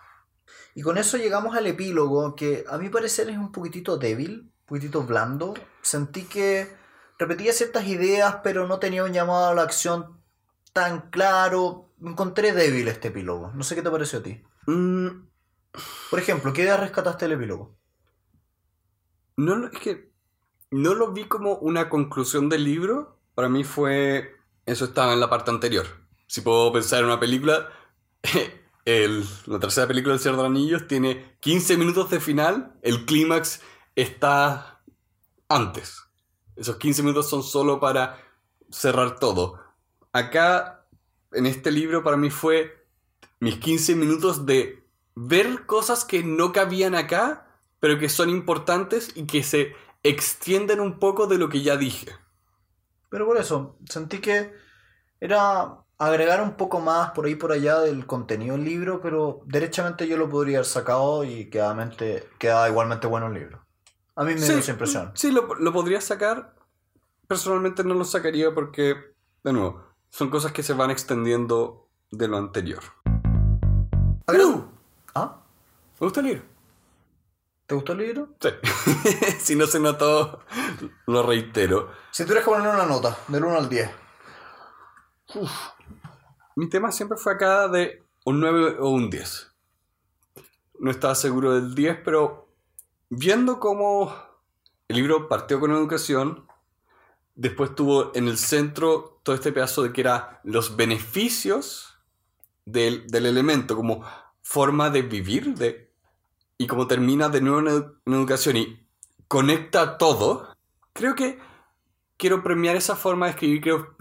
Y 0.73 0.81
con 0.81 0.97
eso 0.97 1.17
llegamos 1.17 1.55
al 1.55 1.67
epílogo, 1.67 2.35
que 2.35 2.63
a 2.69 2.77
mi 2.77 2.89
parecer 2.89 3.29
es 3.29 3.37
un 3.37 3.51
poquitito 3.51 3.97
débil, 3.97 4.51
un 4.61 4.65
poquitito 4.65 5.03
blando. 5.03 5.53
Sentí 5.81 6.23
que 6.23 6.73
repetía 7.17 7.51
ciertas 7.51 7.85
ideas, 7.87 8.37
pero 8.43 8.67
no 8.67 8.79
tenía 8.79 9.03
un 9.03 9.11
llamado 9.11 9.47
a 9.49 9.53
la 9.55 9.63
acción 9.63 10.21
tan 10.71 11.09
claro. 11.09 11.91
Encontré 12.01 12.53
débil 12.53 12.87
este 12.87 13.09
epílogo. 13.09 13.51
No 13.53 13.63
sé 13.63 13.75
qué 13.75 13.81
te 13.81 13.91
pareció 13.91 14.19
a 14.19 14.23
ti. 14.23 14.41
Mm, 14.67 15.07
Por 16.09 16.19
ejemplo, 16.19 16.53
¿qué 16.53 16.61
idea 16.61 16.77
rescataste 16.77 17.25
del 17.25 17.33
epílogo? 17.33 17.77
no, 19.37 19.55
lo- 19.55 19.67
es 19.71 19.79
que 19.79 20.11
no 20.71 20.93
lo 20.93 21.11
vi 21.11 21.25
como 21.25 21.53
una 21.55 21.89
conclusión 21.89 22.49
del 22.49 22.63
libro. 22.63 23.17
Para 23.35 23.49
mí 23.49 23.63
fue... 23.63 24.35
Eso 24.65 24.85
estaba 24.85 25.13
en 25.13 25.19
la 25.19 25.29
parte 25.29 25.51
anterior. 25.51 25.85
Si 26.27 26.41
puedo 26.41 26.71
pensar 26.71 26.99
en 26.99 27.05
una 27.05 27.19
película, 27.19 27.69
el- 28.85 29.25
la 29.47 29.59
tercera 29.59 29.87
película 29.87 30.13
del 30.13 30.21
Señor 30.21 30.37
de 30.37 30.43
los 30.43 30.51
Anillos 30.51 30.87
tiene 30.87 31.37
15 31.39 31.77
minutos 31.77 32.09
de 32.09 32.19
final. 32.19 32.73
El 32.81 33.05
clímax 33.05 33.61
está 33.95 34.81
antes. 35.47 36.03
Esos 36.55 36.77
15 36.77 37.01
minutos 37.03 37.29
son 37.29 37.43
solo 37.43 37.79
para 37.79 38.21
cerrar 38.69 39.19
todo. 39.19 39.59
Acá, 40.13 40.85
en 41.31 41.45
este 41.45 41.71
libro, 41.71 42.03
para 42.03 42.17
mí 42.17 42.29
fue 42.29 42.85
mis 43.39 43.55
15 43.57 43.95
minutos 43.95 44.45
de 44.45 44.83
ver 45.15 45.65
cosas 45.65 46.05
que 46.05 46.23
no 46.23 46.51
cabían 46.51 46.95
acá, 46.95 47.47
pero 47.79 47.97
que 47.97 48.09
son 48.09 48.29
importantes 48.29 49.11
y 49.15 49.25
que 49.25 49.41
se 49.43 49.73
extienden 50.03 50.79
un 50.79 50.99
poco 50.99 51.27
de 51.27 51.37
lo 51.37 51.49
que 51.49 51.61
ya 51.61 51.77
dije. 51.77 52.11
Pero 53.09 53.25
por 53.25 53.37
eso, 53.37 53.77
sentí 53.89 54.19
que 54.19 54.53
era 55.19 55.77
agregar 55.97 56.41
un 56.41 56.55
poco 56.55 56.79
más 56.79 57.11
por 57.11 57.25
ahí 57.25 57.35
por 57.35 57.51
allá 57.51 57.79
del 57.81 58.05
contenido 58.05 58.55
del 58.55 58.65
libro, 58.65 59.01
pero 59.01 59.41
derechamente 59.45 60.07
yo 60.07 60.17
lo 60.17 60.29
podría 60.29 60.59
haber 60.59 60.65
sacado 60.65 61.23
y 61.23 61.49
quedamente, 61.49 62.29
quedaba 62.37 62.69
igualmente 62.69 63.07
bueno 63.07 63.27
el 63.27 63.33
libro. 63.33 63.65
A 64.15 64.23
mí 64.23 64.33
me 64.33 64.39
dio 64.41 64.57
esa 64.57 64.71
impresión. 64.71 65.11
Sí, 65.15 65.31
lo, 65.31 65.55
lo 65.55 65.73
podría 65.73 66.01
sacar. 66.01 66.55
Personalmente 67.27 67.83
no 67.83 67.93
lo 67.93 68.05
sacaría 68.05 68.53
porque, 68.53 68.95
de 69.43 69.53
nuevo, 69.53 69.83
son 70.09 70.29
cosas 70.29 70.51
que 70.51 70.63
se 70.63 70.73
van 70.73 70.91
extendiendo 70.91 71.87
de 72.11 72.27
lo 72.27 72.37
anterior. 72.37 72.83
¿Ah? 75.15 75.41
¿Me 75.99 76.05
gusta 76.05 76.19
el 76.19 76.25
libro? 76.27 76.43
¿Te 77.69 77.75
gustó 77.75 77.91
el 77.91 77.99
libro? 77.99 78.29
Sí. 78.39 78.49
si 79.39 79.55
no 79.55 79.67
se 79.67 79.79
notó, 79.79 80.39
lo 81.05 81.21
reitero. 81.21 81.91
Si 82.09 82.23
tuvieras 82.23 82.43
que 82.43 82.49
ponerle 82.49 82.73
una 82.73 82.87
nota, 82.87 83.15
del 83.27 83.43
1 83.43 83.57
al 83.57 83.69
10. 83.69 83.91
Mi 86.55 86.67
tema 86.67 86.91
siempre 86.91 87.15
fue 87.15 87.33
acá 87.33 87.67
de 87.67 88.01
un 88.25 88.39
9 88.39 88.77
o 88.79 88.89
un 88.89 89.11
10. 89.11 89.51
No 90.79 90.89
estaba 90.89 91.13
seguro 91.13 91.53
del 91.53 91.75
10, 91.75 91.99
pero 92.03 92.51
viendo 93.11 93.59
cómo 93.59 94.15
el 94.87 94.95
libro 94.95 95.29
partió 95.29 95.59
con 95.59 95.69
educación, 95.69 96.47
después 97.35 97.75
tuvo 97.75 98.11
en 98.15 98.27
el 98.27 98.39
centro 98.39 99.19
todo 99.21 99.35
este 99.35 99.51
pedazo 99.51 99.83
de 99.83 99.93
que 99.93 100.01
era 100.01 100.41
los 100.43 100.75
beneficios 100.75 101.99
del, 102.65 103.05
del 103.05 103.27
elemento 103.27 103.75
como 103.75 104.03
forma 104.41 104.89
de 104.89 105.03
vivir, 105.03 105.53
de, 105.53 105.88
y 106.59 106.67
como 106.67 106.85
termina 106.87 107.29
de 107.29 107.41
nuevo 107.41 107.59
en, 107.59 107.65
edu- 107.67 107.97
en 108.05 108.13
educación 108.13 108.57
y 108.57 108.85
conecta 109.27 109.97
todo, 109.97 110.55
creo 110.93 111.15
que 111.15 111.39
quiero 112.17 112.43
premiar 112.43 112.75
esa 112.75 112.95
forma 112.95 113.25
de 113.25 113.31
escribir, 113.31 113.61
quiero 113.61 113.95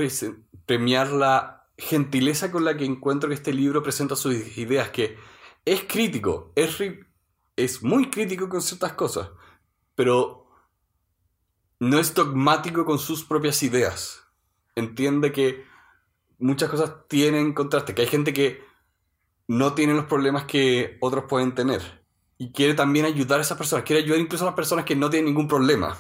premiar 0.67 1.13
la 1.13 1.71
gentileza 1.79 2.51
con 2.51 2.65
la 2.65 2.77
que 2.77 2.85
encuentro 2.85 3.29
que 3.29 3.37
este 3.37 3.55
libro 3.55 3.83
presenta 3.83 4.17
sus 4.17 4.35
ideas, 4.59 4.91
que 4.91 5.17
es 5.65 5.85
crítico, 5.85 6.53
es, 6.57 6.77
es 7.57 7.83
muy 7.83 8.11
crítico 8.11 8.49
con 8.49 8.61
ciertas 8.61 8.95
cosas, 8.95 9.31
pero 9.95 10.49
no 11.79 12.01
es 12.01 12.13
dogmático 12.13 12.85
con 12.85 12.99
sus 12.99 13.23
propias 13.25 13.63
ideas. 13.63 14.25
Entiende 14.75 15.31
que 15.31 15.65
muchas 16.39 16.71
cosas 16.71 17.07
tienen 17.09 17.55
contraste, 17.55 17.95
que 17.95 18.03
hay 18.03 18.09
gente 18.09 18.33
que 18.33 18.65
no 19.47 19.75
tiene 19.75 19.95
los 19.95 20.07
problemas 20.07 20.45
que 20.45 20.99
otros 21.01 21.25
pueden 21.29 21.55
tener. 21.55 22.05
Y 22.39 22.53
quiere 22.53 22.75
también 22.75 23.05
ayudar 23.05 23.41
a 23.41 23.43
esas 23.43 23.59
personas, 23.59 23.85
quiere 23.85 24.03
ayudar 24.03 24.21
incluso 24.21 24.45
a 24.45 24.47
las 24.47 24.55
personas 24.55 24.85
que 24.85 24.97
no 24.97 25.11
tienen 25.11 25.27
ningún 25.27 25.49
problema. 25.49 25.99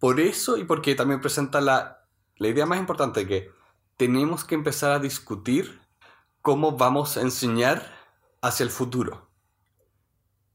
Por 0.00 0.20
eso 0.20 0.58
y 0.58 0.64
porque 0.64 0.94
también 0.94 1.20
presenta 1.20 1.60
la, 1.60 2.04
la 2.36 2.48
idea 2.48 2.66
más 2.66 2.78
importante 2.78 3.26
que 3.26 3.50
tenemos 3.96 4.44
que 4.44 4.56
empezar 4.56 4.90
a 4.90 4.98
discutir 4.98 5.80
cómo 6.42 6.76
vamos 6.76 7.16
a 7.16 7.22
enseñar 7.22 7.94
hacia 8.42 8.64
el 8.64 8.70
futuro. 8.70 9.30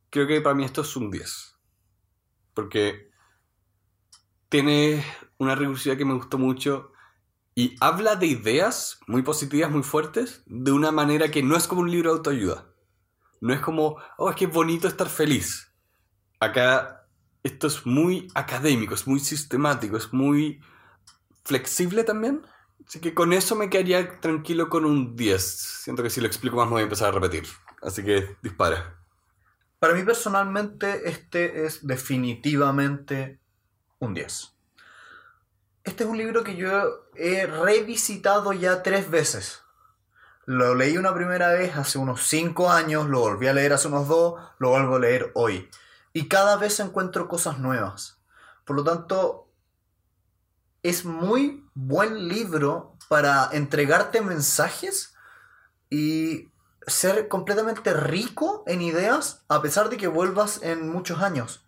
Creo 0.09 0.27
que 0.27 0.41
para 0.41 0.55
mí 0.55 0.65
esto 0.65 0.81
es 0.81 0.95
un 0.95 1.09
10. 1.09 1.55
Porque 2.53 3.09
tiene 4.49 5.03
una 5.37 5.55
recursividad 5.55 5.97
que 5.97 6.05
me 6.05 6.15
gustó 6.15 6.37
mucho 6.37 6.91
y 7.55 7.75
habla 7.79 8.15
de 8.15 8.27
ideas 8.27 8.99
muy 9.07 9.21
positivas, 9.21 9.71
muy 9.71 9.83
fuertes, 9.83 10.43
de 10.45 10.71
una 10.71 10.91
manera 10.91 11.29
que 11.31 11.43
no 11.43 11.55
es 11.55 11.67
como 11.67 11.81
un 11.81 11.91
libro 11.91 12.11
de 12.11 12.17
autoayuda. 12.17 12.69
No 13.41 13.53
es 13.53 13.59
como, 13.59 13.97
oh, 14.17 14.29
es 14.29 14.35
que 14.35 14.45
es 14.45 14.51
bonito 14.51 14.87
estar 14.87 15.07
feliz. 15.07 15.73
Acá 16.39 17.07
esto 17.43 17.67
es 17.67 17.85
muy 17.85 18.27
académico, 18.35 18.93
es 18.93 19.07
muy 19.07 19.19
sistemático, 19.19 19.97
es 19.97 20.11
muy 20.13 20.61
flexible 21.43 22.03
también. 22.03 22.41
Así 22.85 22.99
que 22.99 23.13
con 23.13 23.33
eso 23.33 23.55
me 23.55 23.69
quedaría 23.69 24.19
tranquilo 24.19 24.69
con 24.69 24.85
un 24.85 25.15
10. 25.15 25.43
Siento 25.83 26.03
que 26.03 26.09
si 26.09 26.21
lo 26.21 26.27
explico 26.27 26.57
más 26.57 26.65
me 26.67 26.73
voy 26.73 26.81
a 26.81 26.83
empezar 26.83 27.09
a 27.09 27.11
repetir. 27.11 27.43
Así 27.81 28.03
que 28.03 28.37
dispara. 28.41 28.95
Para 29.79 29.93
mí 29.93 30.03
personalmente 30.03 31.07
este 31.09 31.65
es 31.65 31.85
definitivamente 31.85 33.39
un 33.99 34.13
10. 34.13 34.53
Este 35.83 36.03
es 36.03 36.09
un 36.09 36.17
libro 36.17 36.43
que 36.43 36.55
yo 36.55 37.07
he 37.15 37.45
revisitado 37.45 38.51
ya 38.53 38.83
tres 38.83 39.09
veces. 39.09 39.63
Lo 40.49 40.73
leí 40.73 40.97
una 40.97 41.13
primera 41.13 41.49
vez 41.49 41.75
hace 41.77 41.99
unos 41.99 42.23
5 42.25 42.71
años, 42.71 43.07
lo 43.07 43.19
volví 43.19 43.45
a 43.45 43.53
leer 43.53 43.71
hace 43.71 43.87
unos 43.87 44.07
2, 44.07 44.41
lo 44.57 44.69
vuelvo 44.71 44.95
a 44.95 44.99
leer 44.99 45.31
hoy. 45.35 45.69
Y 46.11 46.27
cada 46.27 46.57
vez 46.57 46.79
encuentro 46.79 47.27
cosas 47.27 47.59
nuevas. 47.59 48.17
Por 48.65 48.75
lo 48.75 48.83
tanto, 48.83 49.47
es 50.81 51.05
muy 51.05 51.69
buen 51.75 52.27
libro 52.27 52.97
para 53.09 53.47
entregarte 53.51 54.21
mensajes 54.21 55.13
y 55.91 56.49
ser 56.87 57.27
completamente 57.27 57.93
rico 57.93 58.63
en 58.65 58.81
ideas 58.81 59.43
a 59.49 59.61
pesar 59.61 59.89
de 59.89 59.97
que 59.97 60.07
vuelvas 60.07 60.63
en 60.63 60.89
muchos 60.89 61.21
años. 61.21 61.63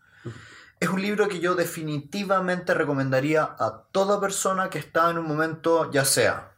Es 0.80 0.90
un 0.90 1.04
libro 1.04 1.28
que 1.28 1.40
yo 1.40 1.54
definitivamente 1.54 2.74
recomendaría 2.74 3.44
a 3.44 3.84
toda 3.92 4.20
persona 4.20 4.72
que 4.72 4.80
está 4.80 5.12
en 5.12 5.20
un 5.20 5.28
momento 5.28 5.92
ya 5.92 6.04
sea 6.04 6.51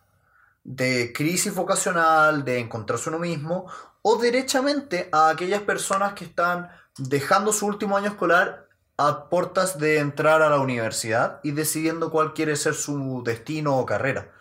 de 0.63 1.11
crisis 1.13 1.53
vocacional, 1.53 2.45
de 2.45 2.59
encontrarse 2.59 3.09
uno 3.09 3.19
mismo, 3.19 3.67
o 4.01 4.17
derechamente 4.17 5.09
a 5.11 5.29
aquellas 5.29 5.61
personas 5.61 6.13
que 6.13 6.25
están 6.25 6.69
dejando 6.97 7.51
su 7.53 7.65
último 7.65 7.97
año 7.97 8.07
escolar 8.07 8.67
a 8.97 9.29
portas 9.29 9.79
de 9.79 9.97
entrar 9.99 10.41
a 10.41 10.49
la 10.49 10.59
universidad 10.59 11.39
y 11.43 11.51
decidiendo 11.51 12.11
cuál 12.11 12.33
quiere 12.33 12.55
ser 12.55 12.75
su 12.75 13.23
destino 13.25 13.77
o 13.77 13.85
carrera. 13.85 14.31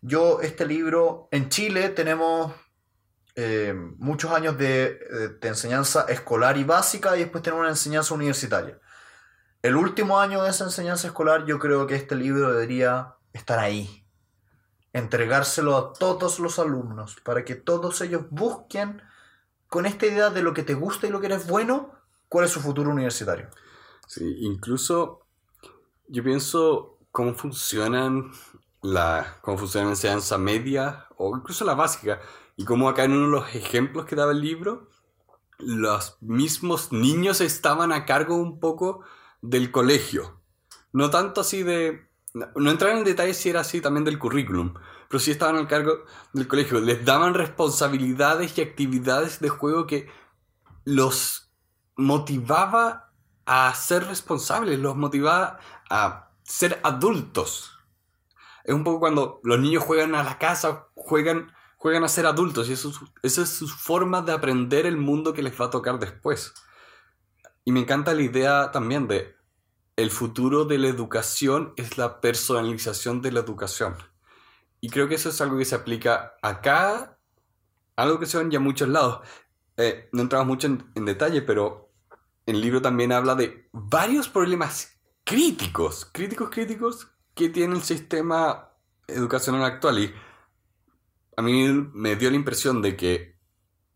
Yo 0.00 0.40
este 0.40 0.64
libro, 0.66 1.28
en 1.32 1.48
Chile 1.48 1.88
tenemos 1.88 2.52
eh, 3.34 3.74
muchos 3.98 4.30
años 4.30 4.56
de, 4.56 4.98
de, 5.40 5.48
enseñanza 5.48 6.06
escolar 6.08 6.56
y 6.56 6.64
básica 6.64 7.16
y 7.16 7.20
después 7.20 7.42
tenemos 7.42 7.62
una 7.62 7.70
enseñanza 7.70 8.14
universitaria. 8.14 8.78
El 9.62 9.76
último 9.76 10.20
año 10.20 10.42
de 10.42 10.50
esa 10.50 10.64
enseñanza 10.64 11.08
escolar 11.08 11.44
yo 11.46 11.58
creo 11.58 11.86
que 11.86 11.96
este 11.96 12.14
libro 12.14 12.52
debería 12.52 13.16
estar 13.32 13.58
ahí. 13.58 14.07
Entregárselo 14.98 15.76
a 15.76 15.92
todos 15.92 16.38
los 16.38 16.58
alumnos 16.58 17.16
para 17.22 17.44
que 17.44 17.54
todos 17.54 18.00
ellos 18.00 18.22
busquen 18.30 19.02
con 19.68 19.86
esta 19.86 20.06
idea 20.06 20.30
de 20.30 20.42
lo 20.42 20.54
que 20.54 20.62
te 20.62 20.74
gusta 20.74 21.06
y 21.06 21.10
lo 21.10 21.20
que 21.20 21.26
eres 21.26 21.46
bueno, 21.46 21.92
cuál 22.28 22.44
es 22.46 22.50
su 22.50 22.60
futuro 22.60 22.90
universitario. 22.90 23.48
Sí, 24.06 24.36
incluso 24.40 25.26
yo 26.08 26.24
pienso 26.24 26.98
cómo 27.10 27.34
funcionan 27.34 28.30
la, 28.82 29.38
cómo 29.42 29.58
funciona 29.58 29.86
la 29.86 29.92
enseñanza 29.92 30.38
media 30.38 31.06
o 31.16 31.36
incluso 31.36 31.64
la 31.64 31.74
básica 31.74 32.20
y 32.56 32.64
cómo 32.64 32.88
acá 32.88 33.04
en 33.04 33.12
uno 33.12 33.26
de 33.26 33.32
los 33.32 33.54
ejemplos 33.54 34.06
que 34.06 34.16
daba 34.16 34.32
el 34.32 34.40
libro 34.40 34.88
los 35.58 36.16
mismos 36.20 36.92
niños 36.92 37.40
estaban 37.40 37.92
a 37.92 38.06
cargo 38.06 38.36
un 38.36 38.60
poco 38.60 39.00
del 39.42 39.70
colegio. 39.70 40.40
No 40.92 41.10
tanto 41.10 41.40
así 41.40 41.62
de... 41.62 42.07
No 42.56 42.70
entrar 42.70 42.96
en 42.96 43.04
detalle 43.04 43.34
si 43.34 43.50
era 43.50 43.60
así 43.60 43.80
también 43.80 44.04
del 44.04 44.18
currículum, 44.18 44.74
pero 45.08 45.20
sí 45.20 45.30
estaban 45.30 45.56
al 45.56 45.68
cargo 45.68 46.04
del 46.32 46.48
colegio. 46.48 46.80
Les 46.80 47.04
daban 47.04 47.34
responsabilidades 47.34 48.56
y 48.58 48.62
actividades 48.62 49.40
de 49.40 49.48
juego 49.48 49.86
que 49.86 50.08
los 50.84 51.50
motivaba 51.96 53.12
a 53.46 53.74
ser 53.74 54.06
responsables, 54.06 54.78
los 54.78 54.96
motiva 54.96 55.58
a 55.88 56.30
ser 56.42 56.80
adultos. 56.82 57.78
Es 58.64 58.74
un 58.74 58.84
poco 58.84 59.00
cuando 59.00 59.40
los 59.42 59.58
niños 59.58 59.84
juegan 59.84 60.14
a 60.14 60.22
la 60.22 60.38
casa, 60.38 60.88
juegan, 60.94 61.52
juegan 61.78 62.04
a 62.04 62.08
ser 62.08 62.26
adultos 62.26 62.68
y 62.68 62.74
eso, 62.74 62.92
esa 63.22 63.42
es 63.42 63.48
su 63.48 63.66
forma 63.66 64.20
de 64.20 64.32
aprender 64.32 64.84
el 64.84 64.98
mundo 64.98 65.32
que 65.32 65.42
les 65.42 65.58
va 65.58 65.66
a 65.66 65.70
tocar 65.70 65.98
después. 65.98 66.52
Y 67.64 67.72
me 67.72 67.80
encanta 67.80 68.12
la 68.12 68.22
idea 68.22 68.70
también 68.70 69.08
de 69.08 69.37
el 69.98 70.12
futuro 70.12 70.64
de 70.64 70.78
la 70.78 70.86
educación 70.86 71.72
es 71.76 71.98
la 71.98 72.20
personalización 72.20 73.20
de 73.20 73.32
la 73.32 73.40
educación. 73.40 73.96
Y 74.80 74.90
creo 74.90 75.08
que 75.08 75.16
eso 75.16 75.30
es 75.30 75.40
algo 75.40 75.58
que 75.58 75.64
se 75.64 75.74
aplica 75.74 76.34
acá, 76.40 77.18
algo 77.96 78.20
que 78.20 78.26
se 78.26 78.38
ve 78.38 78.44
en 78.44 78.52
ya 78.52 78.60
muchos 78.60 78.88
lados. 78.88 79.26
Eh, 79.76 80.08
no 80.12 80.22
entramos 80.22 80.46
mucho 80.46 80.68
en, 80.68 80.88
en 80.94 81.04
detalle, 81.04 81.42
pero 81.42 81.90
el 82.46 82.60
libro 82.60 82.80
también 82.80 83.10
habla 83.10 83.34
de 83.34 83.68
varios 83.72 84.28
problemas 84.28 85.00
críticos, 85.24 86.08
críticos, 86.12 86.48
críticos 86.50 87.08
que 87.34 87.48
tiene 87.48 87.74
el 87.74 87.82
sistema 87.82 88.70
educacional 89.08 89.64
actual. 89.64 89.98
Y 89.98 90.14
a 91.36 91.42
mí 91.42 91.72
me 91.92 92.14
dio 92.14 92.30
la 92.30 92.36
impresión 92.36 92.82
de 92.82 92.96
que 92.96 93.36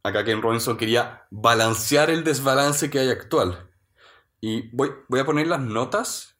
acá 0.03 0.25
Ken 0.25 0.43
Robinson 0.43 0.77
quería 0.77 1.29
balancear 1.31 2.11
el 2.11 2.25
desbalance 2.25 2.91
que 2.91 2.99
hay 2.99 3.11
actual. 3.11 3.72
Y 4.43 4.69
voy, 4.77 4.91
voy 5.09 5.21
a 5.21 5.25
poner 5.25 5.47
las 5.47 5.61
notas 5.61 6.37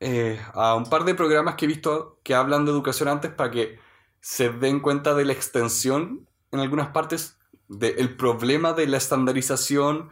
eh, 0.00 0.40
a 0.54 0.74
un 0.74 0.86
par 0.86 1.04
de 1.04 1.14
programas 1.14 1.54
que 1.54 1.66
he 1.66 1.68
visto 1.68 2.18
que 2.24 2.34
hablan 2.34 2.64
de 2.64 2.70
educación 2.72 3.10
antes 3.10 3.30
para 3.30 3.50
que 3.50 3.78
se 4.20 4.48
den 4.48 4.80
cuenta 4.80 5.14
de 5.14 5.26
la 5.26 5.34
extensión 5.34 6.26
en 6.50 6.60
algunas 6.60 6.88
partes 6.88 7.38
del 7.68 8.16
problema 8.16 8.72
de 8.72 8.86
la 8.86 8.96
estandarización 8.96 10.08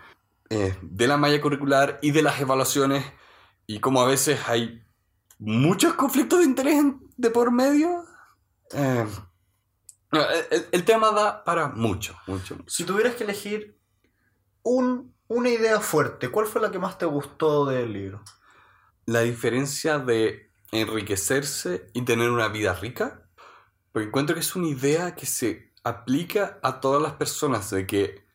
eh, 0.50 0.76
de 0.82 1.09
la 1.09 1.16
malla 1.16 1.40
curricular 1.40 1.98
y 2.02 2.11
de 2.11 2.22
las 2.22 2.38
evaluaciones 2.38 3.04
y 3.66 3.80
como 3.80 4.02
a 4.02 4.06
veces 4.06 4.40
hay 4.46 4.82
muchos 5.38 5.94
conflictos 5.94 6.40
de 6.40 6.44
interés 6.44 6.84
de 7.16 7.30
por 7.30 7.50
medio. 7.50 8.04
Eh, 8.72 9.06
el, 10.72 10.84
tema 10.84 11.12
da 11.12 11.44
para 11.44 11.68
mucho, 11.68 12.14
mucho, 12.26 12.59
Si 12.66 12.84
tuvieras 12.84 13.14
que 13.14 13.24
elegir 13.24 13.78
un, 14.62 15.14
una 15.28 15.50
idea 15.50 15.80
fuerte, 15.80 16.30
¿cuál 16.30 16.46
fue 16.46 16.60
la 16.60 16.70
que 16.70 16.78
más 16.78 16.98
te 16.98 17.06
gustó 17.06 17.66
del 17.66 17.92
libro? 17.92 18.22
La 19.04 19.20
diferencia 19.20 19.98
de 19.98 20.50
enriquecerse 20.72 21.90
y 21.92 22.02
tener 22.02 22.30
una 22.30 22.48
vida 22.48 22.74
rica. 22.74 23.28
Porque 23.92 24.08
encuentro 24.08 24.34
que 24.34 24.40
es 24.40 24.56
una 24.56 24.68
idea 24.68 25.14
que 25.14 25.26
se 25.26 25.72
aplica 25.84 26.58
a 26.62 26.80
todas 26.80 27.00
las 27.00 27.12
personas, 27.14 27.70
de 27.70 27.86
que 27.86 28.26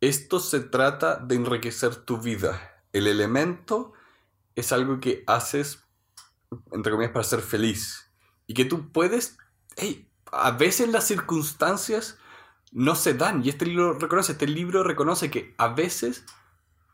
esto 0.00 0.40
se 0.40 0.60
trata 0.60 1.16
de 1.16 1.34
enriquecer 1.34 1.94
tu 1.96 2.18
vida. 2.18 2.82
El 2.92 3.06
elemento 3.06 3.92
es 4.54 4.72
algo 4.72 5.00
que 5.00 5.24
haces, 5.26 5.84
entre 6.72 6.92
comillas, 6.92 7.12
para 7.12 7.24
ser 7.24 7.40
feliz. 7.40 8.10
Y 8.46 8.54
que 8.54 8.64
tú 8.64 8.92
puedes... 8.92 9.36
Hey, 9.76 10.10
a 10.32 10.52
veces 10.52 10.88
las 10.88 11.06
circunstancias 11.06 12.18
no 12.70 12.94
se 12.94 13.14
dan. 13.14 13.44
Y 13.44 13.48
este 13.48 13.66
libro 13.66 13.94
reconoce, 13.94 14.32
este 14.32 14.46
libro 14.46 14.82
reconoce 14.82 15.30
que 15.30 15.54
a 15.58 15.68
veces 15.68 16.24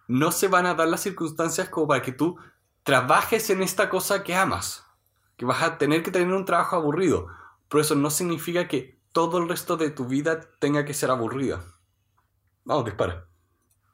no 0.09 0.33
se 0.33 0.49
van 0.49 0.67
a 0.67 0.75
dar 0.75 0.89
las 0.89 1.01
circunstancias 1.01 1.69
como 1.69 1.89
para 1.89 2.03
que 2.03 2.13
tú 2.13 2.37
trabajes 2.83 3.51
en 3.51 3.63
esta 3.63 3.89
cosa 3.89 4.23
que 4.23 4.35
amas. 4.35 4.85
Que 5.37 5.45
vas 5.45 5.63
a 5.63 5.79
tener 5.79 6.03
que 6.03 6.11
tener 6.11 6.33
un 6.33 6.45
trabajo 6.45 6.77
aburrido. 6.77 7.27
Pero 7.69 7.81
eso 7.81 7.95
no 7.95 8.11
significa 8.11 8.69
que 8.69 8.99
todo 9.13 9.39
el 9.39 9.49
resto 9.49 9.77
de 9.77 9.91
tu 9.91 10.07
vida 10.07 10.41
tenga 10.59 10.85
que 10.85 10.95
ser 10.95 11.11
aburrida. 11.11 11.65
Vamos, 12.65 12.85
dispara. 12.85 13.27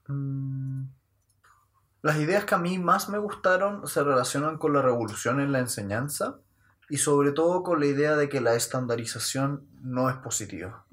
Mm. 0.08 0.84
Las 2.02 2.16
ideas 2.16 2.44
que 2.44 2.56
a 2.56 2.58
mí 2.58 2.78
más 2.78 3.08
me 3.08 3.18
gustaron 3.18 3.86
se 3.86 4.02
relacionan 4.02 4.58
con 4.58 4.72
la 4.72 4.82
revolución 4.82 5.40
en 5.40 5.52
la 5.52 5.60
enseñanza 5.60 6.40
y 6.88 6.96
sobre 6.96 7.30
todo 7.30 7.62
con 7.62 7.78
la 7.78 7.86
idea 7.86 8.16
de 8.16 8.28
que 8.28 8.40
la 8.40 8.54
estandarización 8.54 9.68
no 9.80 10.10
es 10.10 10.16
positiva, 10.16 10.84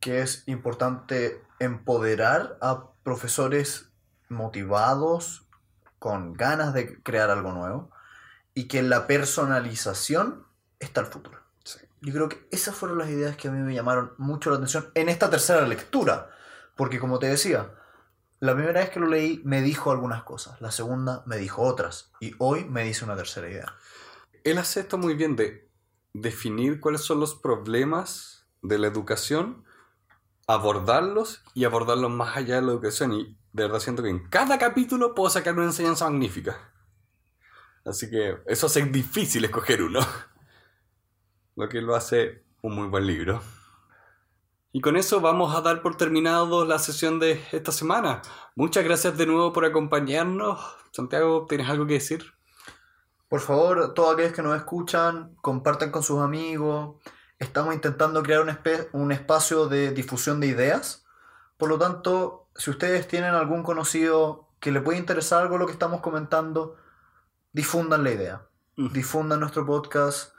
que 0.00 0.20
es 0.20 0.42
importante 0.46 1.42
empoderar 1.58 2.58
a 2.60 2.90
profesores 3.02 3.90
motivados, 4.28 5.46
con 5.98 6.34
ganas 6.34 6.74
de 6.74 7.02
crear 7.02 7.30
algo 7.30 7.52
nuevo, 7.52 7.90
y 8.54 8.68
que 8.68 8.82
la 8.82 9.06
personalización 9.06 10.46
está 10.78 11.00
el 11.00 11.06
futuro. 11.06 11.40
Yo 12.02 12.12
creo 12.12 12.28
que 12.28 12.46
esas 12.50 12.74
fueron 12.74 12.98
las 12.98 13.08
ideas 13.08 13.36
que 13.36 13.48
a 13.48 13.50
mí 13.50 13.58
me 13.58 13.74
llamaron 13.74 14.12
mucho 14.18 14.50
la 14.50 14.56
atención 14.56 14.90
en 14.94 15.08
esta 15.08 15.28
tercera 15.28 15.66
lectura, 15.66 16.30
porque 16.76 17.00
como 17.00 17.18
te 17.18 17.26
decía, 17.26 17.72
la 18.38 18.54
primera 18.54 18.80
vez 18.80 18.90
que 18.90 19.00
lo 19.00 19.08
leí 19.08 19.40
me 19.44 19.62
dijo 19.62 19.90
algunas 19.90 20.22
cosas, 20.22 20.60
la 20.60 20.70
segunda 20.70 21.22
me 21.26 21.36
dijo 21.36 21.62
otras, 21.62 22.12
y 22.20 22.32
hoy 22.38 22.64
me 22.64 22.84
dice 22.84 23.04
una 23.04 23.16
tercera 23.16 23.48
idea. 23.48 23.74
Él 24.44 24.58
hace 24.58 24.80
esto 24.80 24.98
muy 24.98 25.14
bien 25.14 25.36
de 25.36 25.68
definir 26.12 26.80
cuáles 26.80 27.00
son 27.00 27.18
los 27.18 27.34
problemas 27.34 28.46
de 28.62 28.78
la 28.78 28.86
educación, 28.86 29.64
abordarlos 30.46 31.42
y 31.54 31.64
abordarlos 31.64 32.10
más 32.10 32.36
allá 32.36 32.56
de 32.56 32.62
la 32.62 32.72
educación. 32.72 33.12
Y 33.12 33.36
de 33.52 33.62
verdad 33.64 33.80
siento 33.80 34.02
que 34.02 34.10
en 34.10 34.28
cada 34.28 34.58
capítulo 34.58 35.14
puedo 35.14 35.30
sacar 35.30 35.54
una 35.54 35.64
enseñanza 35.64 36.08
magnífica. 36.08 36.72
Así 37.84 38.10
que 38.10 38.38
eso 38.46 38.66
hace 38.66 38.82
difícil 38.84 39.44
escoger 39.44 39.82
uno. 39.82 40.00
Lo 41.56 41.68
que 41.68 41.80
lo 41.80 41.94
hace 41.94 42.44
un 42.62 42.74
muy 42.74 42.88
buen 42.88 43.06
libro. 43.06 43.40
Y 44.72 44.82
con 44.82 44.96
eso 44.98 45.22
vamos 45.22 45.56
a 45.56 45.62
dar 45.62 45.80
por 45.80 45.96
terminado 45.96 46.66
la 46.66 46.78
sesión 46.78 47.18
de 47.18 47.42
esta 47.52 47.72
semana. 47.72 48.20
Muchas 48.56 48.84
gracias 48.84 49.16
de 49.16 49.24
nuevo 49.24 49.52
por 49.52 49.64
acompañarnos. 49.64 50.60
Santiago, 50.92 51.46
¿tienes 51.48 51.70
algo 51.70 51.86
que 51.86 51.94
decir? 51.94 52.34
Por 53.28 53.40
favor, 53.40 53.94
todos 53.94 54.12
aquellos 54.12 54.32
que 54.32 54.42
nos 54.42 54.54
escuchan, 54.54 55.34
compartan 55.40 55.90
con 55.90 56.02
sus 56.02 56.20
amigos. 56.20 56.96
Estamos 57.38 57.74
intentando 57.74 58.22
crear 58.22 58.40
un, 58.40 58.58
un 58.92 59.12
espacio 59.12 59.68
de 59.68 59.92
difusión 59.92 60.40
de 60.40 60.46
ideas. 60.46 61.04
Por 61.56 61.68
lo 61.68 61.78
tanto, 61.78 62.48
si 62.54 62.70
ustedes 62.70 63.06
tienen 63.08 63.34
algún 63.34 63.62
conocido 63.62 64.48
que 64.60 64.72
le 64.72 64.80
puede 64.80 64.98
interesar 64.98 65.42
algo 65.42 65.58
lo 65.58 65.66
que 65.66 65.72
estamos 65.72 66.00
comentando, 66.00 66.76
difundan 67.52 68.04
la 68.04 68.10
idea. 68.12 68.46
Mm. 68.76 68.92
Difundan 68.92 69.40
nuestro 69.40 69.66
podcast. 69.66 70.34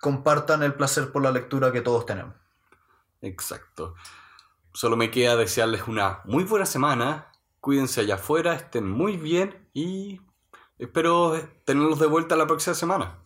Compartan 0.00 0.62
el 0.62 0.74
placer 0.74 1.12
por 1.12 1.22
la 1.22 1.30
lectura 1.30 1.72
que 1.72 1.80
todos 1.80 2.06
tenemos. 2.06 2.34
Exacto. 3.22 3.94
Solo 4.72 4.96
me 4.96 5.10
queda 5.10 5.36
desearles 5.36 5.88
una 5.88 6.20
muy 6.24 6.44
buena 6.44 6.66
semana. 6.66 7.32
Cuídense 7.60 8.02
allá 8.02 8.16
afuera, 8.16 8.54
estén 8.54 8.88
muy 8.88 9.16
bien 9.16 9.68
y 9.72 10.20
espero 10.78 11.32
tenerlos 11.64 11.98
de 11.98 12.06
vuelta 12.06 12.36
la 12.36 12.46
próxima 12.46 12.74
semana. 12.74 13.25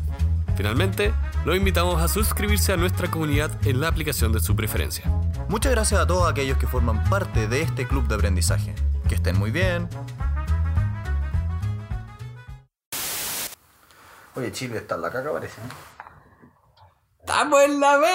Finalmente, 0.61 1.11
los 1.43 1.57
invitamos 1.57 1.99
a 1.99 2.07
suscribirse 2.07 2.71
a 2.71 2.77
nuestra 2.77 3.09
comunidad 3.09 3.49
en 3.65 3.81
la 3.81 3.87
aplicación 3.87 4.31
de 4.31 4.39
su 4.39 4.55
preferencia. 4.55 5.07
Muchas 5.49 5.71
gracias 5.71 5.99
a 5.99 6.05
todos 6.05 6.29
aquellos 6.29 6.59
que 6.59 6.67
forman 6.67 7.03
parte 7.05 7.47
de 7.47 7.63
este 7.63 7.87
club 7.87 8.07
de 8.07 8.13
aprendizaje. 8.13 8.75
Que 9.09 9.15
estén 9.15 9.39
muy 9.39 9.49
bien. 9.49 9.89
Oye, 14.35 14.51
Chile 14.51 14.77
está 14.77 14.93
en 14.93 15.01
la 15.01 15.11
caca, 15.11 15.31
parece. 15.31 15.59
¿eh? 15.61 15.63
¡Estamos 17.21 17.59
en 17.63 17.79
la 17.79 17.97
B! 17.97 18.07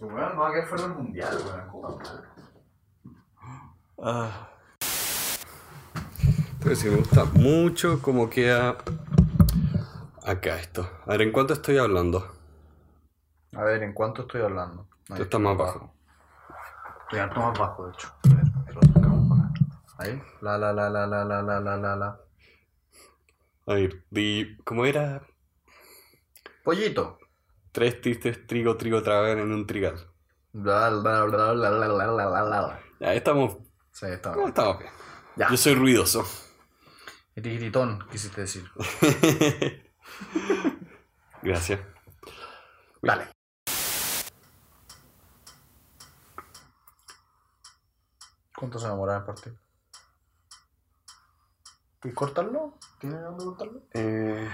Weón 0.00 0.34
no 0.34 0.40
va 0.40 0.48
a 0.48 0.52
quedar 0.54 0.66
fuera 0.66 0.88
del 0.88 0.94
mundial, 0.94 1.38
weón. 1.46 1.98
Ah. 4.02 4.48
Pero 6.64 6.74
sí, 6.74 6.88
me 6.88 6.96
gusta 6.96 7.26
mucho 7.26 8.02
cómo 8.02 8.28
queda 8.28 8.76
acá 10.24 10.58
esto. 10.58 10.90
A 11.06 11.12
ver, 11.12 11.22
¿en 11.22 11.30
cuánto 11.32 11.52
estoy 11.52 11.78
hablando? 11.78 12.28
A 13.54 13.62
ver, 13.64 13.82
¿en 13.82 13.94
cuánto 13.94 14.20
estoy 14.22 14.42
hablando? 14.42 14.86
Esto 15.08 15.22
está 15.22 15.38
más 15.38 15.56
bajo. 15.56 15.94
Estoy 17.02 17.18
harto 17.20 17.40
más 17.40 17.58
bajo, 17.58 17.86
de 17.86 17.92
hecho. 17.92 18.08
A 18.24 18.34
ver, 18.34 18.44
ahí 18.66 18.74
lo 18.74 18.84
sacamos 18.84 19.28
para 19.28 19.42
acá. 19.48 19.60
Ahí. 19.98 20.22
La, 20.40 20.58
la, 20.58 20.72
la, 20.72 20.90
la, 20.90 21.06
la, 21.06 21.24
la, 21.24 21.42
la, 21.42 21.60
la, 21.60 21.76
la, 21.76 21.96
la. 21.96 22.20
A 23.66 23.74
ver, 23.74 24.04
di, 24.10 24.56
¿cómo 24.64 24.86
era? 24.86 25.26
Pollito. 26.64 27.04
Tres 27.72 28.00
tristes 28.00 28.46
trigo, 28.46 28.78
trigo, 28.78 29.02
tragan 29.02 29.38
en 29.38 29.52
un 29.52 29.66
trigal. 29.66 29.98
Bla, 30.54 30.88
bla, 30.88 31.24
bla, 31.26 31.52
bla, 31.52 31.70
bla, 31.70 31.86
bla, 31.88 32.06
bla, 32.08 32.26
bla, 32.30 32.42
bla. 32.44 32.80
Ya, 32.98 33.14
estamos, 33.14 33.58
Sí, 33.92 34.06
está 34.06 34.34
no, 34.34 34.36
bien. 34.36 34.48
estamos 34.48 34.78
bien. 34.80 34.92
Ya. 35.36 35.48
Yo 35.48 35.56
soy 35.56 35.74
ruidoso. 35.74 36.24
Eres 37.36 37.58
gritón, 37.60 37.90
quisiste 38.10 38.40
decir. 38.40 38.64
Gracias. 41.42 41.80
Dale. 43.02 43.28
¿Cuánto 48.56 48.78
se 48.78 48.88
demora 48.88 49.16
en 49.16 49.24
partir? 49.26 49.58
¿Quieres 52.00 52.16
cortarlo? 52.16 52.78
¿Tienes 52.98 53.20
dónde 53.22 53.44
cortarlo? 53.44 53.82
Eh, 53.92 54.48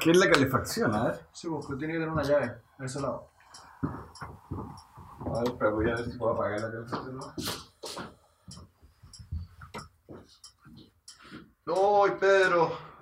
¿Qué 0.00 0.10
es 0.10 0.16
la 0.16 0.30
calefacción? 0.30 0.94
A 0.94 1.04
ver. 1.04 1.26
Sí, 1.32 1.48
porque 1.48 1.76
tiene 1.76 1.94
que 1.94 1.98
tener 1.98 2.10
una 2.10 2.22
llave 2.22 2.62
a 2.78 2.84
ese 2.84 3.00
lado. 3.00 3.30
A 3.82 5.40
ver, 5.40 5.54
pero 5.58 5.74
voy 5.74 5.90
a 5.90 5.94
ver 5.94 6.04
si 6.04 6.18
puedo 6.18 6.34
apagar 6.34 6.60
la 6.60 6.70
calefacción. 6.70 7.18
¡Uy, 11.66 12.10
Pedro! 12.20 12.93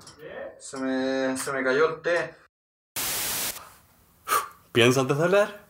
Se 0.59 0.77
me, 0.79 1.37
se 1.37 1.53
me 1.53 1.64
cayó 1.64 1.97
el 1.97 2.03
té. 2.03 2.35
¿Piensa 4.73 5.01
antes 5.01 5.18
de 5.18 5.25
hablar? 5.25 5.66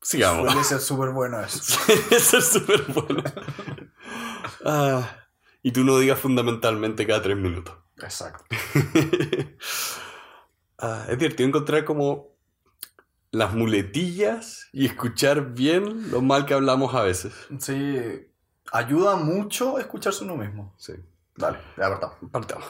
Sigamos. 0.00 0.52
Puede 0.52 0.64
ser 0.64 0.80
súper 0.80 1.10
bueno 1.10 1.40
eso. 1.40 1.78
Eso 2.10 2.38
es 2.38 2.48
súper 2.48 2.82
bueno. 2.84 3.22
Ah, 4.64 5.26
y 5.62 5.72
tú 5.72 5.84
no 5.84 5.98
digas 5.98 6.18
fundamentalmente 6.18 7.06
cada 7.06 7.22
tres 7.22 7.36
minutos. 7.36 7.76
Exacto. 7.98 8.44
Ah, 10.80 11.06
es 11.08 11.18
divertido 11.18 11.48
encontrar 11.48 11.84
como 11.84 12.28
las 13.32 13.52
muletillas 13.52 14.68
y 14.72 14.86
escuchar 14.86 15.52
bien 15.52 16.12
lo 16.12 16.22
mal 16.22 16.46
que 16.46 16.54
hablamos 16.54 16.94
a 16.94 17.02
veces. 17.02 17.34
Sí, 17.58 17.98
ayuda 18.70 19.16
mucho 19.16 19.80
escucharse 19.80 20.22
uno 20.22 20.36
mismo. 20.36 20.72
Sí. 20.78 20.92
Dale, 21.34 21.58
ya 21.76 21.86
apartamos. 21.86 22.16
Partamos. 22.30 22.68